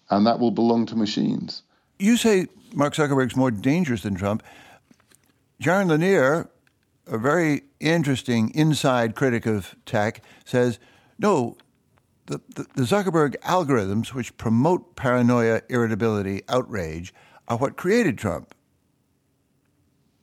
and 0.10 0.26
that 0.26 0.40
will 0.40 0.52
belong 0.52 0.88
to 0.88 0.96
machines. 0.96 1.62
You 2.00 2.18
say 2.18 2.48
Mark 2.74 2.96
Zuckerberg's 2.96 3.36
more 3.36 3.52
dangerous 3.52 4.02
than 4.02 4.16
Trump. 4.16 4.42
Jaron 5.62 5.88
Lanier, 5.88 6.50
a 7.06 7.18
very 7.18 7.62
interesting 7.80 8.50
inside 8.56 9.16
critic 9.16 9.46
of 9.46 9.76
tech, 9.86 10.24
says 10.46 10.80
no, 11.20 11.58
the, 12.28 12.42
the, 12.56 12.66
the 12.76 12.84
Zuckerberg 12.84 13.36
algorithms, 13.38 14.14
which 14.14 14.36
promote 14.38 14.96
paranoia, 14.96 15.62
irritability, 15.70 16.42
outrage, 16.50 17.14
are 17.48 17.58
what 17.58 17.78
created 17.78 18.18
Trump. 18.18 18.54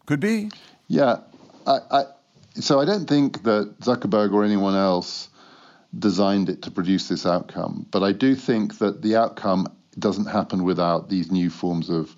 Could 0.07 0.21
be. 0.21 0.51
Yeah, 0.89 1.19
I, 1.67 1.79
I, 1.91 2.05
so 2.55 2.81
I 2.81 2.85
don't 2.85 3.09
think 3.09 3.43
that 3.45 3.81
Zuckerberg 3.81 4.33
or 4.33 4.45
anyone 4.45 4.75
else 4.75 5.29
designed 5.99 6.49
it 6.49 6.63
to 6.63 6.71
produce 6.71 7.09
this 7.09 7.25
outcome, 7.25 7.87
but 7.91 8.03
I 8.03 8.13
do 8.13 8.35
think 8.35 8.79
that 8.79 9.03
the 9.03 9.17
outcome 9.17 9.69
doesn't 9.99 10.27
happen 10.27 10.65
without 10.65 11.09
these 11.09 11.31
new 11.31 11.51
forms 11.51 11.89
of 11.89 12.17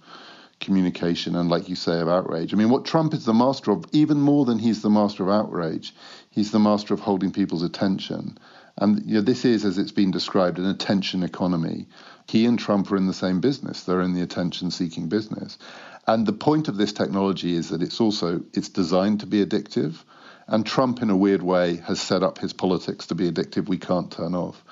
communication 0.61 1.37
and, 1.37 1.51
like 1.51 1.69
you 1.69 1.77
say, 1.77 2.01
of 2.01 2.09
outrage. 2.09 2.53
I 2.53 2.57
mean, 2.57 2.71
what 2.71 2.85
Trump 2.87 3.13
is 3.13 3.25
the 3.27 3.35
master 3.35 3.71
of, 3.71 3.85
even 3.93 4.19
more 4.21 4.45
than 4.47 4.59
he's 4.59 4.83
the 4.83 4.91
master 4.91 5.23
of 5.23 5.29
outrage, 5.29 5.95
he's 6.31 6.51
the 6.51 6.59
master 6.59 6.95
of 6.95 7.01
holding 7.01 7.31
people's 7.31 7.63
attention. 7.63 8.39
And 8.79 9.03
you 9.07 9.15
know, 9.15 9.21
this 9.21 9.45
is, 9.45 9.65
as 9.65 9.79
it's 9.79 9.93
been 9.93 10.11
described, 10.11 10.59
an 10.59 10.67
attention 10.67 11.23
economy. 11.23 11.87
He 12.29 12.45
and 12.45 12.59
Trump 12.59 12.91
are 12.91 12.97
in 12.97 13.07
the 13.07 13.15
same 13.15 13.41
business. 13.41 13.85
They're 13.85 14.03
in 14.03 14.15
the 14.15 14.23
attention-seeking 14.23 15.09
business. 15.09 15.59
And 16.07 16.27
the 16.27 16.33
point 16.33 16.69
of 16.69 16.77
this 16.77 16.93
technology 16.93 17.55
is 17.55 17.71
that 17.71 17.83
it's 17.83 18.01
also 18.01 18.43
it's 18.53 18.69
designed 18.69 19.21
to 19.21 19.27
be 19.27 19.45
addictive. 19.45 20.03
And 20.47 20.65
Trump, 20.65 21.03
in 21.03 21.11
a 21.11 21.17
weird 21.17 21.43
way, 21.43 21.77
has 21.77 22.01
set 22.01 22.23
up 22.23 22.39
his 22.39 22.53
politics 22.53 23.07
to 23.07 23.15
be 23.15 23.31
addictive. 23.31 23.69
We 23.69 23.79
can't 23.79 24.13
turn 24.13 24.35
off. 24.35 24.63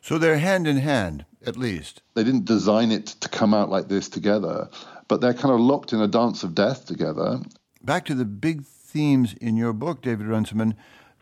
So 0.00 0.18
they're 0.18 0.38
hand 0.38 0.66
in 0.66 0.78
hand, 0.78 1.24
at 1.46 1.56
least. 1.56 2.02
They 2.14 2.24
didn't 2.24 2.44
design 2.44 2.90
it 2.90 3.06
to 3.20 3.28
come 3.28 3.54
out 3.54 3.70
like 3.70 3.86
this 3.86 4.08
together, 4.08 4.68
but 5.06 5.20
they're 5.20 5.34
kind 5.34 5.54
of 5.54 5.60
locked 5.60 5.92
in 5.92 6.00
a 6.00 6.08
dance 6.08 6.42
of 6.42 6.56
death 6.56 6.86
together. 6.86 7.40
Back 7.84 8.06
to 8.06 8.14
the 8.14 8.24
big 8.24 8.64
themes 8.64 9.34
in 9.34 9.56
your 9.56 9.72
book, 9.72 10.02
David 10.02 10.26
Runciman. 10.26 10.74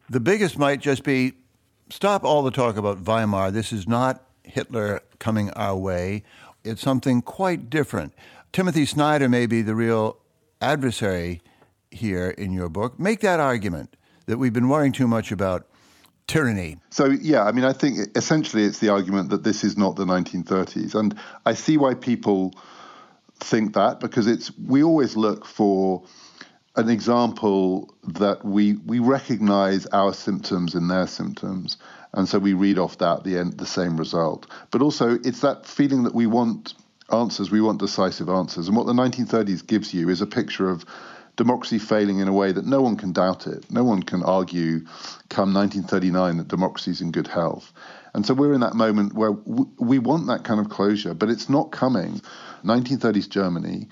The 0.09 0.21
biggest 0.21 0.59
might 0.59 0.81
just 0.81 1.05
be 1.05 1.35
stop 1.91 2.25
all 2.25 2.43
the 2.43 2.51
talk 2.51 2.77
about 2.77 2.99
Weimar. 3.05 3.51
This 3.51 3.73
is 3.73 3.87
not 3.87 4.23
Hitler 4.45 5.01
coming 5.19 5.51
our 5.51 5.77
way. 5.77 6.23
It's 6.65 6.81
something 6.81 7.23
quite 7.23 7.71
different. 7.71 8.15
Timothy 8.53 8.87
Snyder 8.87 9.29
may 9.29 9.47
be 9.47 9.63
the 9.63 9.75
real 9.75 10.19
adversary 10.61 11.41
here 11.91 12.31
in 12.31 12.53
your 12.53 12.69
book. 12.69 12.99
Make 12.99 13.21
that 13.21 13.41
argument 13.41 13.97
that 14.27 14.39
we've 14.39 14.53
been 14.53 14.69
worrying 14.69 14.93
too 14.93 15.09
much 15.09 15.33
about 15.33 15.67
tyranny. 16.27 16.79
So, 16.91 17.07
yeah, 17.07 17.45
I 17.45 17.53
mean, 17.53 17.65
I 17.65 17.73
think 17.73 18.17
essentially 18.17 18.65
it's 18.65 18.79
the 18.79 18.89
argument 18.89 19.31
that 19.31 19.43
this 19.43 19.65
is 19.65 19.77
not 19.77 19.97
the 19.97 20.05
1930s. 20.05 20.95
And 20.95 21.19
I 21.47 21.55
see 21.55 21.77
why 21.77 21.95
people 21.95 22.55
think 23.39 23.75
that 23.75 24.01
because 24.01 24.27
it's 24.27 24.57
we 24.59 24.83
always 24.83 25.17
look 25.17 25.47
for 25.47 26.05
an 26.77 26.89
example 26.89 27.93
that 28.05 28.45
we 28.45 28.75
we 28.87 28.99
recognize 28.99 29.87
our 29.87 30.15
symptoms 30.15 30.75
in 30.75 30.89
their 30.89 31.07
symptoms 31.07 31.77
and 32.13 32.29
so 32.29 32.39
we 32.39 32.53
read 32.53 32.79
off 32.79 32.99
that 32.99 33.25
the 33.25 33.37
end 33.37 33.59
the 33.59 33.67
same 33.67 33.97
result 33.97 34.47
but 34.71 34.81
also 34.81 35.19
it's 35.25 35.41
that 35.41 35.67
feeling 35.67 36.05
that 36.05 36.15
we 36.15 36.27
want 36.27 36.75
answers. 37.13 37.51
We 37.51 37.61
want 37.61 37.79
decisive 37.79 38.29
answers. 38.29 38.69
And 38.69 38.77
what 38.77 38.87
the 38.87 38.93
1930s 38.93 39.67
gives 39.67 39.93
you 39.93 40.09
is 40.09 40.21
a 40.21 40.27
picture 40.27 40.69
of 40.69 40.85
democracy 41.37 41.79
failing 41.79 42.19
in 42.19 42.29
a 42.29 42.33
way 42.33 42.53
that 42.53 42.67
no 42.67 42.83
one 42.83 42.97
can 42.97 43.13
doubt 43.13 43.47
it. 43.47 43.71
No 43.71 43.85
one 43.85 44.03
can 44.03 44.23
argue 44.23 44.81
come 45.29 45.55
1939 45.55 46.39
that 46.39 46.49
democracy 46.49 46.91
is 46.91 47.01
in 47.01 47.13
good 47.13 47.27
health. 47.27 47.73
And 48.15 48.27
so 48.27 48.35
we're 48.35 48.53
in 48.53 48.61
that 48.61 48.75
moment 48.75 49.15
where 49.15 49.33
we 49.33 49.99
want 49.99 50.27
that 50.27 50.45
kind 50.45 50.61
of 50.61 50.69
closure, 50.69 51.15
but 51.15 51.31
it's 51.31 51.49
not 51.49 51.71
coming. 51.71 52.21
1930s 52.65 53.29
Germany 53.29 53.89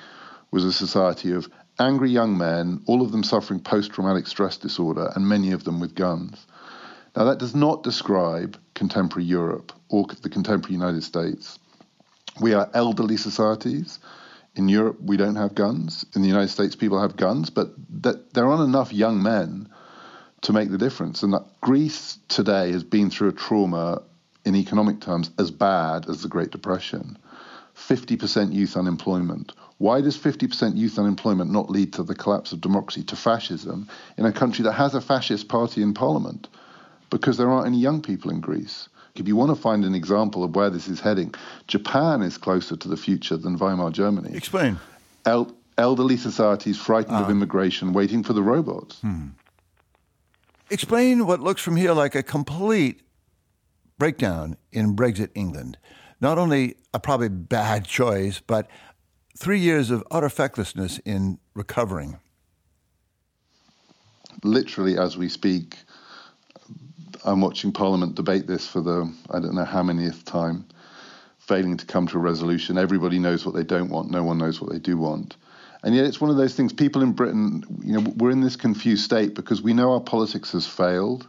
was 0.51 0.65
a 0.65 0.73
society 0.73 1.33
of 1.33 1.49
angry 1.79 2.11
young 2.11 2.37
men, 2.37 2.83
all 2.87 3.03
of 3.03 3.13
them 3.13 3.23
suffering 3.23 3.61
post 3.61 3.93
traumatic 3.93 4.27
stress 4.27 4.57
disorder, 4.57 5.13
and 5.15 5.29
many 5.29 5.53
of 5.53 5.65
them 5.65 5.81
with 5.81 5.95
guns. 5.95 6.47
Now, 7.17 7.25
that 7.25 7.39
does 7.39 7.55
not 7.55 7.83
describe 7.83 8.59
contemporary 8.75 9.25
Europe 9.25 9.73
or 9.89 10.07
the 10.23 10.29
contemporary 10.29 10.75
United 10.75 11.03
States. 11.03 11.59
We 12.41 12.55
are 12.55 12.71
elderly 12.75 13.17
societies. 13.17 13.99
In 14.55 14.69
Europe, 14.69 14.99
we 15.01 15.17
don't 15.17 15.37
have 15.37 15.55
guns. 15.55 16.05
In 16.15 16.23
the 16.23 16.29
United 16.29 16.49
States, 16.49 16.77
people 16.77 17.01
have 17.01 17.17
guns, 17.17 17.51
but 17.51 17.75
there 18.35 18.47
aren't 18.47 18.69
enough 18.69 18.93
young 18.93 19.23
men 19.23 19.69
to 20.43 20.53
make 20.53 20.71
the 20.71 20.79
difference. 20.79 21.23
And 21.23 21.35
Greece 21.61 22.19
today 22.29 22.71
has 22.73 22.85
been 22.85 23.11
through 23.11 23.31
a 23.31 23.33
trauma 23.33 24.03
in 24.45 24.55
economic 24.55 25.01
terms 25.01 25.31
as 25.39 25.51
bad 25.51 26.09
as 26.09 26.23
the 26.23 26.29
Great 26.29 26.51
Depression. 26.51 27.19
50% 27.77 28.53
youth 28.53 28.77
unemployment. 28.77 29.53
Why 29.79 30.01
does 30.01 30.19
50% 30.19 30.77
youth 30.77 30.99
unemployment 30.99 31.53
not 31.53 31.71
lead 31.71 31.93
to 31.95 32.03
the 32.03 32.15
collapse 32.15 32.53
of 32.53 32.61
democracy, 32.61 33.05
to 33.05 33.17
fascism, 33.17 33.89
in 34.17 34.27
a 34.27 34.33
country 34.33 34.65
that 34.65 34.73
has 34.73 34.95
a 34.95 35.01
fascist 35.01 35.49
party 35.49 35.83
in 35.83 35.95
parliament? 35.95 36.49
Because 37.11 37.37
there 37.37 37.49
aren't 37.49 37.69
any 37.69 37.79
young 37.79 38.03
people 38.03 38.31
in 38.31 38.41
Greece. 38.41 38.89
If 39.15 39.27
you 39.27 39.37
want 39.37 39.51
to 39.55 39.61
find 39.61 39.85
an 39.85 39.95
example 39.95 40.45
of 40.45 40.55
where 40.55 40.71
this 40.71 40.89
is 40.89 41.01
heading, 41.01 41.35
Japan 41.67 42.23
is 42.23 42.37
closer 42.39 42.77
to 42.77 42.89
the 42.89 42.97
future 42.97 43.37
than 43.37 43.57
Weimar 43.57 43.91
Germany. 43.91 44.37
Explain. 44.37 44.79
El- 45.25 45.57
elderly 45.77 46.17
societies 46.17 46.77
frightened 46.77 47.17
of 47.17 47.27
ah. 47.27 47.31
immigration, 47.31 47.93
waiting 47.93 48.23
for 48.23 48.33
the 48.33 48.43
robots. 48.43 49.01
Hmm. 49.01 49.29
Explain 50.71 51.27
what 51.27 51.41
looks 51.41 51.63
from 51.63 51.77
here 51.77 51.93
like 51.93 52.15
a 52.15 52.23
complete 52.23 53.01
breakdown 53.97 54.57
in 54.71 54.95
Brexit 54.95 55.31
England. 55.35 55.79
Not 56.21 56.37
only 56.37 56.77
a 56.93 57.01
probably 57.01 57.29
bad 57.29 57.85
choice, 57.85 58.41
but 58.45 58.69
three 59.39 59.61
years 59.61 59.93
of 59.93 60.03
utter 60.11 60.29
fecklessness 60.29 60.99
in 61.05 61.39
recovering. 61.55 62.19
Literally, 64.43 64.99
as 64.99 65.17
we 65.17 65.29
speak, 65.29 65.77
I'm 67.25 67.41
watching 67.41 67.71
Parliament 67.71 68.17
debate 68.17 68.49
this 68.49 68.67
for 68.67 68.81
the 68.81 69.13
I 69.31 69.39
don't 69.39 69.55
know 69.55 69.65
how 69.65 69.83
manyth 69.83 70.25
time, 70.25 70.67
failing 71.39 71.77
to 71.77 71.87
come 71.87 72.09
to 72.09 72.19
a 72.19 72.21
resolution. 72.21 72.79
Everybody 72.79 73.19
knows 73.21 73.47
what 73.47 73.55
they 73.55 73.63
don't 73.63 73.91
want. 73.91 74.11
No 74.11 74.25
one 74.25 74.39
knows 74.39 74.61
what 74.61 74.73
they 74.73 74.79
do 74.79 74.97
want. 74.97 75.37
And 75.85 75.95
yet, 75.95 76.05
it's 76.05 76.21
one 76.21 76.31
of 76.31 76.37
those 76.37 76.57
things. 76.57 76.73
People 76.73 77.03
in 77.03 77.13
Britain, 77.13 77.63
you 77.85 77.93
know, 77.93 78.13
we're 78.17 78.33
in 78.33 78.41
this 78.41 78.57
confused 78.57 79.05
state 79.05 79.35
because 79.35 79.63
we 79.63 79.73
know 79.73 79.93
our 79.93 80.01
politics 80.01 80.51
has 80.53 80.67
failed. 80.67 81.29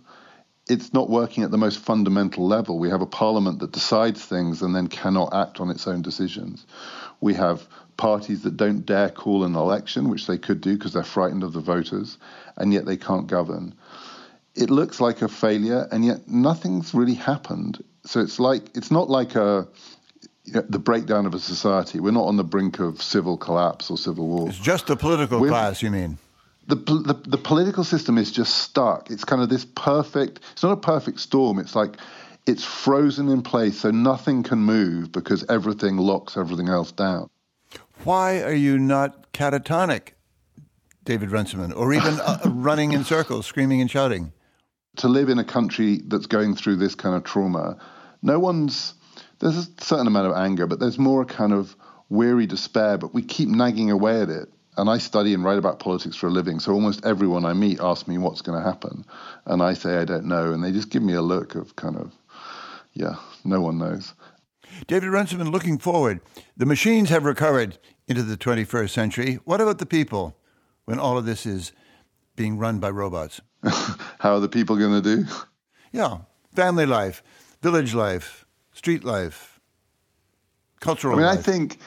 It's 0.67 0.93
not 0.93 1.09
working 1.09 1.43
at 1.43 1.51
the 1.51 1.57
most 1.57 1.79
fundamental 1.79 2.47
level. 2.47 2.79
We 2.79 2.89
have 2.89 3.01
a 3.01 3.07
parliament 3.07 3.59
that 3.59 3.71
decides 3.71 4.23
things 4.23 4.63
and 4.63 4.75
then 4.75 4.87
cannot 4.87 5.33
act 5.33 5.59
on 5.59 5.69
its 5.69 5.87
own 5.87 6.01
decisions. 6.01 6.65
We 7.21 7.33
have 7.35 7.67
parties 7.99 8.41
that 8.43 8.57
don't 8.57 8.85
dare 8.85 9.09
call 9.09 9.43
an 9.43 9.55
election, 9.55 10.09
which 10.09 10.25
they 10.25 10.39
could 10.39 10.61
do 10.61 10.73
because 10.73 10.93
they're 10.93 11.03
frightened 11.03 11.43
of 11.43 11.53
the 11.53 11.59
voters, 11.59 12.17
and 12.57 12.73
yet 12.73 12.85
they 12.85 12.97
can't 12.97 13.27
govern 13.27 13.75
it 14.55 14.69
looks 14.69 14.99
like 14.99 15.21
a 15.21 15.27
failure, 15.27 15.87
and 15.91 16.03
yet 16.03 16.27
nothing's 16.27 16.93
really 16.93 17.13
happened. 17.13 17.81
So 18.03 18.19
it's 18.19 18.39
like 18.39 18.75
it's 18.75 18.91
not 18.91 19.09
like 19.09 19.35
a 19.35 19.67
you 20.43 20.53
know, 20.53 20.65
the 20.67 20.79
breakdown 20.79 21.25
of 21.25 21.33
a 21.33 21.39
society. 21.39 21.99
We're 21.99 22.11
not 22.11 22.25
on 22.25 22.37
the 22.37 22.43
brink 22.43 22.79
of 22.79 23.01
civil 23.01 23.37
collapse 23.37 23.89
or 23.89 23.97
civil 23.97 24.27
war. 24.27 24.49
It's 24.49 24.57
just 24.57 24.87
the 24.87 24.97
political 24.97 25.39
We're, 25.39 25.49
class, 25.49 25.81
you 25.81 25.91
mean? 25.91 26.17
The, 26.67 26.75
the, 26.75 27.19
the 27.25 27.37
political 27.37 27.83
system 27.83 28.17
is 28.17 28.31
just 28.31 28.59
stuck. 28.59 29.09
It's 29.09 29.23
kind 29.23 29.41
of 29.41 29.49
this 29.49 29.65
perfect. 29.65 30.41
It's 30.51 30.61
not 30.61 30.71
a 30.71 30.77
perfect 30.77 31.19
storm. 31.19 31.57
It's 31.57 31.75
like 31.75 31.97
it's 32.45 32.63
frozen 32.63 33.29
in 33.29 33.41
place, 33.41 33.79
so 33.79 33.91
nothing 33.91 34.43
can 34.43 34.59
move 34.59 35.11
because 35.11 35.45
everything 35.49 35.97
locks 35.97 36.35
everything 36.35 36.67
else 36.67 36.91
down. 36.91 37.29
Why 38.03 38.41
are 38.41 38.53
you 38.53 38.79
not 38.79 39.31
catatonic, 39.33 40.09
David 41.03 41.31
Runciman, 41.31 41.73
or 41.73 41.93
even 41.93 42.19
uh, 42.19 42.39
running 42.45 42.93
in 42.93 43.03
circles, 43.03 43.45
screaming 43.45 43.81
and 43.81 43.89
shouting? 43.89 44.33
to 44.99 45.07
live 45.07 45.29
in 45.29 45.39
a 45.39 45.43
country 45.43 46.01
that's 46.07 46.25
going 46.25 46.55
through 46.55 46.75
this 46.75 46.95
kind 46.95 47.15
of 47.15 47.23
trauma, 47.23 47.77
no 48.21 48.39
one's 48.39 48.93
there's 49.39 49.57
a 49.57 49.67
certain 49.81 50.07
amount 50.07 50.27
of 50.27 50.35
anger, 50.35 50.67
but 50.67 50.79
there's 50.79 50.99
more 50.99 51.21
a 51.21 51.25
kind 51.25 51.53
of 51.53 51.75
weary 52.09 52.45
despair. 52.45 52.97
But 52.97 53.13
we 53.13 53.21
keep 53.21 53.47
nagging 53.47 53.89
away 53.89 54.21
at 54.21 54.29
it. 54.29 54.49
And 54.75 54.89
I 54.89 54.97
study 54.97 55.33
and 55.33 55.43
write 55.43 55.57
about 55.57 55.79
politics 55.79 56.15
for 56.15 56.27
a 56.27 56.31
living, 56.31 56.59
so 56.59 56.71
almost 56.71 57.05
everyone 57.05 57.43
I 57.43 57.53
meet 57.53 57.79
asks 57.81 58.07
me 58.07 58.17
what's 58.17 58.41
going 58.41 58.57
to 58.57 58.63
happen, 58.63 59.03
and 59.45 59.61
I 59.61 59.73
say 59.73 59.97
I 59.97 60.05
don't 60.05 60.25
know, 60.25 60.53
and 60.53 60.63
they 60.63 60.71
just 60.71 60.89
give 60.89 61.03
me 61.03 61.13
a 61.13 61.21
look 61.21 61.55
of 61.55 61.75
kind 61.75 61.97
of, 61.97 62.13
yeah, 62.93 63.15
no 63.43 63.59
one 63.59 63.77
knows. 63.77 64.13
David 64.87 65.09
Runciman, 65.09 65.51
looking 65.51 65.77
forward, 65.77 66.21
the 66.57 66.65
machines 66.65 67.09
have 67.09 67.25
recovered 67.25 67.77
into 68.07 68.23
the 68.23 68.37
21st 68.37 68.89
century. 68.89 69.39
What 69.45 69.61
about 69.61 69.77
the 69.77 69.85
people 69.85 70.35
when 70.85 70.99
all 70.99 71.17
of 71.17 71.25
this 71.25 71.45
is 71.45 71.71
being 72.35 72.57
run 72.57 72.79
by 72.79 72.89
robots? 72.89 73.41
How 73.63 74.35
are 74.35 74.39
the 74.39 74.49
people 74.49 74.77
going 74.77 75.01
to 75.01 75.15
do? 75.15 75.25
Yeah, 75.91 76.19
family 76.53 76.85
life, 76.85 77.23
village 77.61 77.93
life, 77.93 78.45
street 78.73 79.03
life, 79.03 79.59
cultural. 80.79 81.15
I 81.15 81.17
mean, 81.17 81.25
life. 81.25 81.39
I 81.39 81.41
think, 81.41 81.79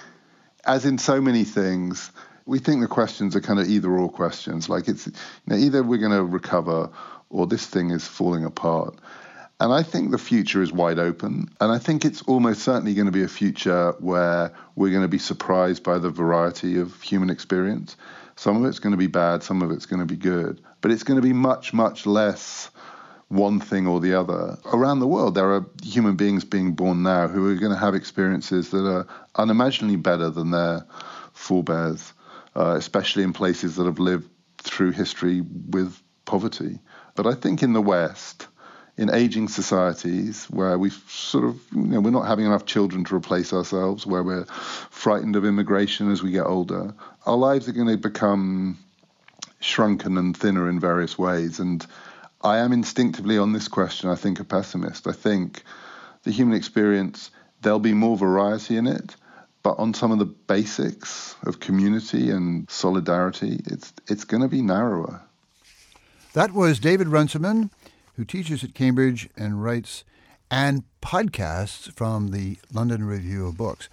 as 0.65 0.85
in 0.85 0.99
so 0.99 1.21
many 1.21 1.45
things, 1.45 2.11
we 2.47 2.59
think 2.59 2.81
the 2.81 2.89
questions 2.89 3.37
are 3.37 3.41
kind 3.41 3.61
of 3.61 3.69
either 3.69 3.91
or 3.91 4.11
questions. 4.11 4.69
Like 4.69 4.89
it's 4.89 5.07
you 5.07 5.13
know, 5.47 5.57
either 5.57 5.83
we're 5.83 5.99
going 5.99 6.13
to 6.13 6.25
recover 6.25 6.91
or 7.31 7.47
this 7.47 7.67
thing 7.67 7.91
is 7.91 8.07
falling 8.07 8.45
apart. 8.45 8.99
And 9.63 9.73
I 9.73 9.85
think 9.85 10.11
the 10.11 10.19
future 10.19 10.61
is 10.61 10.73
wide 10.73 10.99
open. 10.99 11.49
And 11.61 11.71
I 11.71 11.79
think 11.79 12.05
it's 12.05 12.21
almost 12.23 12.63
certainly 12.63 12.95
going 12.95 13.07
to 13.07 13.13
be 13.13 13.23
a 13.23 13.29
future 13.29 13.93
where 14.01 14.53
we're 14.75 14.91
going 14.91 15.03
to 15.03 15.09
be 15.09 15.19
surprised 15.19 15.85
by 15.85 15.99
the 15.99 16.11
variety 16.11 16.81
of 16.81 17.01
human 17.01 17.31
experience. 17.31 17.97
Some 18.35 18.57
of 18.57 18.69
it's 18.69 18.81
going 18.81 18.91
to 18.91 18.97
be 18.97 19.07
bad, 19.07 19.45
some 19.45 19.63
of 19.63 19.71
it's 19.71 19.87
going 19.87 20.01
to 20.01 20.05
be 20.07 20.17
good, 20.17 20.61
but 20.81 20.91
it's 20.91 21.05
going 21.05 21.15
to 21.15 21.23
be 21.23 21.33
much, 21.33 21.73
much 21.73 22.07
less 22.07 22.71
one 23.29 23.61
thing 23.61 23.87
or 23.87 24.01
the 24.01 24.19
other. 24.19 24.59
Around 24.65 24.99
the 24.99 25.07
world, 25.07 25.37
there 25.37 25.53
are 25.53 25.65
human 25.81 26.17
beings 26.17 26.45
being 26.45 26.73
born 26.73 27.05
now 27.05 27.29
who 27.29 27.49
are 27.49 27.55
going 27.55 27.71
to 27.71 27.79
have 27.79 27.95
experiences 27.95 28.71
that 28.71 28.85
are 28.85 29.07
unimaginably 29.37 29.95
better 29.95 30.29
than 30.29 30.51
their 30.51 30.85
forebears, 31.35 32.13
uh, 32.57 32.75
especially 32.77 33.23
in 33.23 33.33
places 33.33 33.77
that 33.77 33.85
have 33.85 34.01
lived 34.01 34.29
through 34.59 34.91
history 34.91 35.41
with 35.41 36.03
poverty. 36.25 36.81
But 37.15 37.29
I 37.29 37.35
think 37.35 37.63
in 37.63 37.75
the 37.75 37.81
West, 37.81 38.49
in 38.97 39.13
aging 39.13 39.49
societies 39.49 40.45
where 40.47 40.79
we 40.79 40.91
sort 41.09 41.45
of, 41.45 41.61
you 41.73 41.83
know, 41.83 42.01
we're 42.01 42.11
not 42.11 42.27
having 42.27 42.45
enough 42.45 42.67
children 42.67 43.05
to 43.05 43.17
replace 43.17 43.53
ourselves, 43.53 44.07
where 44.07 44.23
we're 44.23 44.45
frightened 44.45 45.35
of 45.37 45.45
immigration 45.45 46.11
as 46.11 46.23
we 46.23 46.31
get 46.31 46.45
older, 46.45 46.95
our 47.25 47.37
lives 47.37 47.69
are 47.69 47.73
going 47.73 47.89
to 47.89 47.97
become 47.97 48.79
shrunken 49.61 50.19
and 50.19 50.37
thinner 50.37 50.69
in 50.69 50.79
various 50.79 51.19
ways. 51.19 51.59
And 51.59 51.87
I 52.43 52.59
am 52.59 52.73
instinctively 52.73 53.39
on 53.39 53.53
this 53.53 53.69
question, 53.69 54.11
I 54.11 54.15
think, 54.15 54.41
a 54.41 54.45
pessimist. 54.45 55.07
I 55.07 55.13
think 55.13 55.63
the 56.25 56.31
human 56.31 56.57
experience, 56.57 57.31
there'll 57.63 57.79
be 57.79 57.95
more 57.95 58.17
variety 58.17 58.77
in 58.77 58.87
it. 58.87 59.17
But 59.63 59.79
on 59.79 59.95
some 59.95 60.11
of 60.11 60.19
the 60.19 60.27
basics 60.27 61.37
of 61.45 61.61
community 61.61 62.31
and 62.31 62.69
solidarity, 62.69 63.61
it's 63.67 63.93
it's 64.09 64.25
going 64.25 64.43
to 64.43 64.49
be 64.49 64.61
narrower. 64.61 65.23
That 66.33 66.53
was 66.53 66.81
David 66.81 67.07
Runciman 67.09 67.71
who 68.15 68.25
teaches 68.25 68.63
at 68.63 68.75
Cambridge 68.75 69.29
and 69.37 69.63
writes 69.63 70.05
and 70.51 70.85
podcasts 71.01 71.91
from 71.93 72.31
the 72.31 72.59
London 72.73 73.05
Review 73.05 73.47
of 73.47 73.57
Books. 73.57 73.89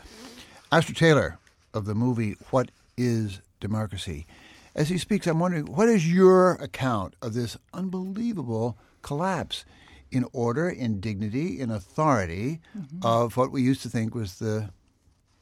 Astra 0.71 0.93
Taylor 0.93 1.39
of 1.73 1.85
the 1.85 1.95
movie 1.95 2.35
What 2.49 2.71
is 2.97 3.39
Democracy? 3.59 4.27
As 4.75 4.89
he 4.89 4.97
speaks, 4.97 5.25
I'm 5.25 5.39
wondering 5.39 5.65
what 5.65 5.89
is 5.89 6.11
your 6.11 6.53
account 6.53 7.15
of 7.21 7.33
this 7.33 7.57
unbelievable 7.73 8.77
collapse 9.01 9.65
in 10.11 10.25
order, 10.33 10.69
in 10.69 10.99
dignity, 10.99 11.59
in 11.59 11.71
authority 11.71 12.59
mm-hmm. 12.77 12.99
of 13.03 13.37
what 13.37 13.51
we 13.51 13.61
used 13.61 13.81
to 13.83 13.89
think 13.89 14.13
was 14.13 14.39
the 14.39 14.69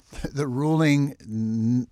the 0.34 0.48
ruling 0.48 1.88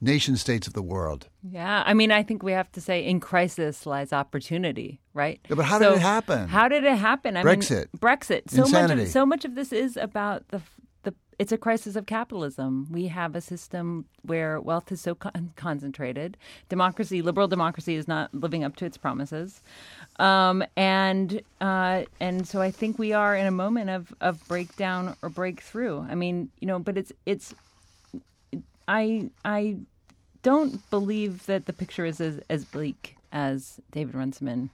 nation 0.00 0.36
states 0.36 0.66
of 0.66 0.72
the 0.72 0.82
world. 0.82 1.28
Yeah, 1.42 1.82
I 1.84 1.94
mean, 1.94 2.12
I 2.12 2.22
think 2.22 2.42
we 2.42 2.52
have 2.52 2.70
to 2.72 2.80
say 2.80 3.04
in 3.04 3.20
crisis 3.20 3.86
lies 3.86 4.12
opportunity, 4.12 5.00
right? 5.14 5.40
Yeah, 5.48 5.56
but 5.56 5.64
how 5.64 5.78
so 5.78 5.90
did 5.90 5.98
it 5.98 6.02
happen? 6.02 6.48
How 6.48 6.68
did 6.68 6.84
it 6.84 6.96
happen? 6.96 7.36
I 7.36 7.42
Brexit. 7.42 7.88
Mean, 7.92 7.98
Brexit. 7.98 8.50
So 8.50 8.62
Insanity. 8.62 8.94
much. 9.00 9.06
Of, 9.06 9.12
so 9.12 9.26
much 9.26 9.44
of 9.44 9.54
this 9.54 9.72
is 9.72 9.96
about 9.96 10.48
the 10.48 10.60
the. 11.08 11.14
It's 11.38 11.52
a 11.52 11.58
crisis 11.58 11.94
of 11.94 12.06
capitalism. 12.06 12.88
We 12.90 13.06
have 13.06 13.36
a 13.36 13.40
system 13.40 14.06
where 14.22 14.60
wealth 14.60 14.90
is 14.90 15.00
so 15.00 15.14
con- 15.14 15.52
concentrated. 15.54 16.36
Democracy, 16.68 17.22
liberal 17.22 17.46
democracy, 17.46 17.94
is 17.94 18.08
not 18.08 18.34
living 18.34 18.64
up 18.64 18.74
to 18.76 18.84
its 18.84 18.96
promises, 18.96 19.62
um, 20.18 20.64
and 20.76 21.40
uh, 21.60 22.02
and 22.18 22.46
so 22.46 22.60
I 22.60 22.70
think 22.72 22.98
we 22.98 23.12
are 23.12 23.36
in 23.36 23.46
a 23.46 23.52
moment 23.52 23.90
of 23.90 24.12
of 24.20 24.46
breakdown 24.48 25.14
or 25.22 25.28
breakthrough. 25.28 26.02
I 26.02 26.14
mean, 26.14 26.50
you 26.60 26.66
know, 26.66 26.80
but 26.80 26.98
it's 26.98 27.12
it's 27.24 27.54
I 28.88 29.30
I 29.44 29.76
don't 30.42 30.88
believe 30.90 31.46
that 31.46 31.66
the 31.66 31.72
picture 31.72 32.04
is 32.04 32.20
as, 32.20 32.40
as 32.48 32.64
bleak 32.64 33.16
as 33.32 33.80
David 33.92 34.14
Runciman 34.14 34.70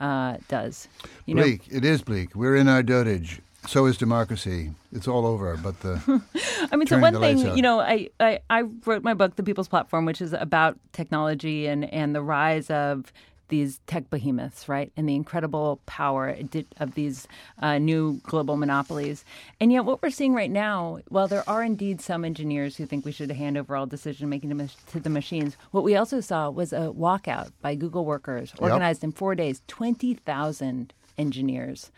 uh, 0.00 0.36
does. 0.48 0.88
You 1.26 1.34
bleak. 1.34 1.70
Know, 1.70 1.78
it 1.78 1.84
is 1.84 2.02
bleak. 2.02 2.34
We're 2.34 2.56
in 2.56 2.68
our 2.68 2.82
dotage. 2.82 3.40
So 3.68 3.84
is 3.84 3.98
democracy. 3.98 4.70
It's 4.92 5.06
all 5.06 5.26
over. 5.26 5.54
But 5.58 5.78
the 5.80 6.22
I 6.72 6.76
mean, 6.76 6.86
so 6.86 6.98
one 6.98 7.20
thing, 7.20 7.54
you 7.54 7.60
know, 7.60 7.80
I, 7.80 8.08
I, 8.18 8.40
I 8.48 8.62
wrote 8.62 9.02
my 9.02 9.12
book, 9.12 9.36
The 9.36 9.42
People's 9.42 9.68
Platform, 9.68 10.06
which 10.06 10.22
is 10.22 10.32
about 10.32 10.78
technology 10.92 11.66
and, 11.66 11.84
and 11.92 12.14
the 12.14 12.22
rise 12.22 12.70
of 12.70 13.12
these 13.48 13.80
tech 13.86 14.08
behemoths, 14.08 14.70
right, 14.70 14.90
and 14.96 15.06
the 15.06 15.14
incredible 15.14 15.80
power 15.84 16.34
of 16.78 16.94
these 16.94 17.28
uh, 17.58 17.76
new 17.76 18.20
global 18.22 18.56
monopolies. 18.56 19.22
And 19.60 19.70
yet, 19.70 19.84
what 19.84 20.02
we're 20.02 20.10
seeing 20.10 20.32
right 20.32 20.50
now, 20.50 21.00
while 21.08 21.28
there 21.28 21.46
are 21.46 21.62
indeed 21.62 22.00
some 22.00 22.24
engineers 22.24 22.76
who 22.76 22.86
think 22.86 23.04
we 23.04 23.12
should 23.12 23.30
hand 23.30 23.58
over 23.58 23.76
all 23.76 23.84
decision 23.84 24.30
making 24.30 24.70
to 24.92 25.00
the 25.00 25.10
machines, 25.10 25.58
what 25.72 25.84
we 25.84 25.94
also 25.94 26.20
saw 26.20 26.48
was 26.48 26.72
a 26.72 26.90
walkout 26.96 27.52
by 27.60 27.74
Google 27.74 28.06
workers 28.06 28.54
organized 28.58 29.02
yep. 29.02 29.08
in 29.08 29.12
four 29.12 29.34
days, 29.34 29.60
20,000 29.66 30.94
engineers 31.18 31.90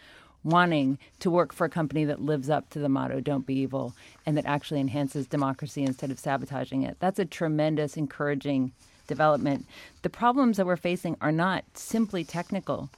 wanting 0.42 0.98
to 1.18 1.31
work 1.31 1.53
for 1.53 1.66
a 1.66 1.70
company 1.70 2.05
that 2.05 2.22
lives 2.22 2.48
up 2.48 2.68
to 2.70 2.79
the 2.79 2.88
motto 2.88 3.20
don't 3.20 3.46
be 3.46 3.55
evil 3.55 3.94
and 4.24 4.37
that 4.37 4.46
actually 4.46 4.81
enhances 4.81 5.26
democracy 5.26 5.83
instead 5.83 6.11
of 6.11 6.18
sabotaging 6.18 6.83
it 6.83 6.96
that's 7.00 7.18
a 7.18 7.24
tremendous 7.24 7.96
encouraging 7.96 8.72
development. 9.11 9.66
The 10.03 10.09
problems 10.09 10.57
that 10.57 10.64
we're 10.64 10.76
facing 10.76 11.16
are 11.20 11.33
not 11.33 11.64
simply 11.74 12.24
technical. 12.24 12.88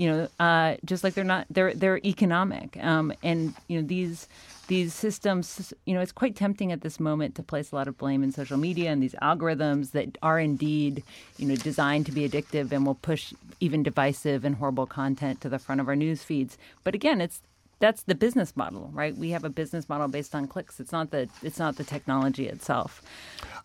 You 0.00 0.08
know, 0.10 0.28
uh, 0.38 0.76
just 0.82 1.04
like 1.04 1.12
they're 1.12 1.24
not, 1.24 1.46
they're 1.50 1.74
they're 1.74 1.98
economic. 1.98 2.82
Um, 2.82 3.12
and 3.22 3.52
you 3.68 3.78
know 3.78 3.86
these 3.86 4.28
these 4.66 4.94
systems. 4.94 5.74
You 5.84 5.92
know, 5.92 6.00
it's 6.00 6.10
quite 6.10 6.34
tempting 6.36 6.72
at 6.72 6.80
this 6.80 6.98
moment 6.98 7.34
to 7.34 7.42
place 7.42 7.70
a 7.70 7.74
lot 7.74 7.86
of 7.86 7.98
blame 7.98 8.22
in 8.22 8.32
social 8.32 8.56
media 8.56 8.90
and 8.90 9.02
these 9.02 9.14
algorithms 9.20 9.90
that 9.90 10.16
are 10.22 10.40
indeed, 10.40 11.02
you 11.36 11.46
know, 11.46 11.56
designed 11.56 12.06
to 12.06 12.12
be 12.12 12.26
addictive 12.26 12.72
and 12.72 12.86
will 12.86 12.94
push 12.94 13.34
even 13.60 13.82
divisive 13.82 14.42
and 14.42 14.54
horrible 14.54 14.86
content 14.86 15.42
to 15.42 15.50
the 15.50 15.58
front 15.58 15.82
of 15.82 15.88
our 15.88 15.96
news 15.96 16.22
feeds. 16.22 16.56
But 16.82 16.94
again, 16.94 17.20
it's 17.20 17.42
that's 17.80 18.02
the 18.04 18.14
business 18.14 18.56
model, 18.56 18.90
right? 18.92 19.16
We 19.16 19.30
have 19.30 19.42
a 19.42 19.48
business 19.48 19.88
model 19.88 20.06
based 20.06 20.34
on 20.34 20.46
clicks. 20.46 20.78
It's 20.78 20.92
not 20.92 21.10
the 21.10 21.28
it's 21.42 21.58
not 21.58 21.76
the 21.76 21.84
technology 21.84 22.46
itself. 22.46 23.02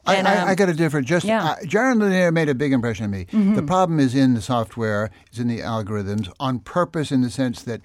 And, 0.07 0.27
I, 0.27 0.37
um, 0.37 0.47
I, 0.49 0.55
got 0.55 0.69
a 0.69 0.73
different. 0.73 1.05
Just 1.05 1.25
yeah. 1.25 1.43
uh, 1.43 1.55
Jaron 1.63 1.99
Lanier 1.99 2.31
made 2.31 2.47
a 2.47 2.55
big 2.55 2.73
impression 2.73 3.05
on 3.05 3.11
me. 3.11 3.25
Mm-hmm. 3.25 3.55
The 3.55 3.63
problem 3.63 3.99
is 3.99 4.15
in 4.15 4.33
the 4.33 4.41
software, 4.41 5.11
is 5.31 5.39
in 5.39 5.47
the 5.47 5.59
algorithms, 5.59 6.31
on 6.39 6.59
purpose 6.59 7.11
in 7.11 7.21
the 7.21 7.29
sense 7.29 7.61
that 7.63 7.81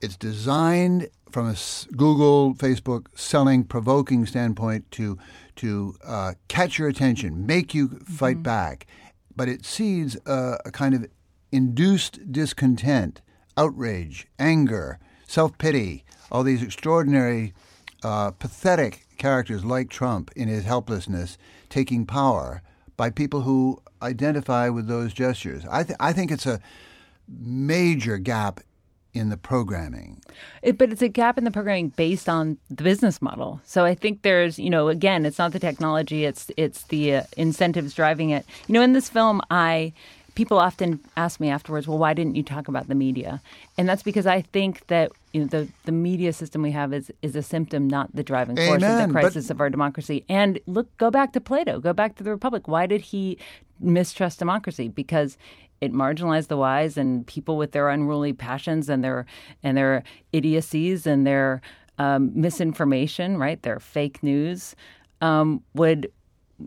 it's 0.00 0.16
designed 0.16 1.08
from 1.30 1.48
a 1.48 1.56
Google, 1.96 2.54
Facebook 2.54 3.06
selling, 3.14 3.64
provoking 3.64 4.26
standpoint 4.26 4.90
to 4.92 5.18
to 5.56 5.94
uh, 6.04 6.32
catch 6.48 6.78
your 6.78 6.88
attention, 6.88 7.46
make 7.46 7.74
you 7.74 8.00
fight 8.04 8.36
mm-hmm. 8.36 8.42
back, 8.42 8.86
but 9.36 9.48
it 9.48 9.64
seeds 9.64 10.16
a 10.26 10.58
kind 10.72 10.94
of 10.94 11.06
induced 11.52 12.32
discontent, 12.32 13.20
outrage, 13.56 14.26
anger 14.40 14.98
self 15.34 15.58
pity, 15.58 16.04
all 16.30 16.44
these 16.44 16.62
extraordinary, 16.62 17.52
uh, 18.04 18.30
pathetic 18.30 19.04
characters 19.18 19.64
like 19.64 19.90
Trump 19.90 20.30
in 20.36 20.46
his 20.46 20.64
helplessness 20.64 21.36
taking 21.68 22.06
power 22.06 22.62
by 22.96 23.10
people 23.10 23.40
who 23.40 23.82
identify 24.00 24.68
with 24.68 24.86
those 24.86 25.12
gestures. 25.12 25.64
I, 25.68 25.82
th- 25.82 25.96
I 25.98 26.12
think 26.12 26.30
it's 26.30 26.46
a 26.46 26.60
major 27.28 28.16
gap 28.18 28.60
in 29.12 29.30
the 29.30 29.36
programming. 29.36 30.20
It, 30.62 30.78
but 30.78 30.92
it's 30.92 31.02
a 31.02 31.08
gap 31.08 31.36
in 31.36 31.44
the 31.44 31.50
programming 31.50 31.88
based 31.88 32.28
on 32.28 32.58
the 32.70 32.84
business 32.84 33.20
model. 33.20 33.60
So 33.64 33.84
I 33.84 33.94
think 33.94 34.22
there's, 34.22 34.58
you 34.58 34.70
know, 34.70 34.88
again, 34.88 35.26
it's 35.26 35.38
not 35.38 35.52
the 35.52 35.60
technology; 35.60 36.24
it's 36.24 36.50
it's 36.56 36.82
the 36.84 37.16
uh, 37.16 37.22
incentives 37.36 37.94
driving 37.94 38.30
it. 38.30 38.44
You 38.66 38.74
know, 38.74 38.82
in 38.82 38.92
this 38.92 39.08
film, 39.08 39.40
I 39.50 39.92
people 40.34 40.58
often 40.58 41.00
ask 41.16 41.40
me 41.40 41.48
afterwards, 41.48 41.86
well, 41.86 41.98
why 41.98 42.14
didn't 42.14 42.34
you 42.34 42.42
talk 42.42 42.68
about 42.68 42.88
the 42.88 42.94
media? 42.94 43.40
And 43.78 43.88
that's 43.88 44.02
because 44.02 44.26
I 44.26 44.42
think 44.42 44.86
that 44.88 45.12
you 45.32 45.40
know 45.40 45.46
the, 45.46 45.68
the 45.84 45.92
media 45.92 46.32
system 46.32 46.62
we 46.62 46.72
have 46.72 46.92
is 46.92 47.12
is 47.22 47.36
a 47.36 47.42
symptom, 47.42 47.88
not 47.88 48.14
the 48.14 48.22
driving 48.22 48.56
force 48.56 48.82
Amen, 48.82 49.02
of 49.02 49.08
the 49.08 49.12
crisis 49.12 49.48
but... 49.48 49.54
of 49.54 49.60
our 49.60 49.70
democracy. 49.70 50.24
And 50.28 50.58
look, 50.66 50.94
go 50.96 51.10
back 51.10 51.32
to 51.32 51.40
Plato, 51.40 51.80
go 51.80 51.92
back 51.92 52.16
to 52.16 52.24
the 52.24 52.30
Republic. 52.30 52.68
Why 52.68 52.86
did 52.86 53.00
he 53.00 53.38
mistrust 53.80 54.38
democracy? 54.38 54.88
Because 54.88 55.36
it 55.80 55.92
marginalized 55.92 56.48
the 56.48 56.56
wise 56.56 56.96
and 56.96 57.26
people 57.26 57.56
with 57.56 57.72
their 57.72 57.88
unruly 57.90 58.32
passions 58.32 58.88
and 58.88 59.02
their 59.04 59.26
and 59.62 59.76
their 59.76 60.02
idiocies 60.32 61.06
and 61.06 61.26
their 61.26 61.60
um, 61.98 62.32
misinformation, 62.34 63.38
right? 63.38 63.62
Their 63.62 63.78
fake 63.78 64.22
news 64.22 64.74
um, 65.20 65.62
would 65.74 66.10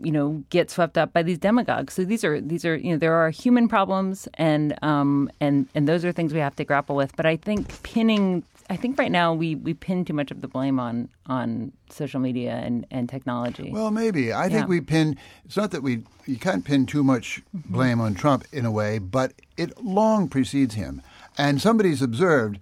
you 0.02 0.12
know 0.12 0.42
get 0.50 0.70
swept 0.70 0.98
up 0.98 1.12
by 1.12 1.22
these 1.22 1.38
demagogues. 1.38 1.94
So 1.94 2.04
these 2.04 2.24
are 2.24 2.40
these 2.40 2.64
are 2.64 2.76
you 2.76 2.92
know 2.92 2.98
there 2.98 3.14
are 3.14 3.30
human 3.30 3.68
problems 3.68 4.28
and 4.34 4.76
um 4.82 5.30
and 5.40 5.68
and 5.74 5.88
those 5.88 6.04
are 6.04 6.12
things 6.12 6.32
we 6.32 6.40
have 6.40 6.56
to 6.56 6.64
grapple 6.64 6.96
with. 6.96 7.14
But 7.16 7.26
I 7.26 7.36
think 7.36 7.82
pinning 7.82 8.44
I 8.70 8.76
think 8.76 8.98
right 8.98 9.10
now 9.10 9.32
we, 9.32 9.54
we 9.54 9.72
pin 9.72 10.04
too 10.04 10.12
much 10.12 10.30
of 10.30 10.42
the 10.42 10.48
blame 10.48 10.78
on 10.78 11.08
on 11.26 11.72
social 11.88 12.20
media 12.20 12.52
and, 12.52 12.86
and 12.90 13.08
technology. 13.08 13.70
Well, 13.72 13.90
maybe 13.90 14.32
I 14.32 14.48
think 14.48 14.68
we 14.68 14.80
pin. 14.80 15.16
It's 15.44 15.56
not 15.56 15.70
that 15.70 15.82
we 15.82 16.02
you 16.26 16.36
can't 16.36 16.64
pin 16.64 16.84
too 16.84 17.02
much 17.02 17.40
blame 17.54 18.00
on 18.00 18.14
Trump 18.14 18.44
in 18.52 18.66
a 18.66 18.70
way, 18.70 18.98
but 18.98 19.32
it 19.56 19.82
long 19.82 20.28
precedes 20.28 20.74
him. 20.74 21.00
And 21.38 21.62
somebody's 21.62 22.02
observed, 22.02 22.58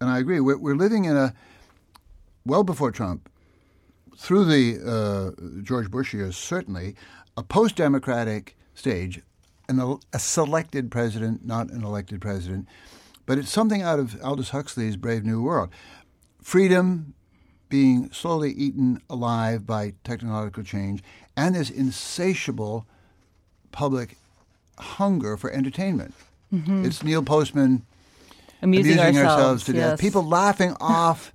and 0.00 0.08
I 0.08 0.18
agree. 0.18 0.40
We're, 0.40 0.56
we're 0.56 0.76
living 0.76 1.04
in 1.04 1.16
a 1.16 1.34
well 2.46 2.64
before 2.64 2.90
Trump 2.90 3.28
through 4.16 4.44
the 4.44 4.78
uh, 4.84 5.62
George 5.62 5.90
Bush 5.90 6.14
years, 6.14 6.36
certainly 6.36 6.94
a 7.36 7.42
post 7.42 7.76
democratic 7.76 8.56
stage, 8.74 9.20
an, 9.68 9.98
a 10.12 10.18
selected 10.18 10.90
president, 10.90 11.44
not 11.44 11.70
an 11.70 11.82
elected 11.82 12.20
president. 12.20 12.68
But 13.26 13.38
it's 13.38 13.50
something 13.50 13.82
out 13.82 13.98
of 13.98 14.22
Aldous 14.22 14.50
Huxley's 14.50 14.96
Brave 14.96 15.24
New 15.24 15.42
World. 15.42 15.70
Freedom 16.42 17.14
being 17.68 18.10
slowly 18.12 18.52
eaten 18.52 19.00
alive 19.08 19.66
by 19.66 19.94
technological 20.04 20.62
change, 20.62 21.02
and 21.36 21.54
this 21.54 21.70
insatiable 21.70 22.86
public 23.72 24.16
hunger 24.78 25.36
for 25.36 25.50
entertainment. 25.50 26.14
Mm-hmm. 26.52 26.84
It's 26.84 27.02
Neil 27.02 27.22
Postman 27.22 27.84
amusing, 28.62 28.92
amusing 28.92 29.16
ourselves, 29.16 29.26
ourselves, 29.26 29.64
to 29.64 29.72
yes. 29.72 29.90
death. 29.90 30.00
People 30.00 30.22
laughing 30.22 30.76
off 30.80 31.32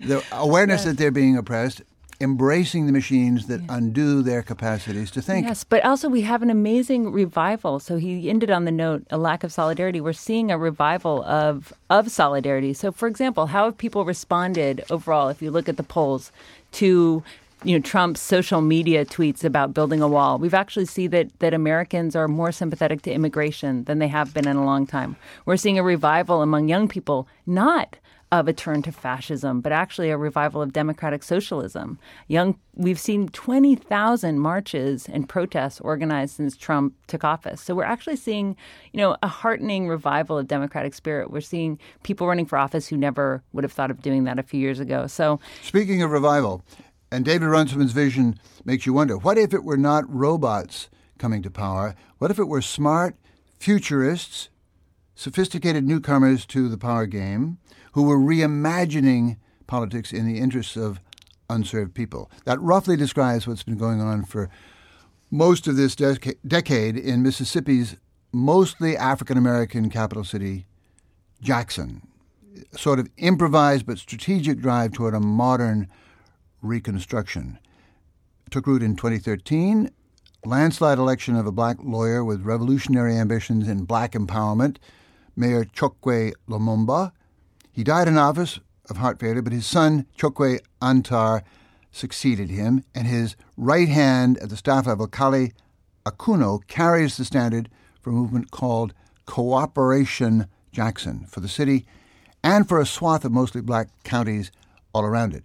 the 0.00 0.22
awareness 0.32 0.80
yes. 0.80 0.84
that 0.86 0.98
they're 0.98 1.10
being 1.10 1.36
oppressed 1.36 1.82
embracing 2.20 2.86
the 2.86 2.92
machines 2.92 3.46
that 3.46 3.60
yeah. 3.62 3.76
undo 3.76 4.22
their 4.22 4.42
capacities 4.42 5.10
to 5.12 5.22
think. 5.22 5.46
Yes, 5.46 5.64
but 5.64 5.84
also 5.84 6.08
we 6.08 6.20
have 6.22 6.42
an 6.42 6.50
amazing 6.50 7.12
revival. 7.12 7.80
So 7.80 7.96
he 7.96 8.28
ended 8.28 8.50
on 8.50 8.66
the 8.66 8.70
note 8.70 9.04
a 9.10 9.16
lack 9.16 9.42
of 9.42 9.52
solidarity. 9.52 10.00
We're 10.00 10.12
seeing 10.12 10.50
a 10.50 10.58
revival 10.58 11.22
of 11.24 11.72
of 11.88 12.10
solidarity. 12.10 12.74
So 12.74 12.92
for 12.92 13.08
example, 13.08 13.46
how 13.46 13.64
have 13.64 13.78
people 13.78 14.04
responded 14.04 14.84
overall 14.90 15.28
if 15.28 15.40
you 15.40 15.50
look 15.50 15.68
at 15.68 15.76
the 15.76 15.82
polls 15.82 16.30
to 16.72 17.22
you 17.62 17.78
know 17.78 17.82
Trump's 17.82 18.20
social 18.20 18.60
media 18.60 19.04
tweets 19.04 19.44
about 19.44 19.74
building 19.74 20.00
a 20.00 20.08
wall. 20.08 20.38
We've 20.38 20.54
actually 20.54 20.86
seen 20.86 21.10
that 21.10 21.38
that 21.40 21.54
Americans 21.54 22.16
are 22.16 22.28
more 22.28 22.52
sympathetic 22.52 23.02
to 23.02 23.12
immigration 23.12 23.84
than 23.84 23.98
they 23.98 24.08
have 24.08 24.32
been 24.32 24.48
in 24.48 24.56
a 24.56 24.64
long 24.64 24.86
time. 24.86 25.16
We're 25.44 25.56
seeing 25.56 25.78
a 25.78 25.82
revival 25.82 26.42
among 26.42 26.68
young 26.68 26.88
people, 26.88 27.28
not 27.46 27.96
of 28.32 28.46
a 28.46 28.52
turn 28.52 28.80
to 28.82 28.92
fascism, 28.92 29.60
but 29.60 29.72
actually 29.72 30.10
a 30.10 30.16
revival 30.16 30.62
of 30.62 30.72
democratic 30.72 31.22
socialism. 31.22 31.98
Young, 32.28 32.56
we've 32.76 32.98
seen 32.98 33.28
20,000 33.28 34.38
marches 34.38 35.08
and 35.08 35.28
protests 35.28 35.80
organized 35.80 36.36
since 36.36 36.56
Trump 36.56 36.94
took 37.08 37.24
office. 37.24 37.60
So 37.60 37.74
we're 37.74 37.82
actually 37.82 38.16
seeing, 38.16 38.56
you 38.92 38.98
know, 38.98 39.16
a 39.22 39.26
heartening 39.26 39.88
revival 39.88 40.38
of 40.38 40.46
democratic 40.46 40.94
spirit. 40.94 41.32
We're 41.32 41.40
seeing 41.40 41.78
people 42.04 42.28
running 42.28 42.46
for 42.46 42.56
office 42.56 42.86
who 42.86 42.96
never 42.96 43.42
would 43.52 43.64
have 43.64 43.72
thought 43.72 43.90
of 43.90 44.00
doing 44.00 44.24
that 44.24 44.38
a 44.38 44.44
few 44.44 44.60
years 44.60 44.78
ago. 44.78 45.08
So, 45.08 45.40
speaking 45.62 46.02
of 46.02 46.12
revival, 46.12 46.64
and 47.10 47.24
David 47.24 47.46
Runciman's 47.46 47.92
vision 47.92 48.38
makes 48.64 48.86
you 48.86 48.92
wonder: 48.92 49.18
what 49.18 49.38
if 49.38 49.52
it 49.52 49.64
were 49.64 49.76
not 49.76 50.04
robots 50.08 50.88
coming 51.18 51.42
to 51.42 51.50
power? 51.50 51.96
What 52.18 52.30
if 52.30 52.38
it 52.38 52.46
were 52.46 52.62
smart 52.62 53.16
futurists, 53.58 54.50
sophisticated 55.16 55.84
newcomers 55.84 56.46
to 56.46 56.68
the 56.68 56.78
power 56.78 57.06
game? 57.06 57.58
Who 57.92 58.02
were 58.04 58.18
reimagining 58.18 59.36
politics 59.66 60.12
in 60.12 60.26
the 60.26 60.38
interests 60.38 60.76
of 60.76 61.00
unserved 61.48 61.94
people. 61.94 62.30
That 62.44 62.60
roughly 62.60 62.96
describes 62.96 63.46
what's 63.46 63.62
been 63.62 63.78
going 63.78 64.00
on 64.00 64.24
for 64.24 64.48
most 65.30 65.66
of 65.66 65.76
this 65.76 65.94
deca- 65.94 66.36
decade 66.46 66.96
in 66.96 67.22
Mississippi's 67.22 67.96
mostly 68.32 68.96
African 68.96 69.36
American 69.36 69.90
capital 69.90 70.24
city, 70.24 70.66
Jackson. 71.40 72.02
Sort 72.72 72.98
of 72.98 73.08
improvised 73.16 73.86
but 73.86 73.98
strategic 73.98 74.60
drive 74.60 74.92
toward 74.92 75.14
a 75.14 75.20
modern 75.20 75.88
reconstruction. 76.62 77.58
Took 78.50 78.66
root 78.66 78.82
in 78.82 78.96
2013. 78.96 79.90
Landslide 80.44 80.98
election 80.98 81.36
of 81.36 81.46
a 81.46 81.52
black 81.52 81.76
lawyer 81.82 82.24
with 82.24 82.42
revolutionary 82.42 83.14
ambitions 83.14 83.68
in 83.68 83.84
black 83.84 84.12
empowerment, 84.12 84.78
Mayor 85.36 85.64
Chokwe 85.64 86.32
Lumumba, 86.48 87.12
he 87.80 87.84
died 87.84 88.08
in 88.08 88.18
office 88.18 88.60
of 88.90 88.98
heart 88.98 89.18
failure, 89.18 89.40
but 89.40 89.54
his 89.54 89.64
son, 89.64 90.04
Chokwe 90.18 90.60
Antar, 90.82 91.42
succeeded 91.90 92.50
him, 92.50 92.84
and 92.94 93.06
his 93.06 93.36
right 93.56 93.88
hand 93.88 94.36
at 94.36 94.50
the 94.50 94.56
staff 94.58 94.86
level, 94.86 95.06
Kali 95.06 95.54
Akuno, 96.04 96.60
carries 96.66 97.16
the 97.16 97.24
standard 97.24 97.70
for 98.02 98.10
a 98.10 98.12
movement 98.12 98.50
called 98.50 98.92
Cooperation 99.24 100.46
Jackson 100.72 101.24
for 101.24 101.40
the 101.40 101.48
city 101.48 101.86
and 102.44 102.68
for 102.68 102.78
a 102.78 102.84
swath 102.84 103.24
of 103.24 103.32
mostly 103.32 103.62
black 103.62 103.88
counties 104.04 104.52
all 104.92 105.06
around 105.06 105.32
it. 105.32 105.42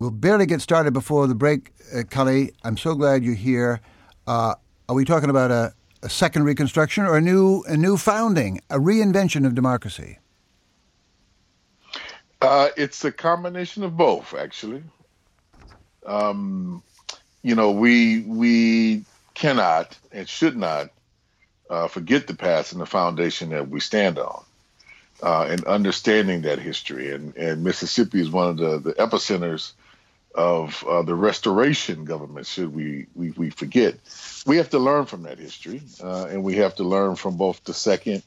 We'll 0.00 0.10
barely 0.10 0.46
get 0.46 0.60
started 0.60 0.92
before 0.92 1.28
the 1.28 1.36
break, 1.36 1.70
uh, 1.94 2.02
Kali. 2.02 2.50
I'm 2.64 2.76
so 2.76 2.96
glad 2.96 3.22
you're 3.22 3.34
here. 3.34 3.80
Uh, 4.26 4.56
are 4.88 4.96
we 4.96 5.04
talking 5.04 5.30
about 5.30 5.52
a, 5.52 5.72
a 6.02 6.10
second 6.10 6.42
reconstruction 6.42 7.04
or 7.04 7.16
a 7.16 7.20
new 7.20 7.62
a 7.68 7.76
new 7.76 7.96
founding, 7.96 8.60
a 8.70 8.80
reinvention 8.80 9.46
of 9.46 9.54
democracy? 9.54 10.18
Uh, 12.44 12.68
it's 12.76 13.04
a 13.06 13.12
combination 13.12 13.84
of 13.84 13.96
both, 13.96 14.34
actually. 14.34 14.82
Um, 16.04 16.82
you 17.42 17.54
know, 17.54 17.72
we 17.72 18.20
we 18.20 19.04
cannot 19.34 19.98
and 20.12 20.28
should 20.28 20.56
not 20.56 20.90
uh, 21.70 21.88
forget 21.88 22.26
the 22.26 22.34
past 22.34 22.72
and 22.72 22.82
the 22.82 22.86
foundation 22.86 23.50
that 23.50 23.68
we 23.68 23.80
stand 23.80 24.18
on, 24.18 24.44
uh, 25.22 25.46
and 25.50 25.64
understanding 25.64 26.42
that 26.42 26.58
history. 26.58 27.12
And, 27.12 27.34
and 27.36 27.64
Mississippi 27.64 28.20
is 28.20 28.30
one 28.30 28.50
of 28.50 28.56
the, 28.58 28.78
the 28.78 28.92
epicenters 28.94 29.72
of 30.34 30.84
uh, 30.86 31.02
the 31.02 31.14
restoration 31.14 32.04
government. 32.04 32.46
Should 32.46 32.74
we, 32.74 33.06
we 33.14 33.30
we 33.30 33.50
forget, 33.50 33.96
we 34.44 34.58
have 34.58 34.70
to 34.70 34.78
learn 34.78 35.06
from 35.06 35.22
that 35.22 35.38
history, 35.38 35.80
uh, 36.02 36.26
and 36.26 36.44
we 36.44 36.56
have 36.56 36.74
to 36.76 36.84
learn 36.84 37.16
from 37.16 37.38
both 37.38 37.64
the 37.64 37.74
second 37.74 38.22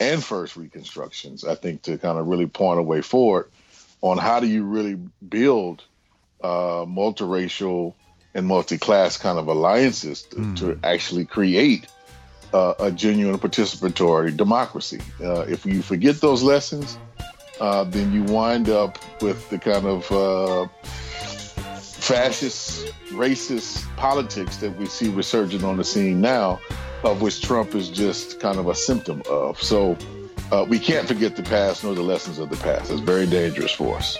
and 0.00 0.22
first 0.22 0.56
reconstructions. 0.56 1.44
I 1.44 1.54
think 1.54 1.82
to 1.82 1.98
kind 1.98 2.18
of 2.18 2.26
really 2.26 2.46
point 2.46 2.80
a 2.80 2.82
way 2.82 3.00
forward 3.00 3.50
on 4.00 4.18
how 4.18 4.40
do 4.40 4.46
you 4.46 4.64
really 4.64 4.98
build 5.26 5.82
uh, 6.42 6.84
multiracial 6.84 7.94
and 8.34 8.46
multi-class 8.46 9.16
kind 9.16 9.38
of 9.38 9.48
alliances 9.48 10.22
to, 10.22 10.36
mm. 10.36 10.56
to 10.58 10.78
actually 10.82 11.24
create 11.24 11.86
uh, 12.52 12.74
a 12.78 12.90
genuine 12.90 13.38
participatory 13.38 14.36
democracy. 14.36 15.00
Uh, 15.20 15.40
if 15.42 15.64
you 15.64 15.82
forget 15.82 16.20
those 16.20 16.42
lessons, 16.42 16.98
uh, 17.60 17.84
then 17.84 18.12
you 18.12 18.22
wind 18.24 18.68
up 18.68 18.98
with 19.22 19.48
the 19.50 19.58
kind 19.58 19.86
of 19.86 20.10
uh, 20.12 20.66
fascist, 22.04 22.92
racist 23.10 23.84
politics 23.96 24.58
that 24.58 24.76
we 24.76 24.86
see 24.86 25.08
resurging 25.08 25.64
on 25.64 25.76
the 25.76 25.84
scene 25.84 26.20
now, 26.20 26.60
of 27.04 27.20
which 27.20 27.42
Trump 27.42 27.74
is 27.74 27.88
just 27.88 28.40
kind 28.40 28.58
of 28.58 28.66
a 28.66 28.74
symptom 28.74 29.22
of. 29.28 29.62
So 29.62 29.96
uh, 30.50 30.64
we 30.68 30.78
can't 30.78 31.06
forget 31.06 31.36
the 31.36 31.42
past 31.42 31.84
nor 31.84 31.94
the 31.94 32.02
lessons 32.02 32.38
of 32.38 32.50
the 32.50 32.56
past. 32.56 32.90
It's 32.90 33.00
very 33.00 33.26
dangerous 33.26 33.72
for 33.72 33.96
us. 33.96 34.18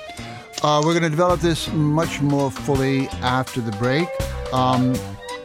Uh, 0.63 0.81
we're 0.85 0.93
going 0.93 1.03
to 1.03 1.11
develop 1.11 1.41
this 1.41 1.71
much 1.73 2.21
more 2.21 2.51
fully 2.51 3.09
after 3.21 3.61
the 3.61 3.73
break. 3.73 4.09
Um, 4.53 4.95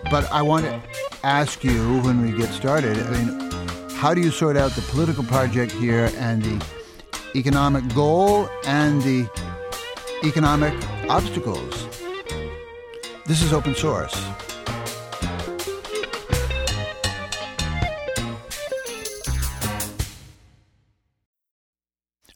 but 0.09 0.31
I 0.31 0.41
want 0.41 0.65
to 0.65 0.81
ask 1.23 1.63
you 1.63 1.99
when 2.01 2.21
we 2.21 2.37
get 2.37 2.49
started 2.53 2.97
I 2.97 3.11
mean, 3.11 3.51
how 3.95 4.13
do 4.13 4.21
you 4.21 4.31
sort 4.31 4.55
out 4.55 4.71
the 4.71 4.81
political 4.83 5.23
project 5.25 5.73
here 5.73 6.09
and 6.17 6.41
the 6.41 6.65
economic 7.35 7.93
goal 7.93 8.49
and 8.65 9.01
the 9.01 9.29
economic 10.23 10.73
obstacles? 11.09 11.85
This 13.25 13.41
is 13.41 13.51
open 13.51 13.75
source. 13.75 14.15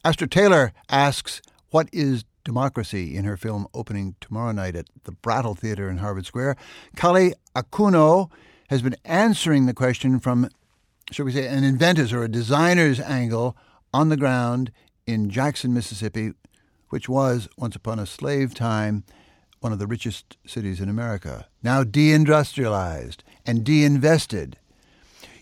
Astra 0.06 0.28
Taylor 0.28 0.74
asks, 0.90 1.42
What 1.70 1.88
is 1.94 2.26
democracy 2.44 3.16
in 3.16 3.24
her 3.24 3.38
film 3.38 3.68
opening 3.74 4.16
tomorrow 4.20 4.52
night 4.52 4.76
at 4.76 4.88
the 5.06 5.14
Brattle 5.14 5.56
Theater 5.56 5.90
in 5.90 6.00
Harvard 6.00 6.26
Square? 6.26 6.58
Kali 6.98 7.34
Akuno 7.56 8.30
has 8.70 8.82
been 8.82 8.98
answering 9.06 9.66
the 9.66 9.74
question 9.74 10.20
from, 10.20 10.50
shall 11.10 11.26
we 11.26 11.32
say, 11.32 11.48
an 11.48 11.64
inventor's 11.64 12.12
or 12.12 12.22
a 12.22 12.28
designer's 12.28 13.00
angle 13.00 13.56
on 13.94 14.10
the 14.10 14.18
ground 14.18 14.74
in 15.08 15.30
Jackson, 15.30 15.74
Mississippi, 15.74 16.34
which 16.90 17.08
was, 17.08 17.48
once 17.58 17.78
upon 17.78 17.98
a 17.98 18.06
slave 18.06 18.54
time, 18.54 19.06
one 19.62 19.72
of 19.72 19.80
the 19.80 19.88
richest 19.88 20.36
cities 20.46 20.82
in 20.82 20.90
America, 20.90 21.48
now 21.62 21.82
deindustrialized 21.86 23.20
and 23.46 23.64
deinvested. 23.64 24.58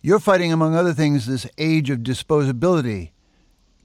You're 0.04 0.20
fighting, 0.20 0.54
among 0.54 0.76
other 0.76 0.94
things, 0.94 1.26
this 1.26 1.48
age 1.58 1.90
of 1.90 2.00
disposability, 2.00 3.10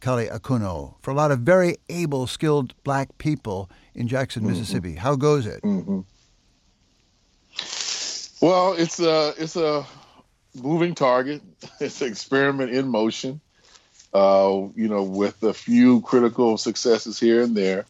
Kali 0.01 0.27
Akuno, 0.27 0.95
for 1.01 1.11
a 1.11 1.15
lot 1.15 1.31
of 1.31 1.41
very 1.41 1.77
able, 1.89 2.27
skilled 2.27 2.75
black 2.85 3.17
people 3.19 3.71
in 3.95 4.09
Jackson, 4.09 4.43
mm-hmm. 4.43 4.53
Mississippi. 4.53 4.95
How 4.95 5.17
goes 5.17 5.47
it? 5.47 5.63
Mm-hmm. 5.63 6.01
Well, 8.41 8.75
it's 8.75 9.01
a 9.01 9.35
it's 9.39 9.57
a 9.57 9.87
moving 10.55 10.95
target. 10.95 11.43
It's 11.81 12.01
an 12.01 12.09
experiment 12.09 12.71
in 12.71 12.89
motion. 12.89 13.41
Uh, 14.15 14.69
you 14.75 14.89
know, 14.89 15.03
with 15.03 15.43
a 15.43 15.53
few 15.53 16.01
critical 16.03 16.57
successes 16.57 17.19
here 17.19 17.43
and 17.43 17.57
there. 17.57 17.85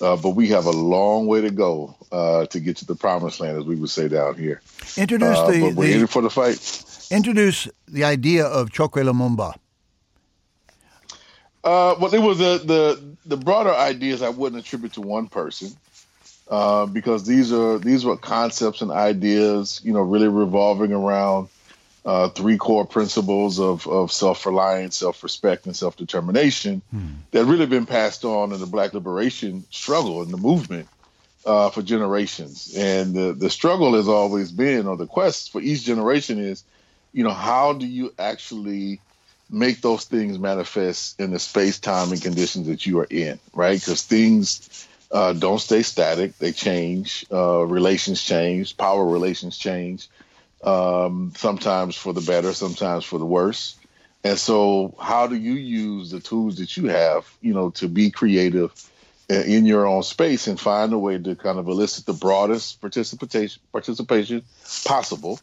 Uh, 0.00 0.16
but 0.16 0.30
we 0.30 0.48
have 0.48 0.64
a 0.64 0.70
long 0.70 1.26
way 1.26 1.40
to 1.42 1.50
go 1.50 1.94
uh, 2.10 2.46
to 2.46 2.58
get 2.58 2.76
to 2.78 2.86
the 2.86 2.94
promised 2.94 3.40
land, 3.40 3.58
as 3.58 3.64
we 3.64 3.76
would 3.76 3.90
say 3.90 4.08
down 4.08 4.34
here. 4.34 4.62
Introduce 4.96 5.38
uh, 5.38 5.50
the, 5.50 5.72
we're 5.74 5.88
the, 5.88 6.00
in 6.00 6.06
for 6.06 6.22
the 6.22 6.30
fight. 6.30 6.58
Introduce 7.10 7.68
the 7.86 8.04
idea 8.04 8.46
of 8.46 8.70
Chokwe 8.70 9.04
Lumumba. 9.04 9.54
Uh, 11.62 11.94
well, 12.00 12.14
it 12.14 12.22
was 12.22 12.40
a, 12.40 12.58
the 12.58 13.02
the 13.26 13.36
broader 13.36 13.74
ideas 13.74 14.22
I 14.22 14.30
wouldn't 14.30 14.64
attribute 14.64 14.94
to 14.94 15.02
one 15.02 15.28
person, 15.28 15.70
uh, 16.48 16.86
because 16.86 17.26
these 17.26 17.52
are 17.52 17.78
these 17.78 18.04
were 18.04 18.16
concepts 18.16 18.80
and 18.80 18.90
ideas, 18.90 19.80
you 19.84 19.92
know, 19.92 20.00
really 20.00 20.28
revolving 20.28 20.92
around 20.92 21.48
uh, 22.04 22.28
three 22.30 22.56
core 22.56 22.86
principles 22.86 23.60
of, 23.60 23.86
of 23.86 24.10
self 24.10 24.46
reliance, 24.46 24.96
self 24.96 25.22
respect, 25.22 25.66
and 25.66 25.76
self 25.76 25.96
determination 25.96 26.82
hmm. 26.90 27.08
that 27.30 27.44
really 27.44 27.66
been 27.66 27.86
passed 27.86 28.24
on 28.24 28.52
in 28.52 28.60
the 28.60 28.66
Black 28.66 28.94
liberation 28.94 29.64
struggle 29.70 30.22
and 30.22 30.32
the 30.32 30.38
movement 30.38 30.88
uh, 31.44 31.70
for 31.70 31.82
generations. 31.82 32.74
And 32.76 33.14
the, 33.14 33.32
the 33.32 33.50
struggle 33.50 33.94
has 33.94 34.08
always 34.08 34.50
been, 34.50 34.86
or 34.86 34.96
the 34.96 35.06
quest 35.06 35.52
for 35.52 35.60
each 35.60 35.84
generation 35.84 36.38
is, 36.38 36.64
you 37.12 37.24
know, 37.24 37.30
how 37.30 37.74
do 37.74 37.86
you 37.86 38.14
actually 38.18 39.00
make 39.50 39.80
those 39.80 40.04
things 40.04 40.38
manifest 40.38 41.20
in 41.20 41.30
the 41.32 41.38
space, 41.38 41.78
time, 41.78 42.12
and 42.12 42.22
conditions 42.22 42.66
that 42.66 42.86
you 42.86 43.00
are 43.00 43.08
in, 43.10 43.38
right? 43.52 43.78
Because 43.78 44.02
things 44.02 44.88
uh, 45.10 45.32
don't 45.32 45.58
stay 45.58 45.82
static, 45.82 46.38
they 46.38 46.52
change, 46.52 47.26
uh, 47.32 47.64
relations 47.66 48.22
change, 48.22 48.76
power 48.76 49.04
relations 49.04 49.58
change 49.58 50.08
um, 50.62 51.32
sometimes 51.36 51.96
for 51.96 52.12
the 52.12 52.20
better, 52.20 52.52
sometimes 52.52 53.04
for 53.04 53.18
the 53.18 53.26
worse. 53.26 53.76
And 54.22 54.38
so, 54.38 54.94
how 55.00 55.26
do 55.26 55.34
you 55.34 55.54
use 55.54 56.10
the 56.10 56.20
tools 56.20 56.56
that 56.56 56.76
you 56.76 56.88
have, 56.88 57.26
you 57.40 57.54
know, 57.54 57.70
to 57.70 57.88
be 57.88 58.10
creative 58.10 58.72
in 59.30 59.64
your 59.64 59.86
own 59.86 60.02
space 60.02 60.48
and 60.48 60.58
find 60.58 60.92
a 60.92 60.98
way 60.98 61.16
to 61.16 61.36
kind 61.36 61.58
of 61.58 61.68
elicit 61.68 62.04
the 62.04 62.12
broadest 62.12 62.80
participation 62.80 63.62
participation 63.70 64.42
possible 64.84 65.38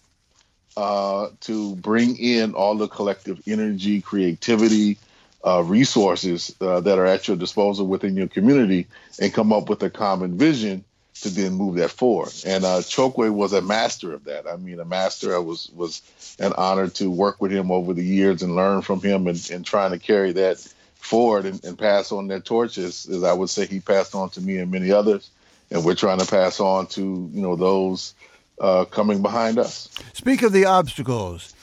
uh, 0.78 1.30
to 1.42 1.76
bring 1.78 2.16
in 2.18 2.54
all 2.54 2.76
the 2.76 2.88
collective 2.88 3.42
energy, 3.48 4.00
creativity, 4.00 5.00
uh, 5.44 5.64
resources 5.64 6.56
uh, 6.62 6.80
that 6.82 7.00
are 7.00 7.06
at 7.08 7.28
your 7.28 7.36
disposal 7.36 7.88
within 7.88 8.16
your 8.16 8.28
community 8.28 8.86
and 9.20 9.34
come 9.34 9.52
up 9.52 9.70
with 9.70 9.82
a 9.82 9.90
common 9.90 10.38
vision 10.38 10.84
to 11.22 11.30
then 11.30 11.54
move 11.54 11.78
that 11.78 11.90
forward. 11.90 12.32
And 12.46 12.64
uh, 12.64 12.78
Chokwe 12.82 13.34
was 13.34 13.54
a 13.54 13.62
master 13.62 14.14
of 14.14 14.26
that. 14.26 14.48
I 14.48 14.56
mean, 14.58 14.80
a 14.80 14.86
master. 14.86 15.36
I 15.36 15.40
was 15.40 15.72
was 15.72 16.04
an 16.40 16.54
honor 16.54 16.90
to 16.90 17.10
work 17.10 17.42
with 17.42 17.52
him 17.52 17.72
over 17.72 17.96
the 17.96 18.04
years 18.06 18.44
and 18.44 18.56
learn 18.56 18.84
from 18.84 19.02
him 19.02 19.26
and, 19.26 19.50
and 19.52 19.66
trying 19.66 19.92
to 19.92 20.00
carry 20.00 20.34
that 20.34 20.60
forward 20.94 21.46
and, 21.46 21.64
and 21.66 21.80
pass 21.80 22.12
on 22.12 22.28
that 22.28 22.46
torch 22.46 22.78
as, 22.78 23.08
as 23.08 23.24
I 23.24 23.34
would 23.34 23.50
say 23.50 23.66
he 23.66 23.80
passed 23.80 24.14
on 24.14 24.30
to 24.32 24.42
me 24.42 24.58
and 24.58 24.70
many 24.70 24.92
others. 24.92 25.32
And 25.72 25.84
we're 25.84 25.96
trying 25.96 26.20
to 26.20 26.28
pass 26.28 26.60
on 26.60 26.86
to 26.88 27.02
you 27.02 27.42
know 27.42 27.56
those 27.56 28.14
uh, 28.60 28.86
coming 28.86 29.22
behind 29.22 29.60
us. 29.60 29.90
Speak 30.14 30.42
of 30.42 30.52
the 30.52 30.66
obstacles 30.66 31.54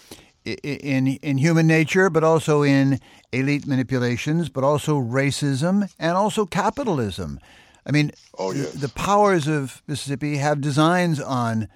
in 0.45 1.07
in 1.07 1.39
human 1.39 1.67
nature, 1.67 2.11
but 2.11 2.25
also 2.25 2.63
in 2.63 3.01
elite 3.33 3.67
manipulations, 3.67 4.49
but 4.49 4.65
also 4.65 5.01
racism 5.01 5.93
and 5.99 6.17
also 6.17 6.47
capitalism. 6.47 7.41
I 7.87 7.93
mean, 7.93 8.13
oh, 8.39 8.53
yes. 8.53 8.73
the, 8.73 8.87
the 8.87 8.89
powers 8.89 9.47
of 9.47 9.83
Mississippi 9.87 10.37
have 10.37 10.61
designs 10.61 11.21
on 11.21 11.69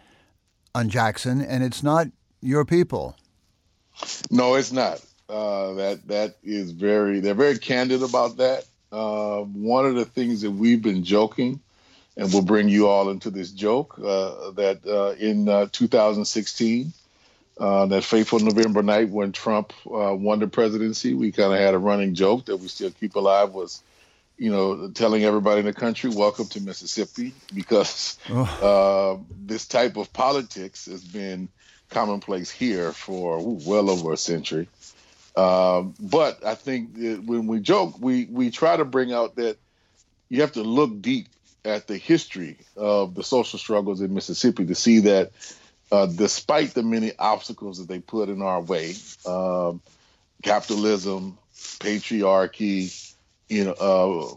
on 0.75 0.89
Jackson, 0.89 1.41
and 1.41 1.63
it's 1.63 1.83
not 1.83 2.09
your 2.41 2.65
people. 2.65 3.17
No, 4.31 4.55
it's 4.55 4.73
not. 4.73 5.05
Uh, 5.29 5.75
that 5.75 6.09
that 6.09 6.37
is 6.43 6.73
very. 6.73 7.21
They're 7.21 7.35
very 7.35 7.59
candid 7.59 8.03
about 8.03 8.37
that. 8.39 8.65
Uh, 8.91 9.41
one 9.43 9.85
of 9.85 9.97
the 9.97 10.05
things 10.05 10.41
that 10.41 10.51
we've 10.51 10.81
been 10.81 11.05
joking, 11.05 11.61
and 12.19 12.31
we'll 12.33 12.43
bring 12.43 12.69
you 12.69 12.89
all 12.89 13.09
into 13.09 13.31
this 13.31 13.51
joke 13.51 13.99
uh, 13.99 14.51
that 14.51 14.81
uh, 14.87 15.15
in 15.19 15.49
uh, 15.49 15.67
2016, 15.73 16.93
uh, 17.59 17.87
that 17.87 18.05
fateful 18.05 18.41
November 18.41 18.83
night 18.83 19.09
when 19.09 19.33
Trump 19.33 19.73
won 19.85 20.41
the 20.41 20.49
presidency, 20.49 21.15
we 21.15 21.33
kind 21.33 21.55
of 21.55 21.59
had 21.59 21.75
a 21.75 21.79
running 21.79 22.15
joke 22.15 22.45
that 22.47 22.57
we 22.59 22.69
still 22.69 22.91
keep 22.91 23.17
alive 23.17 23.55
was 23.55 23.83
you 24.39 24.51
know, 24.53 24.89
telling 24.91 25.25
everybody 25.25 25.61
in 25.61 25.67
the 25.67 25.73
country, 25.73 26.09
welcome 26.11 26.47
to 26.47 26.61
Mississippi, 26.61 27.35
because 27.53 28.17
Oh. 28.31 28.45
uh, 28.63 29.19
this 29.45 29.67
type 29.67 29.97
of 29.97 30.13
politics 30.13 30.87
has 30.87 31.03
been 31.03 31.49
commonplace 31.91 32.51
here 32.51 32.93
for 32.93 33.39
ooh, 33.39 33.59
well 33.67 33.91
over 33.91 34.13
a 34.13 34.17
century. 34.17 34.69
Um, 35.37 35.95
but 36.01 36.45
I 36.45 36.55
think 36.55 36.95
that 36.95 37.25
when 37.25 37.47
we 37.47 37.61
joke, 37.61 37.97
we, 38.01 38.27
we 38.27 38.51
try 38.51 38.77
to 38.77 38.85
bring 38.85 39.13
out 39.13 39.37
that 39.37 39.57
you 40.29 40.43
have 40.43 40.53
to 40.53 40.63
look 40.63 41.01
deep 41.01 41.29
at 41.65 41.87
the 41.87 41.97
history 41.97 42.57
of 42.77 43.15
the 43.15 43.23
social 43.23 43.59
struggles 43.59 44.01
in 44.01 44.15
Mississippi 44.15 44.67
to 44.67 44.75
see 44.75 45.01
that 45.01 45.33
uh, 45.91 46.07
despite 46.07 46.75
the 46.75 46.83
many 46.83 47.13
obstacles 47.19 47.79
that 47.79 47.89
they 47.89 47.99
put 47.99 48.29
in 48.29 48.43
our 48.43 48.61
way, 48.61 48.95
um, 49.27 49.81
capitalism, 50.43 51.39
patriarchy, 51.79 53.15
you 53.49 53.65
know, 53.65 53.73
uh, 53.73 54.35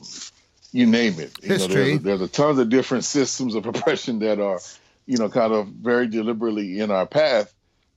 you 0.72 0.86
name 0.86 1.20
it. 1.20 1.32
You 1.42 1.50
know, 1.50 1.56
History. 1.56 1.76
there's, 1.76 1.96
a, 1.96 2.00
there's 2.00 2.22
a 2.22 2.28
tons 2.28 2.60
of 2.60 2.70
different 2.70 3.04
systems 3.04 3.56
of 3.56 3.66
oppression 3.68 4.20
that 4.20 4.40
are, 4.40 4.60
you 5.06 5.18
know, 5.18 5.30
kind 5.30 5.54
of 5.54 5.68
very 5.68 6.08
deliberately 6.08 6.80
in 6.80 6.92
our 6.92 7.06
path 7.06 7.54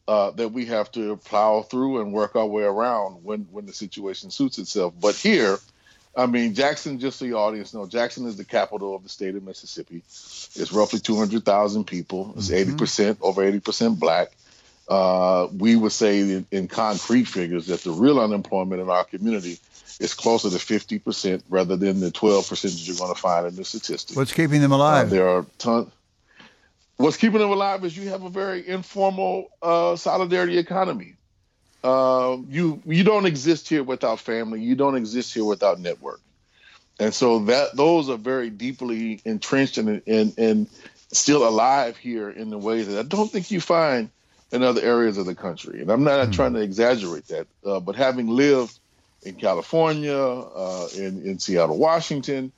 uh, 0.08 0.32
that 0.32 0.50
we 0.50 0.66
have 0.66 0.90
to 0.92 1.16
plow 1.18 1.62
through 1.62 2.00
and 2.00 2.12
work 2.12 2.36
our 2.36 2.46
way 2.46 2.62
around 2.62 3.24
when 3.24 3.40
when 3.50 3.66
the 3.66 3.72
situation 3.72 4.30
suits 4.30 4.58
itself. 4.58 4.92
But 5.00 5.14
here, 5.14 5.58
I 6.16 6.26
mean, 6.26 6.54
Jackson, 6.54 6.98
just 7.00 7.18
so 7.18 7.24
your 7.24 7.38
audience 7.38 7.74
know, 7.74 7.86
Jackson 7.86 8.26
is 8.26 8.36
the 8.36 8.44
capital 8.44 8.94
of 8.94 9.02
the 9.02 9.08
state 9.08 9.34
of 9.34 9.42
Mississippi. 9.42 9.96
It's 10.06 10.72
roughly 10.72 11.00
200,000 11.00 11.84
people. 11.84 12.34
It's 12.36 12.50
80%, 12.50 13.18
over 13.20 13.50
80% 13.50 13.98
black. 13.98 14.28
Uh, 14.88 15.48
we 15.56 15.74
would 15.76 15.92
say 15.92 16.20
in, 16.20 16.46
in 16.50 16.68
concrete 16.68 17.24
figures 17.24 17.66
that 17.66 17.80
the 17.82 17.90
real 17.90 18.20
unemployment 18.20 18.80
in 18.82 18.90
our 18.90 19.04
community 19.04 19.58
is 19.98 20.12
closer 20.14 20.50
to 20.50 20.56
50% 20.56 21.42
rather 21.48 21.76
than 21.76 22.00
the 22.00 22.10
12% 22.10 22.60
that 22.62 22.86
you're 22.86 22.96
going 22.96 23.14
to 23.14 23.20
find 23.20 23.46
in 23.46 23.56
the 23.56 23.64
statistics. 23.64 24.16
What's 24.16 24.32
keeping 24.32 24.60
them 24.60 24.72
Uh, 24.72 24.76
alive? 24.76 25.10
there 25.10 25.28
are 25.28 25.46
tons. 25.58 25.90
What's 26.96 27.16
keeping 27.16 27.40
them 27.40 27.50
alive 27.50 27.84
is 27.84 27.96
you 27.96 28.10
have 28.10 28.22
a 28.22 28.28
very 28.28 28.68
informal 28.68 29.50
uh, 29.62 29.96
solidarity 29.96 30.58
economy. 30.58 31.14
Um, 31.84 32.46
you 32.48 32.82
you 32.86 33.04
don't 33.04 33.26
exist 33.26 33.68
here 33.68 33.82
without 33.82 34.18
family. 34.18 34.62
You 34.62 34.74
don't 34.74 34.96
exist 34.96 35.34
here 35.34 35.44
without 35.44 35.78
network, 35.78 36.20
and 36.98 37.12
so 37.12 37.40
that 37.40 37.76
those 37.76 38.08
are 38.08 38.16
very 38.16 38.48
deeply 38.48 39.20
entrenched 39.26 39.76
and 39.76 40.00
and, 40.06 40.38
and 40.38 40.66
still 41.12 41.46
alive 41.46 41.98
here 41.98 42.30
in 42.30 42.48
the 42.48 42.56
ways 42.56 42.88
that 42.88 42.98
I 42.98 43.02
don't 43.02 43.30
think 43.30 43.50
you 43.50 43.60
find 43.60 44.08
in 44.50 44.62
other 44.62 44.80
areas 44.80 45.18
of 45.18 45.26
the 45.26 45.34
country. 45.34 45.82
And 45.82 45.90
I'm 45.90 46.04
not 46.04 46.32
trying 46.32 46.54
to 46.54 46.60
exaggerate 46.60 47.26
that, 47.28 47.46
uh, 47.66 47.80
but 47.80 47.96
having 47.96 48.28
lived 48.28 48.78
in 49.22 49.34
California, 49.34 50.16
uh, 50.16 50.88
in 50.96 51.26
in 51.26 51.38
Seattle, 51.38 51.76
Washington, 51.76 52.50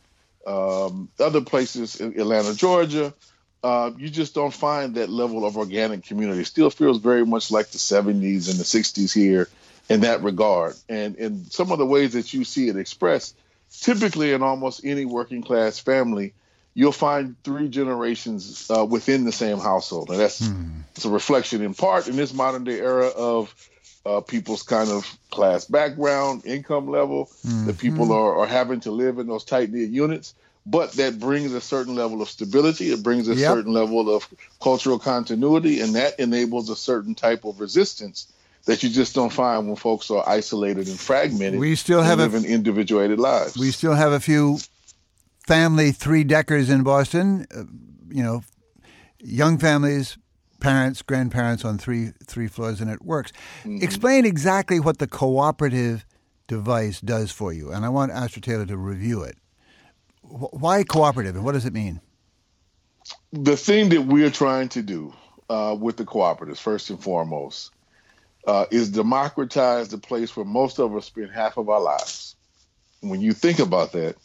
um, 0.47 1.09
other 1.18 1.41
places 1.41 2.01
in 2.01 2.18
Atlanta, 2.20 2.55
Georgia, 2.55 3.12
uh, 3.67 3.91
you 3.99 4.09
just 4.09 4.33
don't 4.33 4.55
find 4.55 4.95
that 4.95 5.09
level 5.09 5.45
of 5.45 5.57
organic 5.57 6.05
community. 6.05 6.43
It 6.43 6.47
still 6.47 6.71
feels 6.71 6.99
very 6.99 7.27
much 7.27 7.51
like 7.51 7.67
the 7.71 7.79
70s 7.79 8.49
and 8.49 8.61
the 8.61 8.64
60s 8.64 9.12
here 9.12 9.49
in 9.89 10.03
that 10.03 10.23
regard. 10.23 10.77
And 10.89 11.17
in 11.17 11.51
some 11.51 11.73
of 11.73 11.79
the 11.79 11.87
ways 11.87 12.12
that 12.12 12.33
you 12.33 12.45
see 12.45 12.69
it 12.69 12.77
expressed, 12.77 13.37
typically 13.81 14.33
in 14.33 14.45
almost 14.45 14.85
any 14.85 15.05
working 15.05 15.43
class 15.43 15.81
family, 15.81 16.33
you'll 16.75 16.93
find 16.93 17.35
three 17.43 17.69
generations 17.69 18.71
uh, 18.71 18.85
within 18.85 19.25
the 19.25 19.33
same 19.33 19.59
household. 19.59 20.11
And 20.11 20.21
that's 20.21 20.41
it's 20.95 21.05
a 21.05 21.11
reflection 21.11 21.61
in 21.61 21.75
part 21.75 22.07
in 22.07 22.14
this 22.14 22.33
modern 22.33 22.62
day 22.62 22.79
era 22.79 23.09
of 23.09 23.53
uh, 24.05 24.21
people's 24.21 24.62
kind 24.62 24.91
of 24.91 25.19
class 25.33 25.64
background, 25.64 26.47
income 26.47 26.87
level, 26.89 27.29
that 27.67 27.79
people 27.79 28.12
are, 28.12 28.39
are 28.39 28.47
having 28.47 28.79
to 28.81 28.93
live 28.93 29.19
in 29.19 29.27
those 29.27 29.45
tight 29.45 29.73
knit 29.73 29.91
units. 29.91 30.35
But 30.69 30.93
that 30.95 31.21
brings 31.21 31.53
a 31.53 31.61
certain 31.61 31.95
level 31.95 32.21
of 32.21 32.29
stability. 32.29 32.91
It 32.91 33.03
brings 33.03 33.29
a 33.29 33.37
Yep. 33.37 33.53
certain 33.53 33.73
level 33.73 34.14
of 34.14 34.27
cultural 34.61 34.99
continuity, 34.99 35.81
and 35.81 35.95
that 35.95 36.19
enables 36.19 36.69
a 36.71 36.77
certain 36.77 37.14
type 37.14 37.45
of 37.45 37.61
resistance 37.61 38.27
that 38.64 38.83
you 38.83 38.91
just 38.91 39.14
don't 39.14 39.33
find 39.33 39.69
when 39.69 39.77
folks 39.77 40.11
are 40.11 40.29
isolated 40.29 40.89
and 40.89 40.99
fragmented. 40.99 41.61
We 41.61 41.77
still 41.77 42.01
and 42.01 42.09
have 42.09 42.19
a- 42.19 42.23
living 42.25 42.51
individuated 42.51 43.21
lives. 43.21 43.57
We 43.57 43.71
still 43.71 43.95
have 43.95 44.11
a 44.11 44.19
few 44.19 44.59
family 45.47 45.93
three 45.93 46.25
deckers 46.25 46.69
in 46.69 46.83
Boston. 46.83 47.47
Uh, 47.55 47.62
you 48.11 48.25
know, 48.25 48.43
young 49.21 49.59
families, 49.59 50.19
parents, 50.59 51.01
grandparents 51.03 51.64
on 51.64 51.79
three 51.79 52.12
three 52.27 52.49
floors, 52.49 52.81
and 52.81 52.91
it 52.91 53.03
works. 53.03 53.31
Explain 53.64 54.25
exactly 54.27 54.81
what 54.81 54.99
the 54.99 55.07
cooperative 55.07 56.05
device 56.49 57.01
does 57.01 57.31
for 57.31 57.53
you, 57.53 57.71
and 57.71 57.85
I 57.85 57.89
want 57.89 58.11
Astra 58.11 58.43
Taylor 58.43 58.67
to 58.67 58.77
review 58.77 59.23
it. 59.23 59.37
Wh- 60.29 60.55
Why 60.55 60.85
cooperative, 60.85 61.37
and 61.37 61.45
what 61.45 61.53
does 61.53 61.66
it 61.66 61.72
mean? 61.72 62.01
the 63.33 63.57
thing 63.57 63.91
that 63.91 64.03
we're 64.03 64.31
trying 64.31 64.68
to 64.70 64.83
do 64.83 65.12
uh, 65.49 65.77
with 65.79 65.97
the 65.97 66.05
cooperatives, 66.05 66.59
first 66.59 66.91
and 66.91 67.03
foremost, 67.03 67.72
uh, 68.47 68.66
is 68.70 68.91
democratize 68.91 69.89
the 69.89 69.99
place 69.99 70.37
where 70.37 70.47
most 70.47 70.79
of 70.79 70.95
us 70.95 71.07
spend 71.07 71.31
half 71.33 71.57
of 71.57 71.68
our 71.68 71.81
lives. 71.81 72.37
When 73.01 73.20
you 73.20 73.33
think 73.33 73.59
about 73.59 73.93
that, 73.93 74.16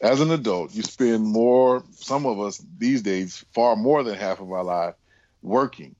as 0.00 0.20
an 0.20 0.30
adult, 0.30 0.74
you 0.74 0.82
spend 0.82 1.24
more, 1.24 1.82
some 1.92 2.26
of 2.26 2.40
us 2.40 2.62
these 2.78 3.02
days, 3.02 3.44
far 3.54 3.76
more 3.76 4.02
than 4.02 4.14
half 4.14 4.40
of 4.40 4.52
our 4.52 4.64
life 4.64 4.94
working. 5.42 5.96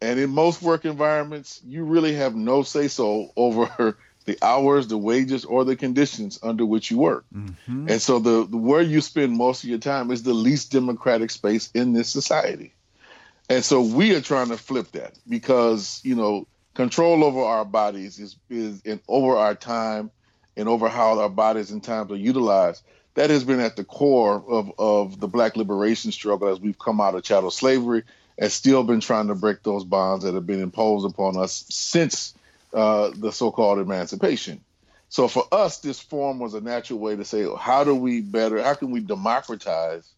And 0.00 0.18
in 0.20 0.30
most 0.30 0.62
work 0.62 0.84
environments, 0.84 1.60
you 1.64 1.84
really 1.84 2.14
have 2.14 2.34
no 2.34 2.62
say 2.62 2.88
so 2.88 3.30
over 3.36 3.96
the 4.26 4.38
hours, 4.42 4.88
the 4.88 4.98
wages, 4.98 5.44
or 5.44 5.64
the 5.64 5.76
conditions 5.76 6.38
under 6.42 6.66
which 6.66 6.90
you 6.90 6.98
work. 6.98 7.24
Mm-hmm. 7.34 7.88
And 7.88 8.02
so 8.02 8.18
the, 8.18 8.46
the 8.46 8.56
where 8.56 8.82
you 8.82 9.00
spend 9.00 9.36
most 9.36 9.64
of 9.64 9.70
your 9.70 9.78
time 9.78 10.10
is 10.10 10.22
the 10.22 10.34
least 10.34 10.72
democratic 10.72 11.30
space 11.30 11.70
in 11.72 11.92
this 11.92 12.08
society. 12.08 12.74
And 13.48 13.64
so 13.64 13.80
we 13.80 14.14
are 14.14 14.20
trying 14.20 14.48
to 14.48 14.56
flip 14.56 14.90
that 14.92 15.16
because, 15.28 16.00
you 16.02 16.16
know, 16.16 16.48
control 16.74 17.24
over 17.24 17.40
our 17.40 17.64
bodies 17.64 18.18
is 18.18 18.36
is 18.50 18.82
and 18.84 19.00
over 19.08 19.36
our 19.36 19.54
time 19.54 20.10
and 20.56 20.68
over 20.68 20.88
how 20.88 21.18
our 21.20 21.30
bodies 21.30 21.70
and 21.70 21.82
times 21.82 22.10
are 22.10 22.16
utilized. 22.16 22.82
That 23.14 23.30
has 23.30 23.44
been 23.44 23.60
at 23.60 23.76
the 23.76 23.84
core 23.84 24.44
of, 24.46 24.72
of 24.78 25.20
the 25.20 25.28
black 25.28 25.56
liberation 25.56 26.12
struggle 26.12 26.48
as 26.48 26.60
we've 26.60 26.78
come 26.78 27.00
out 27.00 27.14
of 27.14 27.22
chattel 27.22 27.50
slavery 27.50 28.02
and 28.36 28.52
still 28.52 28.84
been 28.84 29.00
trying 29.00 29.28
to 29.28 29.34
break 29.34 29.62
those 29.62 29.84
bonds 29.84 30.24
that 30.24 30.34
have 30.34 30.46
been 30.46 30.60
imposed 30.60 31.06
upon 31.06 31.38
us 31.38 31.64
since 31.70 32.34
uh, 32.76 33.10
the 33.16 33.32
so-called 33.32 33.78
emancipation. 33.78 34.60
So 35.08 35.28
for 35.28 35.44
us, 35.50 35.78
this 35.78 35.98
form 35.98 36.38
was 36.38 36.54
a 36.54 36.60
natural 36.60 36.98
way 36.98 37.16
to 37.16 37.24
say, 37.24 37.46
how 37.58 37.84
do 37.84 37.94
we 37.94 38.20
better, 38.20 38.62
how 38.62 38.74
can 38.74 38.90
we 38.90 39.00
democratize 39.00 40.12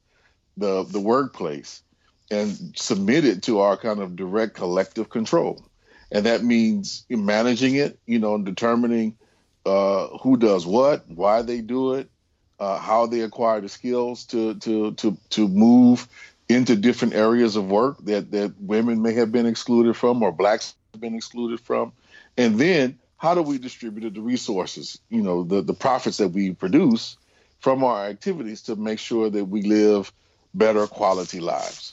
the 0.56 0.82
the 0.82 0.98
workplace 0.98 1.82
and 2.30 2.74
submit 2.74 3.24
it 3.24 3.44
to 3.44 3.60
our 3.60 3.76
kind 3.76 4.00
of 4.00 4.16
direct 4.16 4.54
collective 4.54 5.08
control? 5.08 5.64
And 6.10 6.26
that 6.26 6.42
means 6.42 7.04
managing 7.08 7.76
it, 7.76 7.98
you 8.06 8.18
know, 8.18 8.38
determining 8.38 9.16
uh, 9.64 10.08
who 10.22 10.36
does 10.36 10.66
what, 10.66 11.08
why 11.08 11.42
they 11.42 11.60
do 11.60 11.94
it, 11.94 12.10
uh, 12.58 12.78
how 12.78 13.06
they 13.06 13.20
acquire 13.20 13.60
the 13.60 13.68
skills 13.68 14.24
to 14.26 14.54
to 14.54 14.92
to 14.94 15.16
to 15.30 15.48
move 15.48 16.08
into 16.48 16.74
different 16.74 17.14
areas 17.14 17.56
of 17.56 17.70
work 17.70 17.98
that 18.04 18.32
that 18.32 18.54
women 18.58 19.02
may 19.02 19.12
have 19.12 19.30
been 19.30 19.46
excluded 19.46 19.94
from 19.94 20.22
or 20.22 20.32
blacks 20.32 20.74
have 20.92 21.00
been 21.00 21.14
excluded 21.14 21.60
from, 21.60 21.92
and 22.38 22.58
then 22.58 22.98
how 23.18 23.34
do 23.34 23.42
we 23.42 23.58
distribute 23.58 24.14
the 24.14 24.20
resources, 24.22 24.98
you 25.10 25.20
know, 25.20 25.42
the 25.42 25.60
the 25.60 25.74
profits 25.74 26.16
that 26.18 26.28
we 26.28 26.52
produce 26.54 27.18
from 27.60 27.84
our 27.84 28.06
activities 28.06 28.62
to 28.62 28.76
make 28.76 28.98
sure 29.00 29.28
that 29.28 29.44
we 29.46 29.62
live 29.62 30.12
better 30.54 30.86
quality 30.86 31.40
lives. 31.40 31.92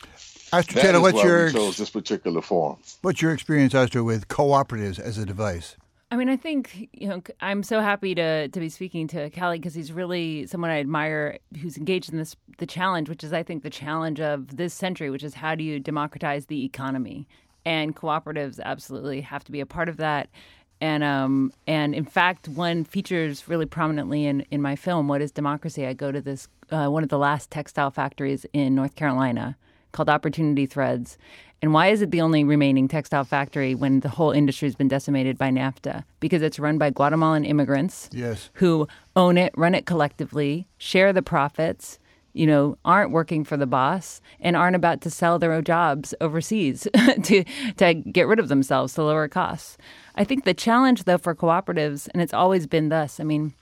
Astra 0.54 0.76
That 0.76 0.82
Taylor, 0.84 0.98
is 0.98 1.02
what's 1.02 1.16
why 1.16 1.24
your 1.24 1.52
chose 1.52 1.78
this 1.78 1.90
particular 1.90 2.42
form. 2.42 2.78
what's 3.02 3.22
your 3.22 3.34
experience, 3.34 3.74
Astra, 3.74 4.04
with 4.04 4.28
cooperatives 4.30 5.00
as 5.00 5.18
a 5.18 5.26
device? 5.26 5.76
I 6.12 6.18
mean, 6.18 6.30
I 6.30 6.38
think 6.38 6.88
you 6.94 7.08
know 7.10 7.22
I'm 7.42 7.64
so 7.64 7.82
happy 7.82 8.14
to 8.16 8.48
to 8.48 8.60
be 8.60 8.70
speaking 8.70 9.08
to 9.10 9.30
Kali 9.32 9.58
because 9.58 9.74
he's 9.74 9.92
really 9.92 10.46
someone 10.46 10.70
I 10.70 10.80
admire 10.80 11.40
who's 11.60 11.78
engaged 11.78 12.12
in 12.12 12.20
this 12.20 12.36
the 12.60 12.68
challenge, 12.68 13.10
which 13.10 13.24
is 13.24 13.34
I 13.34 13.42
think 13.44 13.64
the 13.64 13.72
challenge 13.72 14.22
of 14.22 14.56
this 14.56 14.74
century, 14.74 15.10
which 15.10 15.24
is 15.24 15.34
how 15.34 15.56
do 15.56 15.64
you 15.64 15.80
democratize 15.80 16.46
the 16.46 16.64
economy, 16.64 17.28
and 17.66 17.96
cooperatives 17.96 18.60
absolutely 18.64 19.22
have 19.22 19.44
to 19.46 19.52
be 19.52 19.60
a 19.60 19.66
part 19.66 19.90
of 19.90 19.98
that. 19.98 20.30
And 20.82 21.04
um 21.04 21.52
and 21.68 21.96
in 21.96 22.06
fact, 22.06 22.48
one 22.50 22.84
features 22.84 23.48
really 23.48 23.66
prominently 23.66 24.26
in 24.26 24.46
in 24.52 24.62
my 24.62 24.76
film. 24.76 25.08
What 25.08 25.22
is 25.22 25.32
democracy? 25.32 25.86
I 25.86 25.94
go 25.94 26.12
to 26.12 26.22
this 26.22 26.48
uh, 26.72 26.88
one 26.88 27.04
of 27.04 27.10
the 27.10 27.18
last 27.18 27.52
textile 27.52 27.92
factories 27.92 28.46
in 28.54 28.76
North 28.76 28.96
Carolina 28.96 29.56
called 29.92 30.10
Opportunity 30.10 30.66
Threads. 30.66 31.18
And 31.62 31.74
why 31.74 31.88
is 31.88 32.02
it 32.02 32.12
the 32.12 32.20
only 32.22 32.44
remaining 32.44 32.88
textile 32.88 33.24
factory 33.24 33.74
when 33.74 34.02
the 34.02 34.10
whole 34.10 34.32
industry 34.32 34.68
has 34.68 34.76
been 34.76 34.90
decimated 34.90 35.38
by 35.38 35.50
NAFTA? 35.50 36.04
Because 36.20 36.42
it's 36.42 36.60
run 36.60 36.78
by 36.78 36.90
Guatemalan 36.90 37.46
immigrants 37.46 38.10
Yes. 38.12 38.50
who 38.56 38.88
own 39.16 39.38
it, 39.38 39.54
run 39.56 39.74
it 39.74 39.86
collectively, 39.86 40.68
share 40.78 41.14
the 41.14 41.22
profits, 41.24 41.98
you 42.36 42.46
know, 42.46 42.78
aren't 42.84 43.12
working 43.12 43.46
for 43.46 43.56
the 43.56 43.66
boss 43.66 44.22
and 44.42 44.58
aren't 44.58 44.76
about 44.76 45.00
to 45.02 45.10
sell 45.10 45.40
their 45.40 45.62
jobs 45.62 46.14
overseas 46.20 46.88
to 47.24 47.44
to 47.78 47.94
get 47.94 48.28
rid 48.28 48.40
of 48.40 48.50
themselves 48.50 48.94
to 48.94 49.04
lower 49.04 49.28
costs. 49.28 49.78
I 50.16 50.26
think 50.26 50.44
the 50.44 50.54
challenge 50.54 51.06
though 51.06 51.18
for 51.18 51.34
cooperatives, 51.34 52.10
and 52.14 52.22
it's 52.22 52.34
always 52.34 52.68
been 52.68 52.90
thus, 52.90 53.20
I 53.20 53.24
mean, 53.24 53.54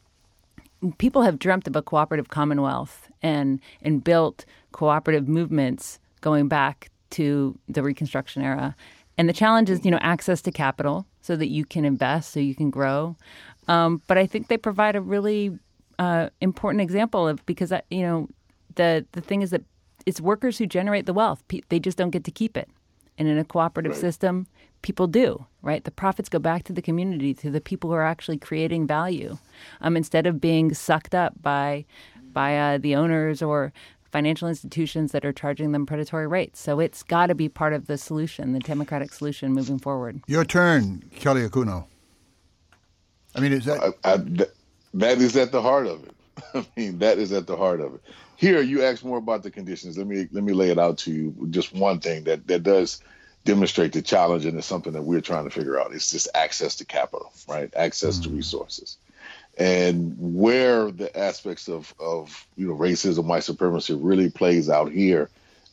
people 0.97 1.21
have 1.21 1.38
dreamt 1.38 1.67
of 1.67 1.76
a 1.76 1.84
cooperative 1.84 2.30
commonwealth 2.30 3.09
and 3.21 3.61
and 3.84 4.03
built 4.03 4.43
cooperative 4.71 5.28
movements 5.28 5.99
going 6.21 6.47
back 6.47 6.89
to 7.11 7.57
the 7.69 7.84
Reconstruction 7.84 8.41
era. 8.41 8.76
And 9.19 9.30
the 9.30 9.34
challenge 9.34 9.69
is, 9.69 9.86
you 9.86 9.91
know, 9.91 9.99
access 10.01 10.41
to 10.41 10.51
capital 10.51 11.05
so 11.21 11.36
that 11.36 11.49
you 11.49 11.63
can 11.63 11.86
invest, 11.86 12.32
so 12.32 12.39
you 12.39 12.55
can 12.55 12.71
grow. 12.71 13.15
Um, 13.67 14.01
but 14.07 14.17
I 14.17 14.26
think 14.26 14.47
they 14.47 14.57
provide 14.57 14.95
a 14.95 15.01
really 15.01 15.59
uh, 15.99 16.30
important 16.41 16.82
example 16.82 17.28
of 17.28 17.45
because 17.45 17.71
uh, 17.71 17.82
you 17.91 18.01
know 18.01 18.28
the 18.76 19.05
the 19.11 19.21
thing 19.21 19.41
is 19.41 19.51
that 19.51 19.63
it's 20.05 20.19
workers 20.21 20.57
who 20.57 20.65
generate 20.65 21.05
the 21.05 21.13
wealth. 21.13 21.43
They 21.69 21.80
just 21.80 21.97
don't 21.97 22.09
get 22.09 22.24
to 22.26 22.32
keep 22.32 22.57
it. 22.57 22.69
And 23.17 23.28
in 23.28 23.38
a 23.38 23.43
cooperative 23.43 23.93
right. 23.93 24.01
system, 24.01 24.47
people 24.82 25.07
do, 25.07 25.45
right? 25.61 25.84
The 25.84 25.91
profits 25.91 26.30
go 26.30 26.39
back 26.39 26.63
to 26.63 26.74
the 26.74 26.82
community, 26.82 27.34
to 27.36 27.51
the 27.51 27.61
people 27.61 27.89
who 27.89 27.95
are 27.95 28.03
actually 28.03 28.38
creating 28.38 28.88
value, 28.88 29.38
um, 29.82 29.95
instead 29.95 30.26
of 30.26 30.41
being 30.41 30.74
sucked 30.74 31.13
up 31.13 31.34
by 31.41 31.86
by 32.34 32.57
uh, 32.57 32.78
the 32.80 32.95
owners 32.95 33.41
or 33.41 33.71
financial 34.11 34.47
institutions 34.47 35.11
that 35.11 35.26
are 35.26 35.34
charging 35.34 35.71
them 35.71 35.86
predatory 35.86 36.28
rates. 36.28 36.59
So 36.59 36.80
it's 36.80 37.01
got 37.03 37.28
to 37.28 37.36
be 37.36 37.49
part 37.49 37.74
of 37.74 37.88
the 37.88 37.97
solution, 37.97 38.53
the 38.53 38.59
democratic 38.59 39.11
solution 39.11 39.53
moving 39.53 39.80
forward. 39.80 40.21
Your 40.28 40.45
turn, 40.45 41.03
Kali 41.19 41.47
Akuno. 41.47 41.86
I 43.36 43.39
mean, 43.39 43.53
is 43.53 43.65
that 43.65 43.95
I, 44.03 44.13
I, 44.13 44.17
that 44.93 45.17
is 45.17 45.36
at 45.36 45.51
the 45.51 45.61
heart 45.61 45.88
of 45.88 46.03
it. 46.03 46.15
I 46.54 46.66
mean, 46.76 47.00
that 47.00 47.18
is 47.18 47.32
at 47.32 47.48
the 47.48 47.58
heart 47.58 47.82
of 47.82 47.96
it. 47.96 48.02
Here, 48.36 48.62
you 48.62 48.84
ask 48.84 49.04
more 49.04 49.18
about 49.18 49.44
the 49.44 49.52
conditions. 49.52 49.98
Let 49.98 50.08
me 50.08 50.28
let 50.32 50.44
me 50.44 50.54
lay 50.54 50.70
it 50.70 50.80
out 50.80 50.98
to 51.00 51.12
you. 51.12 51.48
Just 51.50 51.74
one 51.74 52.00
thing 52.00 52.26
that 52.26 52.48
that 52.48 52.64
does 52.64 53.02
demonstrate 53.46 53.94
the 53.94 54.02
challenge, 54.02 54.46
and 54.46 54.58
it's 54.58 54.68
something 54.68 54.94
that 54.94 55.04
we're 55.04 55.22
trying 55.22 55.46
to 55.46 55.50
figure 55.50 55.80
out. 55.80 55.94
It's 55.94 56.12
just 56.12 56.28
access 56.34 56.76
to 56.78 56.86
capital, 56.86 57.32
right? 57.48 57.74
Access 57.76 58.20
mm-hmm. 58.20 58.32
to 58.32 58.36
resources, 58.36 58.98
and 59.58 60.16
where 60.18 60.92
the 60.92 61.16
aspects 61.18 61.68
of 61.68 61.94
of 62.00 62.48
you 62.56 62.68
know 62.68 62.76
racism, 62.76 63.26
white 63.26 63.44
supremacy 63.44 63.94
really 63.94 64.30
plays 64.30 64.70
out 64.70 64.92
here 64.92 65.30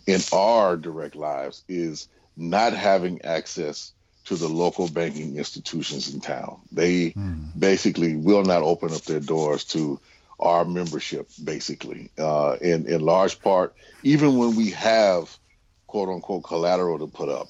in 0.07 0.21
our 0.33 0.77
direct 0.77 1.17
lives 1.17 1.65
is 1.69 2.09
not 2.37 2.73
having 2.73 3.23
access 3.23 3.93
to 4.25 4.37
the 4.37 4.49
local 4.49 4.89
banking 4.89 5.37
institutions 5.37 6.13
in 6.13 6.21
town. 6.21 6.61
They 6.71 7.11
mm. 7.11 7.49
basically 7.59 8.17
will 8.17 8.45
not 8.45 8.63
open 8.63 8.93
up 8.93 9.03
their 9.03 9.21
doors 9.21 9.65
to 9.67 10.01
our 10.41 10.65
membership, 10.65 11.29
basically. 11.43 12.11
Uh, 12.19 12.57
in, 12.61 12.87
in 12.87 13.01
large 13.01 13.41
part, 13.41 13.75
even 14.03 14.37
when 14.37 14.57
we 14.57 14.71
have 14.71 15.37
quote 15.87 16.09
unquote 16.09 16.45
collateral 16.45 16.99
to 16.99 17.07
put 17.07 17.29
up, 17.29 17.49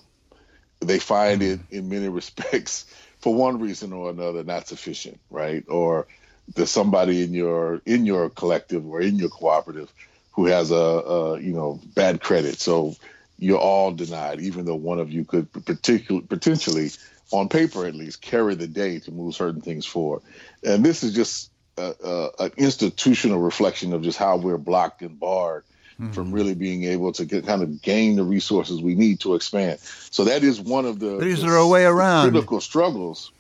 they 0.81 0.99
find 0.99 1.43
it 1.43 1.61
in 1.71 1.89
many 1.89 2.09
respects, 2.21 2.87
for 3.21 3.35
one 3.35 3.59
reason 3.61 3.93
or 3.93 4.11
another, 4.11 4.43
not 4.45 4.67
sufficient, 4.67 5.21
right? 5.31 5.65
Or 5.69 6.07
there's 6.55 6.71
somebody 6.71 7.23
in 7.23 7.35
your 7.35 7.81
in 7.87 8.07
your 8.07 8.31
collective 8.31 8.87
or 8.87 9.01
in 9.01 9.17
your 9.17 9.29
cooperative 9.29 9.93
who 10.33 10.47
has 10.47 10.71
a, 10.71 10.75
a 10.75 11.41
you 11.41 11.53
know 11.53 11.81
bad 11.95 12.21
credit. 12.21 12.59
So 12.61 12.97
you're 13.39 13.59
all 13.59 13.93
denied, 13.93 14.41
even 14.41 14.65
though 14.65 14.75
one 14.75 14.99
of 14.99 15.11
you 15.11 15.25
could 15.25 15.51
particular, 15.53 16.23
potentially, 16.23 16.91
on 17.31 17.49
paper 17.49 17.87
at 17.87 17.95
least, 17.95 18.21
carry 18.21 18.55
the 18.55 18.67
day 18.67 18.99
to 19.01 19.11
move 19.11 19.35
certain 19.35 19.61
things 19.61 19.87
forward. 19.87 20.23
And 20.65 20.85
this 20.85 21.03
is 21.03 21.15
just 21.15 21.50
an 21.77 22.51
institutional 22.57 23.39
reflection 23.39 23.93
of 23.93 24.03
just 24.03 24.19
how 24.19 24.37
we're 24.37 24.59
blocked 24.59 25.03
and 25.03 25.19
barred 25.19 25.65
mm-hmm. 26.01 26.13
from 26.13 26.33
really 26.33 26.55
being 26.55 26.85
able 26.85 27.13
to 27.13 27.25
get, 27.25 27.47
kind 27.47 27.63
of 27.63 27.83
gain 27.83 28.17
the 28.17 28.25
resources 28.25 28.81
we 28.81 28.95
need 28.95 29.21
to 29.21 29.35
expand. 29.35 29.79
So 29.81 30.25
that 30.25 30.43
is 30.43 30.61
one 30.61 30.85
of 30.85 30.99
the. 30.99 31.19
But 31.19 31.27
is 31.27 31.43
there 31.43 31.57
a 31.57 31.67
way 31.67 31.85
around 31.85 32.31
critical 32.31 32.61
struggles? 32.61 33.33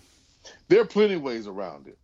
There 0.68 0.80
are 0.80 0.86
plenty 0.86 1.14
of 1.14 1.22
ways 1.22 1.46
around 1.46 1.88
it, 1.88 1.98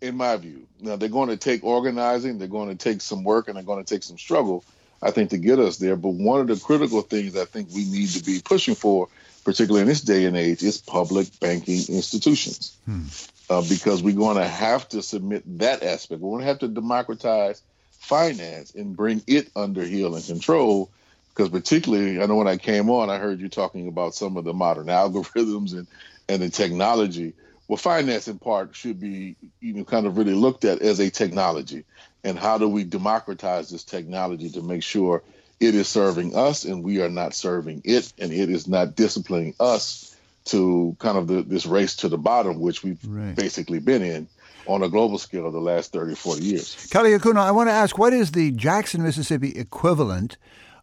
in 0.00 0.16
my 0.16 0.36
view. 0.36 0.66
Now 0.80 0.96
they're 0.96 1.08
going 1.08 1.28
to 1.28 1.36
take 1.36 1.64
organizing, 1.64 2.38
they're 2.38 2.48
going 2.48 2.68
to 2.68 2.76
take 2.76 3.00
some 3.00 3.24
work, 3.24 3.48
and 3.48 3.56
they're 3.56 3.64
going 3.64 3.84
to 3.84 3.94
take 3.94 4.02
some 4.02 4.18
struggle. 4.18 4.64
I 5.02 5.10
think, 5.10 5.28
to 5.30 5.38
get 5.38 5.58
us 5.58 5.76
there. 5.76 5.94
But 5.94 6.14
one 6.14 6.40
of 6.40 6.46
the 6.46 6.56
critical 6.56 7.02
things 7.02 7.36
I 7.36 7.44
think 7.44 7.68
we 7.74 7.84
need 7.84 8.08
to 8.08 8.24
be 8.24 8.40
pushing 8.42 8.74
for, 8.74 9.08
particularly 9.44 9.82
in 9.82 9.88
this 9.88 10.00
day 10.00 10.24
and 10.24 10.34
age, 10.34 10.62
is 10.62 10.78
public 10.78 11.38
banking 11.38 11.82
institutions. 11.90 12.74
Hmm. 12.86 13.02
Uh, 13.48 13.62
because 13.68 14.02
we're 14.02 14.16
going 14.16 14.36
to 14.36 14.46
have 14.46 14.88
to 14.88 15.00
submit 15.02 15.42
that 15.58 15.82
aspect. 15.84 16.20
We're 16.20 16.30
going 16.30 16.40
to 16.40 16.48
have 16.48 16.58
to 16.60 16.68
democratize 16.68 17.62
finance 17.92 18.74
and 18.74 18.96
bring 18.96 19.22
it 19.26 19.50
under 19.54 19.84
heel 19.84 20.16
and 20.16 20.24
control. 20.24 20.90
Because 21.28 21.50
particularly, 21.50 22.20
I 22.20 22.26
know 22.26 22.36
when 22.36 22.48
I 22.48 22.56
came 22.56 22.90
on, 22.90 23.08
I 23.08 23.18
heard 23.18 23.40
you 23.40 23.48
talking 23.48 23.86
about 23.86 24.14
some 24.14 24.36
of 24.36 24.44
the 24.44 24.52
modern 24.52 24.86
algorithms 24.86 25.72
and, 25.74 25.86
and 26.28 26.42
the 26.42 26.48
technology. 26.48 27.34
Well, 27.68 27.76
finance 27.76 28.26
in 28.26 28.38
part 28.38 28.74
should 28.74 29.00
be, 29.00 29.36
you 29.60 29.74
know, 29.74 29.84
kind 29.84 30.06
of 30.06 30.18
really 30.18 30.34
looked 30.34 30.64
at 30.64 30.82
as 30.82 30.98
a 30.98 31.10
technology 31.10 31.84
and 32.26 32.36
how 32.36 32.58
do 32.58 32.68
we 32.68 32.82
democratize 32.82 33.70
this 33.70 33.84
technology 33.84 34.50
to 34.50 34.62
make 34.62 34.82
sure 34.82 35.22
it 35.60 35.74
is 35.76 35.88
serving 35.88 36.34
us 36.34 36.64
and 36.64 36.82
we 36.82 37.00
are 37.00 37.08
not 37.08 37.34
serving 37.34 37.82
it 37.84 38.12
and 38.18 38.32
it 38.32 38.50
is 38.50 38.66
not 38.66 38.96
disciplining 38.96 39.54
us 39.60 40.15
to 40.46 40.96
kind 40.98 41.18
of 41.18 41.26
the, 41.26 41.42
this 41.42 41.66
race 41.66 41.94
to 41.96 42.08
the 42.08 42.18
bottom 42.18 42.60
which 42.60 42.82
we've 42.82 43.00
right. 43.06 43.34
basically 43.36 43.78
been 43.78 44.02
in 44.02 44.28
on 44.66 44.82
a 44.82 44.88
global 44.88 45.18
scale 45.18 45.50
the 45.50 45.58
last 45.58 45.92
30 45.92 46.14
40 46.14 46.42
years 46.42 46.88
kali 46.90 47.10
akuno 47.10 47.40
i 47.40 47.50
want 47.50 47.68
to 47.68 47.72
ask 47.72 47.98
what 47.98 48.12
is 48.12 48.32
the 48.32 48.50
jackson 48.52 49.02
mississippi 49.02 49.50
equivalent 49.58 50.36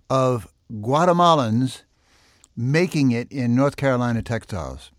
of 0.09 0.47
guatemalans 0.71 1.81
making 2.55 3.11
it 3.11 3.31
in 3.31 3.55
north 3.55 3.75
carolina 3.75 4.21
textiles 4.21 4.91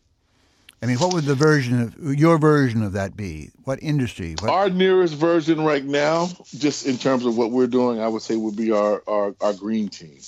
I 0.84 0.86
mean, 0.86 0.98
what 0.98 1.14
would 1.14 1.24
the 1.24 1.34
version 1.34 1.80
of 1.80 2.18
your 2.18 2.36
version 2.36 2.82
of 2.82 2.92
that 2.92 3.16
be? 3.16 3.48
What 3.64 3.82
industry? 3.82 4.34
What? 4.38 4.50
Our 4.50 4.68
nearest 4.68 5.14
version 5.14 5.62
right 5.62 5.82
now, 5.82 6.28
just 6.58 6.84
in 6.84 6.98
terms 6.98 7.24
of 7.24 7.38
what 7.38 7.52
we're 7.52 7.68
doing, 7.68 8.02
I 8.02 8.08
would 8.08 8.20
say 8.20 8.36
would 8.36 8.54
be 8.54 8.70
our 8.70 9.02
our, 9.08 9.34
our 9.40 9.54
green 9.54 9.88
team. 9.88 10.18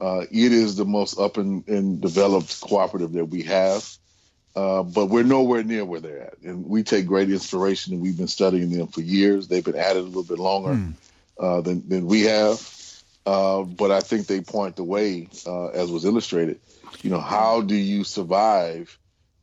Uh, 0.00 0.24
it 0.30 0.52
is 0.52 0.76
the 0.76 0.84
most 0.84 1.18
up 1.18 1.36
and, 1.36 1.66
and 1.68 2.00
developed 2.00 2.60
cooperative 2.60 3.12
that 3.12 3.24
we 3.26 3.42
have, 3.42 3.88
uh, 4.54 4.82
but 4.82 5.06
we're 5.06 5.24
nowhere 5.24 5.64
near 5.64 5.84
where 5.84 6.00
they're 6.00 6.22
at. 6.22 6.38
And 6.42 6.66
we 6.66 6.82
take 6.82 7.06
great 7.06 7.30
inspiration, 7.30 7.94
and 7.94 8.02
we've 8.02 8.16
been 8.16 8.28
studying 8.28 8.70
them 8.70 8.86
for 8.86 9.00
years. 9.00 9.48
They've 9.48 9.64
been 9.64 9.76
at 9.76 9.96
it 9.96 10.00
a 10.00 10.02
little 10.02 10.22
bit 10.22 10.38
longer 10.38 10.74
hmm. 10.74 10.90
uh, 11.38 11.60
than 11.62 11.88
than 11.88 12.06
we 12.06 12.22
have, 12.22 12.60
uh, 13.26 13.62
but 13.62 13.90
I 13.90 14.00
think 14.00 14.26
they 14.26 14.40
point 14.40 14.76
the 14.76 14.84
way, 14.84 15.28
uh, 15.46 15.68
as 15.68 15.90
was 15.90 16.04
illustrated. 16.04 16.60
You 17.02 17.10
know, 17.10 17.20
how 17.20 17.60
do 17.62 17.74
you 17.74 18.04
survive? 18.04 18.96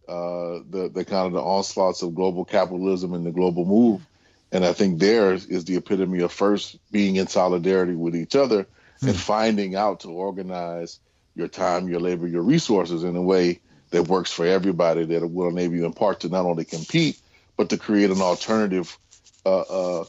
uh, 0.07 0.59
the 0.69 0.89
the 0.93 1.05
kind 1.05 1.27
of 1.27 1.33
the 1.33 1.41
onslaughts 1.41 2.01
of 2.01 2.15
global 2.15 2.45
capitalism 2.45 3.13
and 3.13 3.25
the 3.25 3.31
global 3.31 3.65
move. 3.65 4.05
And 4.51 4.63
I 4.63 4.73
think 4.73 4.99
theirs 4.99 5.45
is 5.47 5.65
the 5.65 5.75
epitome 5.77 6.19
of 6.21 6.31
first 6.31 6.77
being 6.91 7.15
in 7.15 7.27
solidarity 7.27 7.95
with 7.95 8.15
each 8.15 8.35
other 8.35 8.67
mm. 9.01 9.09
and 9.09 9.17
finding 9.17 9.75
out 9.75 10.01
to 10.01 10.09
organize 10.09 10.99
your 11.35 11.47
time, 11.47 11.87
your 11.89 11.99
labor, 11.99 12.27
your 12.27 12.41
resources 12.41 13.03
in 13.03 13.15
a 13.15 13.21
way 13.21 13.59
that 13.91 14.03
works 14.03 14.31
for 14.31 14.45
everybody 14.45 15.05
that 15.05 15.27
will 15.31 15.49
enable 15.49 15.75
you 15.75 15.85
in 15.85 15.93
part 15.93 16.21
to 16.21 16.29
not 16.29 16.45
only 16.45 16.65
compete, 16.65 17.19
but 17.57 17.69
to 17.69 17.77
create 17.77 18.09
an 18.09 18.21
alternative 18.21 18.97
uh, 19.45 19.61
uh, 19.61 20.05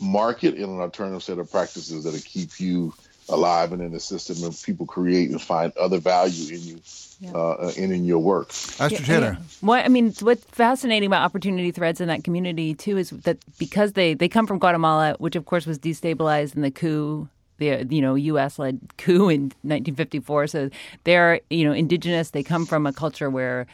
market 0.00 0.54
and 0.54 0.64
an 0.64 0.80
alternative 0.80 1.22
set 1.22 1.38
of 1.38 1.50
practices 1.50 2.04
that'll 2.04 2.20
keep 2.20 2.60
you 2.60 2.92
alive 3.28 3.72
and 3.72 3.82
in 3.82 3.92
the 3.92 4.00
system 4.00 4.44
and 4.44 4.56
people 4.64 4.86
create 4.86 5.30
and 5.30 5.42
find 5.42 5.76
other 5.76 5.98
value 5.98 6.54
in 6.54 6.62
you 6.62 6.80
yeah. 7.20 7.32
uh, 7.32 7.72
and 7.76 7.92
in 7.92 8.04
your 8.04 8.18
work. 8.18 8.48
Astra 8.50 8.90
yeah, 8.90 8.98
Taylor. 8.98 9.38
What 9.60 9.84
I 9.84 9.88
mean, 9.88 10.12
what's 10.20 10.44
fascinating 10.44 11.06
about 11.06 11.22
opportunity 11.24 11.70
threads 11.70 12.00
in 12.00 12.08
that 12.08 12.24
community 12.24 12.74
too 12.74 12.98
is 12.98 13.10
that 13.10 13.38
because 13.58 13.94
they 13.94 14.14
they 14.14 14.28
come 14.28 14.46
from 14.46 14.58
Guatemala, 14.58 15.16
which 15.18 15.36
of 15.36 15.46
course 15.46 15.66
was 15.66 15.78
destabilized 15.78 16.54
in 16.56 16.62
the 16.62 16.70
coup. 16.70 17.28
The 17.58 17.86
you 17.88 18.02
know 18.02 18.14
U.S. 18.14 18.58
led 18.58 18.80
coup 18.98 19.28
in 19.28 19.42
1954, 19.62 20.46
so 20.46 20.70
they're 21.04 21.40
you 21.50 21.64
know 21.64 21.72
indigenous. 21.72 22.30
They 22.30 22.42
come 22.42 22.66
from 22.66 22.86
a 22.86 22.92
culture 22.92 23.30
where 23.30 23.66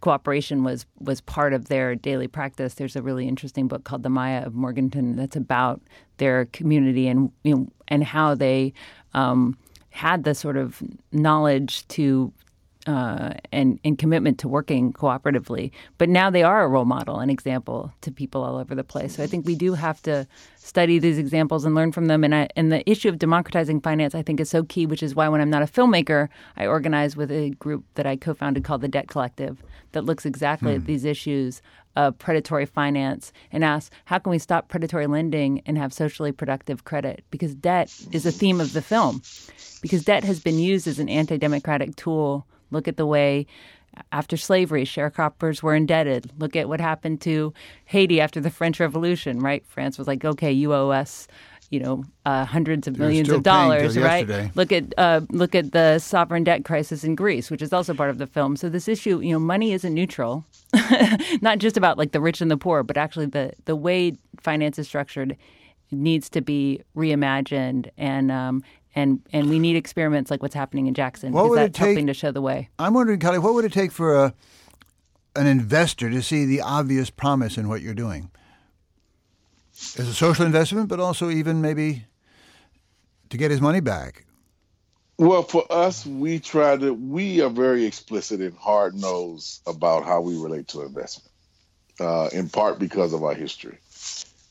cooperation 0.00 0.64
was 0.64 0.86
was 0.98 1.20
part 1.20 1.52
of 1.52 1.68
their 1.68 1.94
daily 1.94 2.28
practice. 2.28 2.74
There's 2.74 2.96
a 2.96 3.02
really 3.02 3.28
interesting 3.28 3.68
book 3.68 3.84
called 3.84 4.02
The 4.02 4.10
Maya 4.10 4.44
of 4.44 4.54
Morganton 4.54 5.16
that's 5.16 5.36
about 5.36 5.80
their 6.18 6.46
community 6.46 7.08
and 7.08 7.30
you 7.42 7.54
know, 7.54 7.68
and 7.88 8.04
how 8.04 8.34
they 8.34 8.72
um, 9.14 9.56
had 9.90 10.24
the 10.24 10.34
sort 10.34 10.56
of 10.56 10.82
knowledge 11.12 11.86
to 11.88 12.32
uh, 12.86 13.34
and, 13.52 13.78
and 13.84 13.98
commitment 13.98 14.38
to 14.38 14.48
working 14.48 14.92
cooperatively. 14.92 15.70
But 15.98 16.08
now 16.08 16.30
they 16.30 16.42
are 16.42 16.64
a 16.64 16.68
role 16.68 16.84
model, 16.84 17.18
an 17.18 17.30
example 17.30 17.92
to 18.02 18.10
people 18.10 18.42
all 18.42 18.56
over 18.56 18.74
the 18.74 18.84
place. 18.84 19.16
So 19.16 19.22
I 19.22 19.26
think 19.26 19.46
we 19.46 19.54
do 19.54 19.74
have 19.74 20.02
to 20.02 20.26
study 20.56 20.98
these 20.98 21.18
examples 21.18 21.64
and 21.64 21.74
learn 21.74 21.92
from 21.92 22.06
them. 22.06 22.24
And, 22.24 22.34
I, 22.34 22.48
and 22.56 22.70
the 22.70 22.88
issue 22.88 23.08
of 23.08 23.18
democratizing 23.18 23.80
finance, 23.80 24.14
I 24.14 24.22
think, 24.22 24.40
is 24.40 24.50
so 24.50 24.64
key, 24.64 24.86
which 24.86 25.02
is 25.02 25.14
why 25.14 25.28
when 25.28 25.40
I'm 25.40 25.50
not 25.50 25.62
a 25.62 25.66
filmmaker, 25.66 26.28
I 26.56 26.66
organize 26.66 27.16
with 27.16 27.30
a 27.30 27.50
group 27.50 27.84
that 27.94 28.06
I 28.06 28.16
co 28.16 28.34
founded 28.34 28.64
called 28.64 28.82
the 28.82 28.88
Debt 28.88 29.08
Collective 29.08 29.62
that 29.92 30.04
looks 30.04 30.26
exactly 30.26 30.72
hmm. 30.72 30.80
at 30.80 30.86
these 30.86 31.04
issues 31.04 31.62
of 31.96 32.18
predatory 32.18 32.66
finance 32.66 33.32
and 33.52 33.64
asks 33.64 33.94
how 34.06 34.18
can 34.18 34.30
we 34.30 34.38
stop 34.38 34.68
predatory 34.68 35.06
lending 35.06 35.62
and 35.64 35.78
have 35.78 35.92
socially 35.92 36.32
productive 36.32 36.84
credit? 36.84 37.24
Because 37.30 37.54
debt 37.54 37.94
is 38.12 38.26
a 38.26 38.32
theme 38.32 38.60
of 38.60 38.72
the 38.72 38.82
film. 38.82 39.22
Because 39.80 40.04
debt 40.04 40.24
has 40.24 40.40
been 40.40 40.58
used 40.58 40.86
as 40.88 40.98
an 40.98 41.08
anti 41.08 41.36
democratic 41.36 41.94
tool 41.96 42.46
Look 42.70 42.88
at 42.88 42.96
the 42.96 43.06
way 43.06 43.46
after 44.10 44.36
slavery, 44.36 44.84
sharecroppers 44.84 45.62
were 45.62 45.74
indebted. 45.74 46.30
Look 46.38 46.56
at 46.56 46.68
what 46.68 46.80
happened 46.80 47.20
to 47.22 47.54
Haiti 47.84 48.20
after 48.20 48.40
the 48.40 48.50
French 48.50 48.80
Revolution, 48.80 49.38
right? 49.38 49.64
France 49.66 49.98
was 49.98 50.08
like, 50.08 50.24
okay, 50.24 50.50
you 50.50 50.74
owe 50.74 50.90
us 50.90 51.28
you 51.70 51.80
know 51.80 52.04
uh, 52.24 52.44
hundreds 52.44 52.86
of 52.86 52.96
They're 52.96 53.08
millions 53.08 53.28
of 53.30 53.42
dollars, 53.42 53.98
right? 53.98 54.28
yesterday. 54.28 54.52
Look 54.54 54.70
at 54.70 54.94
uh, 54.96 55.22
look 55.30 55.54
at 55.54 55.72
the 55.72 55.98
sovereign 55.98 56.44
debt 56.44 56.64
crisis 56.64 57.02
in 57.04 57.14
Greece, 57.16 57.50
which 57.50 57.62
is 57.62 57.72
also 57.72 57.94
part 57.94 58.10
of 58.10 58.18
the 58.18 58.26
film. 58.26 58.56
So 58.56 58.68
this 58.68 58.86
issue, 58.86 59.20
you 59.20 59.32
know, 59.32 59.38
money 59.38 59.72
isn't 59.72 59.92
neutral, 59.92 60.44
not 61.40 61.58
just 61.58 61.76
about 61.76 61.98
like 61.98 62.12
the 62.12 62.20
rich 62.20 62.40
and 62.40 62.50
the 62.50 62.56
poor, 62.56 62.82
but 62.82 62.96
actually 62.96 63.26
the 63.26 63.52
the 63.64 63.74
way 63.74 64.12
finance 64.40 64.78
is 64.78 64.86
structured 64.86 65.36
needs 65.90 66.30
to 66.30 66.40
be 66.40 66.80
reimagined 66.96 67.88
and. 67.98 68.30
Um, 68.30 68.62
and, 68.94 69.20
and 69.32 69.48
we 69.48 69.58
need 69.58 69.76
experiments 69.76 70.30
like 70.30 70.42
what's 70.42 70.54
happening 70.54 70.86
in 70.86 70.94
Jackson 70.94 71.32
What 71.32 71.42
because 71.42 71.50
would 71.50 71.58
it 71.58 71.62
that's 71.72 71.78
helping 71.78 71.96
take- 71.96 72.06
to 72.06 72.14
show 72.14 72.30
the 72.32 72.40
way. 72.40 72.68
I'm 72.78 72.94
wondering, 72.94 73.20
Kali, 73.20 73.38
what 73.38 73.54
would 73.54 73.64
it 73.64 73.72
take 73.72 73.92
for 73.92 74.14
a, 74.16 74.34
an 75.36 75.46
investor 75.46 76.10
to 76.10 76.22
see 76.22 76.44
the 76.44 76.60
obvious 76.60 77.10
promise 77.10 77.58
in 77.58 77.68
what 77.68 77.82
you're 77.82 77.94
doing? 77.94 78.30
As 79.98 80.08
a 80.08 80.14
social 80.14 80.46
investment, 80.46 80.88
but 80.88 81.00
also 81.00 81.30
even 81.30 81.60
maybe 81.60 82.04
to 83.30 83.36
get 83.36 83.50
his 83.50 83.60
money 83.60 83.80
back. 83.80 84.24
Well, 85.18 85.42
for 85.42 85.64
us, 85.70 86.06
we 86.06 86.38
try 86.40 86.76
to. 86.76 86.92
We 86.92 87.40
are 87.40 87.50
very 87.50 87.84
explicit 87.84 88.40
and 88.40 88.56
hard 88.56 88.94
nosed 88.94 89.62
about 89.66 90.04
how 90.04 90.20
we 90.20 90.36
relate 90.36 90.68
to 90.68 90.82
investment, 90.82 91.30
uh, 92.00 92.30
in 92.32 92.48
part 92.48 92.78
because 92.78 93.12
of 93.12 93.22
our 93.22 93.34
history, 93.34 93.78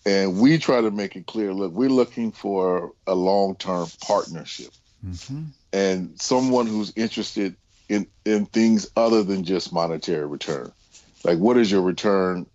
and 0.05 0.39
we 0.39 0.57
try 0.57 0.81
to 0.81 0.91
make 0.91 1.15
it 1.15 1.25
clear. 1.25 1.53
Look, 1.53 1.71
we're 1.73 1.89
looking 1.89 2.31
for 2.31 2.91
a 3.07 3.15
long 3.15 3.55
term 3.55 3.87
partnership, 4.01 4.71
and 5.71 6.19
someone 6.21 6.67
who's 6.67 6.93
interested 6.95 7.55
in 7.89 8.07
in 8.25 8.45
things 8.45 8.89
other 8.95 9.23
than 9.23 9.43
just 9.43 9.73
monetary 9.73 10.25
return. 10.25 10.71
Like, 11.23 11.37
what 11.39 11.57
is 11.57 11.71
your 11.71 11.81
return 11.81 12.45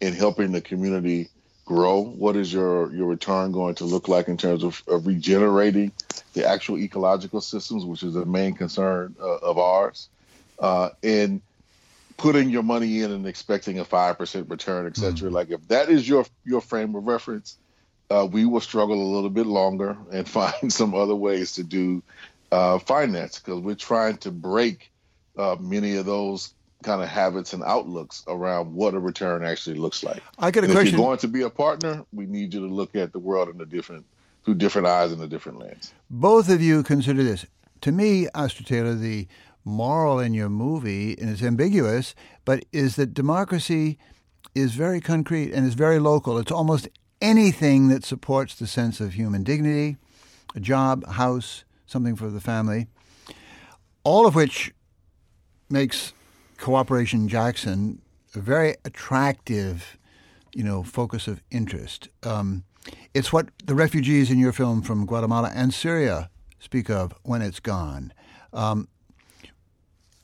in 0.00 0.14
helping 0.14 0.52
the 0.52 0.60
community 0.60 1.28
grow? 1.64 2.00
What 2.02 2.36
is 2.36 2.52
your 2.52 2.92
your 2.92 3.06
return 3.06 3.52
going 3.52 3.76
to 3.76 3.84
look 3.84 4.08
like 4.08 4.28
in 4.28 4.36
terms 4.36 4.64
of, 4.64 4.82
of 4.86 5.06
regenerating 5.06 5.92
the 6.34 6.46
actual 6.46 6.78
ecological 6.78 7.40
systems, 7.40 7.84
which 7.84 8.02
is 8.02 8.16
a 8.16 8.24
main 8.24 8.54
concern 8.54 9.16
uh, 9.20 9.36
of 9.38 9.58
ours, 9.58 10.08
uh, 10.58 10.90
and 11.02 11.40
putting 12.18 12.50
your 12.50 12.62
money 12.62 13.00
in 13.00 13.10
and 13.10 13.26
expecting 13.26 13.78
a 13.78 13.84
five 13.84 14.18
percent 14.18 14.50
return, 14.50 14.86
et 14.86 14.96
cetera. 14.96 15.30
Like 15.30 15.50
if 15.50 15.66
that 15.68 15.88
is 15.88 16.06
your 16.06 16.26
your 16.44 16.60
frame 16.60 16.94
of 16.94 17.04
reference, 17.04 17.56
uh, 18.10 18.28
we 18.30 18.44
will 18.44 18.60
struggle 18.60 19.00
a 19.00 19.10
little 19.14 19.30
bit 19.30 19.46
longer 19.46 19.96
and 20.12 20.28
find 20.38 20.70
some 20.70 20.94
other 20.94 21.14
ways 21.14 21.52
to 21.54 21.62
do 21.62 22.02
uh, 22.52 22.78
finance 22.78 23.38
because 23.38 23.60
we're 23.60 23.74
trying 23.74 24.18
to 24.18 24.30
break 24.30 24.90
uh, 25.38 25.56
many 25.58 25.96
of 25.96 26.04
those 26.04 26.52
kind 26.82 27.02
of 27.02 27.08
habits 27.08 27.52
and 27.52 27.62
outlooks 27.64 28.22
around 28.28 28.72
what 28.72 28.94
a 28.94 28.98
return 28.98 29.44
actually 29.44 29.76
looks 29.76 30.04
like. 30.04 30.22
I 30.38 30.50
get 30.50 30.64
a 30.64 30.68
And 30.68 30.78
if 30.78 30.92
you're 30.92 31.00
going 31.00 31.18
to 31.18 31.28
be 31.28 31.42
a 31.42 31.50
partner, 31.50 32.04
we 32.12 32.26
need 32.26 32.54
you 32.54 32.60
to 32.60 32.72
look 32.72 32.94
at 32.94 33.12
the 33.12 33.18
world 33.18 33.48
in 33.48 33.60
a 33.60 33.66
different 33.66 34.04
through 34.44 34.54
different 34.54 34.86
eyes 34.86 35.12
and 35.12 35.20
a 35.22 35.26
different 35.26 35.58
lens. 35.58 35.92
Both 36.08 36.48
of 36.48 36.60
you 36.62 36.82
consider 36.82 37.22
this. 37.22 37.44
To 37.82 37.92
me, 37.92 38.28
Astra 38.34 38.64
Taylor, 38.64 38.94
the 38.94 39.28
moral 39.68 40.18
in 40.18 40.34
your 40.34 40.48
movie, 40.48 41.16
and 41.18 41.30
it's 41.30 41.42
ambiguous, 41.42 42.14
but 42.44 42.64
is 42.72 42.96
that 42.96 43.14
democracy 43.14 43.98
is 44.54 44.74
very 44.74 45.00
concrete 45.00 45.52
and 45.52 45.66
is 45.66 45.74
very 45.74 45.98
local. 45.98 46.38
It's 46.38 46.52
almost 46.52 46.88
anything 47.20 47.88
that 47.88 48.04
supports 48.04 48.54
the 48.54 48.66
sense 48.66 49.00
of 49.00 49.14
human 49.14 49.42
dignity, 49.44 49.96
a 50.54 50.60
job, 50.60 51.04
a 51.06 51.12
house, 51.12 51.64
something 51.86 52.16
for 52.16 52.28
the 52.28 52.40
family, 52.40 52.88
all 54.04 54.26
of 54.26 54.34
which 54.34 54.72
makes 55.70 56.12
Cooperation 56.58 57.28
Jackson 57.28 58.00
a 58.34 58.40
very 58.40 58.76
attractive, 58.84 59.98
you 60.54 60.64
know, 60.64 60.82
focus 60.82 61.28
of 61.28 61.42
interest. 61.50 62.08
Um, 62.22 62.64
it's 63.14 63.32
what 63.32 63.48
the 63.64 63.74
refugees 63.74 64.30
in 64.30 64.38
your 64.38 64.52
film 64.52 64.82
from 64.82 65.06
Guatemala 65.06 65.50
and 65.54 65.72
Syria 65.72 66.30
speak 66.58 66.90
of 66.90 67.14
when 67.22 67.42
it's 67.42 67.60
gone. 67.60 68.12
Um, 68.52 68.88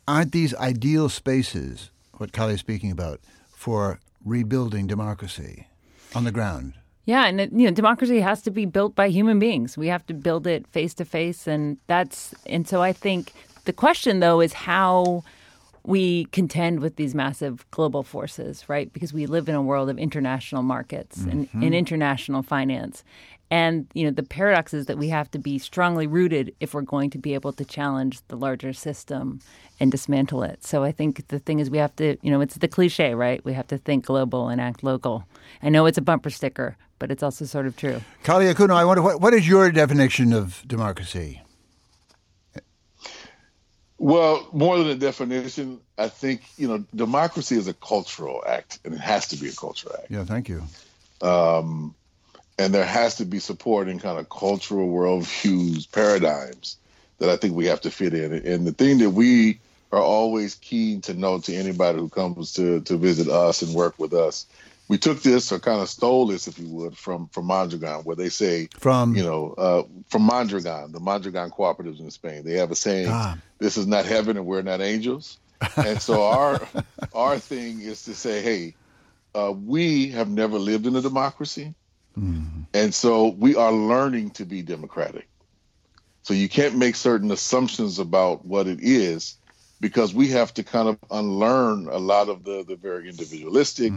aren't 0.07 0.32
these 0.32 0.55
ideal 0.57 1.09
spaces, 1.09 1.90
what 2.14 2.32
Kali's 2.32 2.61
speaking 2.61 2.90
about, 2.90 3.20
for 3.48 4.00
rebuilding 4.24 4.86
democracy 4.86 5.68
on 6.14 6.24
the 6.24 6.32
ground? 6.32 6.74
Yeah, 7.07 7.26
and 7.26 7.40
it, 7.40 7.52
you 7.52 7.66
know, 7.66 7.70
democracy 7.70 8.20
has 8.20 8.40
to 8.42 8.50
be 8.50 8.64
built 8.64 8.94
by 8.94 9.09
human 9.09 9.38
beings. 9.38 9.76
We 9.76 9.88
have 9.88 10.07
to 10.07 10.14
build 10.14 10.46
it 10.46 10.66
face 10.68 10.94
to 10.94 11.05
face, 11.05 11.46
and 11.46 11.76
that's 11.86 12.34
and 12.46 12.66
so 12.66 12.82
I 12.82 12.92
think 12.92 13.32
the 13.66 13.72
question 13.72 14.20
though 14.20 14.40
is 14.40 14.52
how 14.55 15.22
we 15.87 16.24
contend 16.26 16.80
with 16.80 16.97
these 16.97 17.14
massive 17.14 17.70
global 17.70 18.03
forces, 18.03 18.68
right? 18.68 18.93
Because 18.93 19.12
we 19.12 19.26
live 19.26 19.49
in 19.49 19.55
a 19.55 19.62
world 19.62 19.91
of 19.91 19.99
international 19.99 20.62
markets 20.62 21.18
and, 21.18 21.47
mm-hmm. 21.49 21.62
and 21.62 21.74
international 21.74 22.43
finance. 22.43 23.05
And 23.51 23.87
you 23.93 24.05
know 24.05 24.11
the 24.11 24.22
paradox 24.22 24.72
is 24.72 24.87
that 24.87 24.97
we 24.97 25.11
have 25.11 25.30
to 25.32 25.39
be 25.39 25.59
strongly 25.59 26.07
rooted 26.07 26.55
if 26.61 26.72
we're 26.72 26.80
going 26.80 27.11
to 27.11 27.18
be 27.18 27.35
able 27.35 27.53
to 27.53 27.64
challenge 27.64 28.20
the 28.28 28.37
larger 28.37 28.72
system 28.72 29.41
and 29.78 29.93
dismantle 29.93 30.43
it. 30.43 30.64
So 30.64 30.82
I 30.82 30.93
think 30.93 31.28
the 31.28 31.39
thing 31.39 31.61
is 31.61 31.68
we 31.68 31.78
have 31.78 31.95
to, 31.97 32.16
you 32.22 32.30
know, 32.30 32.41
it's 32.41 32.57
the 32.57 32.68
cliche, 32.68 33.14
right? 33.14 33.45
We 33.45 33.53
have 33.53 33.66
to 33.68 33.78
think 33.78 34.07
global 34.07 34.49
and 34.49 34.61
act 34.61 34.82
local. 34.82 35.26
I 35.62 35.68
know 35.68 35.85
it's 35.87 35.99
a 35.99 36.03
bumper 36.03 36.30
sticker, 36.30 36.76
but 36.99 37.11
it's 37.11 37.22
also 37.22 37.45
sort 37.45 37.66
of 37.66 37.76
true. 37.76 38.01
Kali 38.22 38.47
Akuno, 38.47 38.74
I 38.74 38.85
wonder 38.85 39.03
what, 39.03 39.20
what 39.20 39.35
is 39.35 39.47
your 39.47 39.70
definition 39.70 40.32
of 40.32 40.62
democracy? 40.66 41.43
Well, 43.99 44.49
more 44.53 44.76
than 44.78 44.88
a 44.88 44.95
definition, 44.97 45.80
I 45.97 46.09
think 46.09 46.42
you 46.57 46.68
know 46.68 46.84
democracy 46.95 47.57
is 47.57 47.68
a 47.68 47.74
cultural 47.74 48.42
act, 48.47 48.80
and 48.84 48.95
it 48.95 49.01
has 49.01 49.28
to 49.28 49.36
be 49.36 49.49
a 49.49 49.53
cultural 49.53 49.95
act. 49.99 50.11
Yeah, 50.11 50.24
thank 50.24 50.49
you. 50.49 50.64
um, 51.22 51.95
and 52.59 52.72
there 52.72 52.84
has 52.84 53.16
to 53.16 53.24
be 53.24 53.40
support 53.40 53.88
in 53.88 53.99
kind 53.99 54.18
of 54.18 54.28
cultural 54.28 54.88
worldviews, 54.88 55.90
paradigms 55.90 56.76
that 57.18 57.28
I 57.28 57.36
think 57.36 57.55
we 57.55 57.66
have 57.66 57.80
to 57.82 57.90
fit 57.90 58.14
in. 58.14 58.32
And 58.32 58.66
the 58.66 58.72
thing 58.72 58.99
that 58.99 59.11
we 59.11 59.59
are 59.90 60.01
always 60.01 60.55
keen 60.57 61.01
to 61.03 61.14
know 61.14 61.38
to 61.40 61.55
anybody 61.55 61.99
who 61.99 62.09
comes 62.09 62.55
to 62.55 62.80
to 62.82 62.97
visit 62.97 63.28
us 63.28 63.62
and 63.62 63.74
work 63.74 63.99
with 63.99 64.12
us, 64.12 64.47
we 64.89 64.99
took 64.99 65.22
this 65.22 65.51
or 65.51 65.59
kind 65.59 65.80
of 65.80 65.89
stole 65.89 66.26
this, 66.26 66.47
if 66.47 66.59
you 66.59 66.68
would, 66.68 66.97
from 66.97 67.28
from 67.28 67.47
Mondragon, 67.47 68.03
where 68.05 68.16
they 68.16 68.28
say, 68.28 68.68
From- 68.78 69.14
you 69.16 69.22
know, 69.22 69.55
uh, 69.57 69.82
from 70.09 70.22
Mondragon, 70.22 70.93
the 70.93 71.01
Mondragon 71.01 71.51
cooperatives 71.51 72.01
in 72.01 72.11
Spain, 72.11 72.45
they 72.45 72.55
have 72.55 72.70
a 72.70 72.76
saying, 72.76 73.09
Ah. 73.11 73.39
"This 73.59 73.76
is 73.76 73.87
not 73.87 74.05
heaven, 74.05 74.37
and 74.37 74.47
we're 74.47 74.62
not 74.62 74.80
angels." 74.80 75.39
and 75.76 76.01
so 76.03 76.22
our 76.24 76.61
our 77.14 77.39
thing 77.39 77.80
is 77.80 78.05
to 78.05 78.14
say, 78.14 78.43
hey, 78.43 78.74
uh, 79.35 79.53
we 79.53 80.09
have 80.11 80.28
never 80.28 80.59
lived 80.59 80.87
in 80.87 80.97
a 80.97 81.01
democracy. 81.01 81.74
And 82.16 82.95
so 82.95 83.28
we 83.28 83.57
are 83.57 83.72
learning 83.72 84.30
to 84.32 84.45
be 84.45 84.62
democratic. 84.62 85.28
So 86.22 86.32
you 86.32 86.49
can't 86.49 86.76
make 86.76 86.95
certain 86.95 87.30
assumptions 87.32 87.99
about 87.99 88.45
what 88.47 88.68
it 88.68 88.78
is 88.80 89.37
because 89.80 90.14
we 90.14 90.28
have 90.28 90.54
to 90.54 90.62
kind 90.62 90.88
of 90.88 90.98
unlearn 91.10 91.88
a 91.88 91.98
lot 91.98 92.28
of 92.28 92.44
the, 92.44 92.64
the 92.66 92.76
very 92.76 93.08
individualistic, 93.08 93.92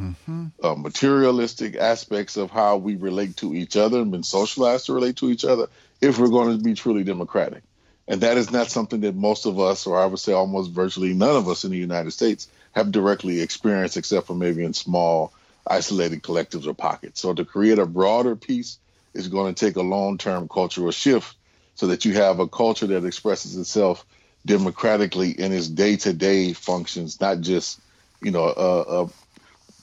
uh, 0.63 0.75
materialistic 0.75 1.75
aspects 1.75 2.35
of 2.37 2.51
how 2.51 2.77
we 2.77 2.95
relate 2.95 3.37
to 3.37 3.53
each 3.53 3.77
other 3.77 4.01
and 4.01 4.11
been 4.11 4.23
socialized 4.23 4.87
to 4.87 4.93
relate 4.93 5.17
to 5.17 5.29
each 5.29 5.45
other 5.45 5.67
if 6.01 6.19
we're 6.19 6.29
going 6.29 6.57
to 6.57 6.63
be 6.63 6.73
truly 6.73 7.03
democratic. 7.03 7.63
And 8.07 8.21
that 8.21 8.37
is 8.37 8.51
not 8.51 8.71
something 8.71 9.01
that 9.01 9.15
most 9.15 9.45
of 9.45 9.59
us, 9.59 9.85
or 9.85 9.99
I 9.99 10.05
would 10.05 10.19
say 10.19 10.33
almost 10.33 10.71
virtually 10.71 11.13
none 11.13 11.35
of 11.35 11.47
us 11.49 11.63
in 11.63 11.71
the 11.71 11.77
United 11.77 12.11
States, 12.11 12.47
have 12.71 12.91
directly 12.91 13.41
experienced, 13.41 13.97
except 13.97 14.27
for 14.27 14.35
maybe 14.35 14.63
in 14.63 14.73
small, 14.73 15.33
isolated 15.65 16.23
collectives 16.23 16.67
or 16.67 16.73
pockets. 16.73 17.19
So 17.19 17.33
to 17.33 17.43
create 17.43 17.79
a 17.79 17.85
broader 17.85 18.35
piece 18.35 18.79
is 19.13 19.27
going 19.27 19.53
to 19.53 19.65
take 19.65 19.75
a 19.75 19.81
long 19.81 20.17
term 20.17 20.47
cultural 20.47 20.91
shift 20.91 21.35
so 21.75 21.87
that 21.87 22.05
you 22.05 22.13
have 22.13 22.39
a 22.39 22.47
culture 22.47 22.87
that 22.87 23.05
expresses 23.05 23.57
itself 23.57 24.05
democratically 24.45 25.31
in 25.31 25.51
its 25.51 25.67
day 25.67 25.95
to 25.97 26.13
day 26.13 26.53
functions, 26.53 27.19
not 27.19 27.41
just, 27.41 27.79
you 28.21 28.31
know, 28.31 28.45
uh, 28.45 28.85
uh, 28.87 29.07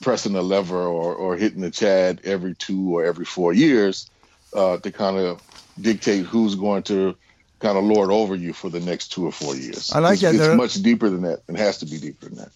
pressing 0.01 0.35
a 0.37 0.43
lever 0.43 0.83
or, 0.83 1.15
or 1.15 1.37
hitting 1.37 1.61
the 1.61 1.71
Chad 1.71 2.21
every 2.25 2.55
two 2.55 2.97
or 2.97 3.05
every 3.05 3.25
four 3.25 3.53
years 3.53 4.09
uh, 4.55 4.79
to 4.79 4.91
kind 4.91 5.17
of 5.19 5.43
dictate 5.81 6.25
who's 6.25 6.55
going 6.55 6.83
to 6.85 7.17
kind 7.61 7.79
of 7.79 7.85
lord 7.85 8.11
over 8.11 8.35
you 8.35 8.53
for 8.53 8.69
the 8.69 8.81
next 8.81 9.09
two 9.09 9.27
or 9.27 9.33
four 9.33 9.57
years. 9.57 9.91
I 9.93 9.99
like 9.99 10.15
it's, 10.15 10.23
that. 10.23 10.35
It's 10.35 10.45
There- 10.45 10.57
much 10.57 10.75
deeper 10.75 11.09
than 11.09 11.23
that 11.23 11.43
and 11.49 11.57
has 11.57 11.79
to 11.79 11.87
be 11.87 11.99
deeper 11.99 12.27
than 12.27 12.37
that. 12.37 12.51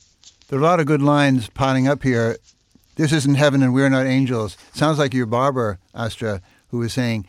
There 0.49 0.59
are 0.59 0.63
a 0.63 0.65
lot 0.65 0.81
of 0.81 0.87
good 0.87 1.03
lines 1.03 1.49
piling 1.49 1.89
up 1.89 2.03
here. 2.03 2.39
This 2.97 3.13
isn't 3.13 3.35
heaven 3.35 3.63
and 3.63 3.75
we're 3.75 3.91
not 3.91 4.07
angels. 4.07 4.57
Sounds 4.73 4.99
like 4.99 5.15
your 5.15 5.27
barber, 5.27 5.79
Astra, 5.95 6.41
who 6.71 6.79
was 6.79 6.93
saying 6.93 7.27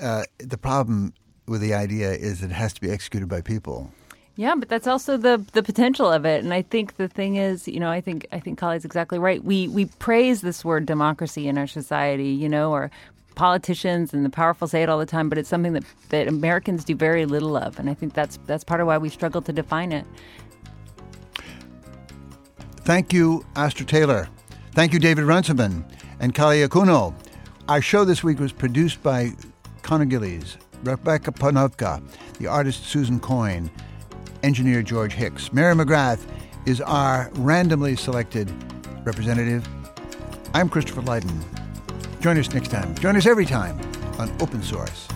uh, 0.00 0.24
the 0.38 0.58
problem 0.58 1.14
with 1.46 1.60
the 1.60 1.74
idea 1.74 2.12
is 2.12 2.40
that 2.40 2.50
it 2.50 2.54
has 2.54 2.72
to 2.74 2.80
be 2.80 2.90
executed 2.90 3.28
by 3.28 3.40
people. 3.40 3.92
Yeah, 4.40 4.54
but 4.54 4.70
that's 4.70 4.86
also 4.86 5.18
the 5.18 5.44
the 5.52 5.62
potential 5.62 6.10
of 6.10 6.24
it. 6.24 6.42
And 6.42 6.54
I 6.54 6.62
think 6.62 6.96
the 6.96 7.08
thing 7.08 7.36
is, 7.36 7.68
you 7.68 7.78
know, 7.78 7.90
I 7.90 8.00
think 8.00 8.26
I 8.32 8.40
think 8.40 8.58
Kali's 8.58 8.86
exactly 8.86 9.18
right. 9.18 9.44
We 9.44 9.68
we 9.68 9.84
praise 9.84 10.40
this 10.40 10.64
word 10.64 10.86
democracy 10.86 11.46
in 11.46 11.58
our 11.58 11.66
society, 11.66 12.30
you 12.30 12.48
know, 12.48 12.72
or 12.72 12.90
politicians 13.34 14.14
and 14.14 14.24
the 14.24 14.30
powerful 14.30 14.66
say 14.66 14.82
it 14.82 14.88
all 14.88 14.98
the 14.98 15.04
time, 15.04 15.28
but 15.28 15.36
it's 15.36 15.50
something 15.50 15.74
that, 15.74 15.84
that 16.08 16.26
Americans 16.26 16.84
do 16.84 16.94
very 16.94 17.26
little 17.26 17.54
of. 17.54 17.78
And 17.78 17.90
I 17.90 17.92
think 17.92 18.14
that's 18.14 18.38
that's 18.46 18.64
part 18.64 18.80
of 18.80 18.86
why 18.86 18.96
we 18.96 19.10
struggle 19.10 19.42
to 19.42 19.52
define 19.52 19.92
it. 19.92 20.06
Thank 22.78 23.12
you, 23.12 23.44
Astra 23.56 23.84
Taylor. 23.84 24.26
Thank 24.72 24.94
you, 24.94 24.98
David 25.00 25.24
Runciman 25.24 25.84
and 26.18 26.34
Kali 26.34 26.66
Akuno. 26.66 27.12
Our 27.68 27.82
show 27.82 28.06
this 28.06 28.24
week 28.24 28.40
was 28.40 28.52
produced 28.52 29.02
by 29.02 29.32
Connor 29.82 30.06
Gillies, 30.06 30.56
Rebecca 30.82 31.30
Panovka, 31.30 32.02
the 32.38 32.46
artist 32.46 32.86
Susan 32.86 33.20
Coyne, 33.20 33.70
engineer 34.42 34.82
George 34.82 35.12
Hicks. 35.12 35.52
Mary 35.52 35.74
McGrath 35.74 36.26
is 36.66 36.80
our 36.80 37.30
randomly 37.34 37.96
selected 37.96 38.50
representative. 39.04 39.66
I'm 40.54 40.68
Christopher 40.68 41.02
Lydon. 41.02 41.44
Join 42.20 42.38
us 42.38 42.52
next 42.52 42.68
time. 42.68 42.94
Join 42.96 43.16
us 43.16 43.26
every 43.26 43.46
time 43.46 43.78
on 44.18 44.30
Open 44.40 44.62
Source. 44.62 45.08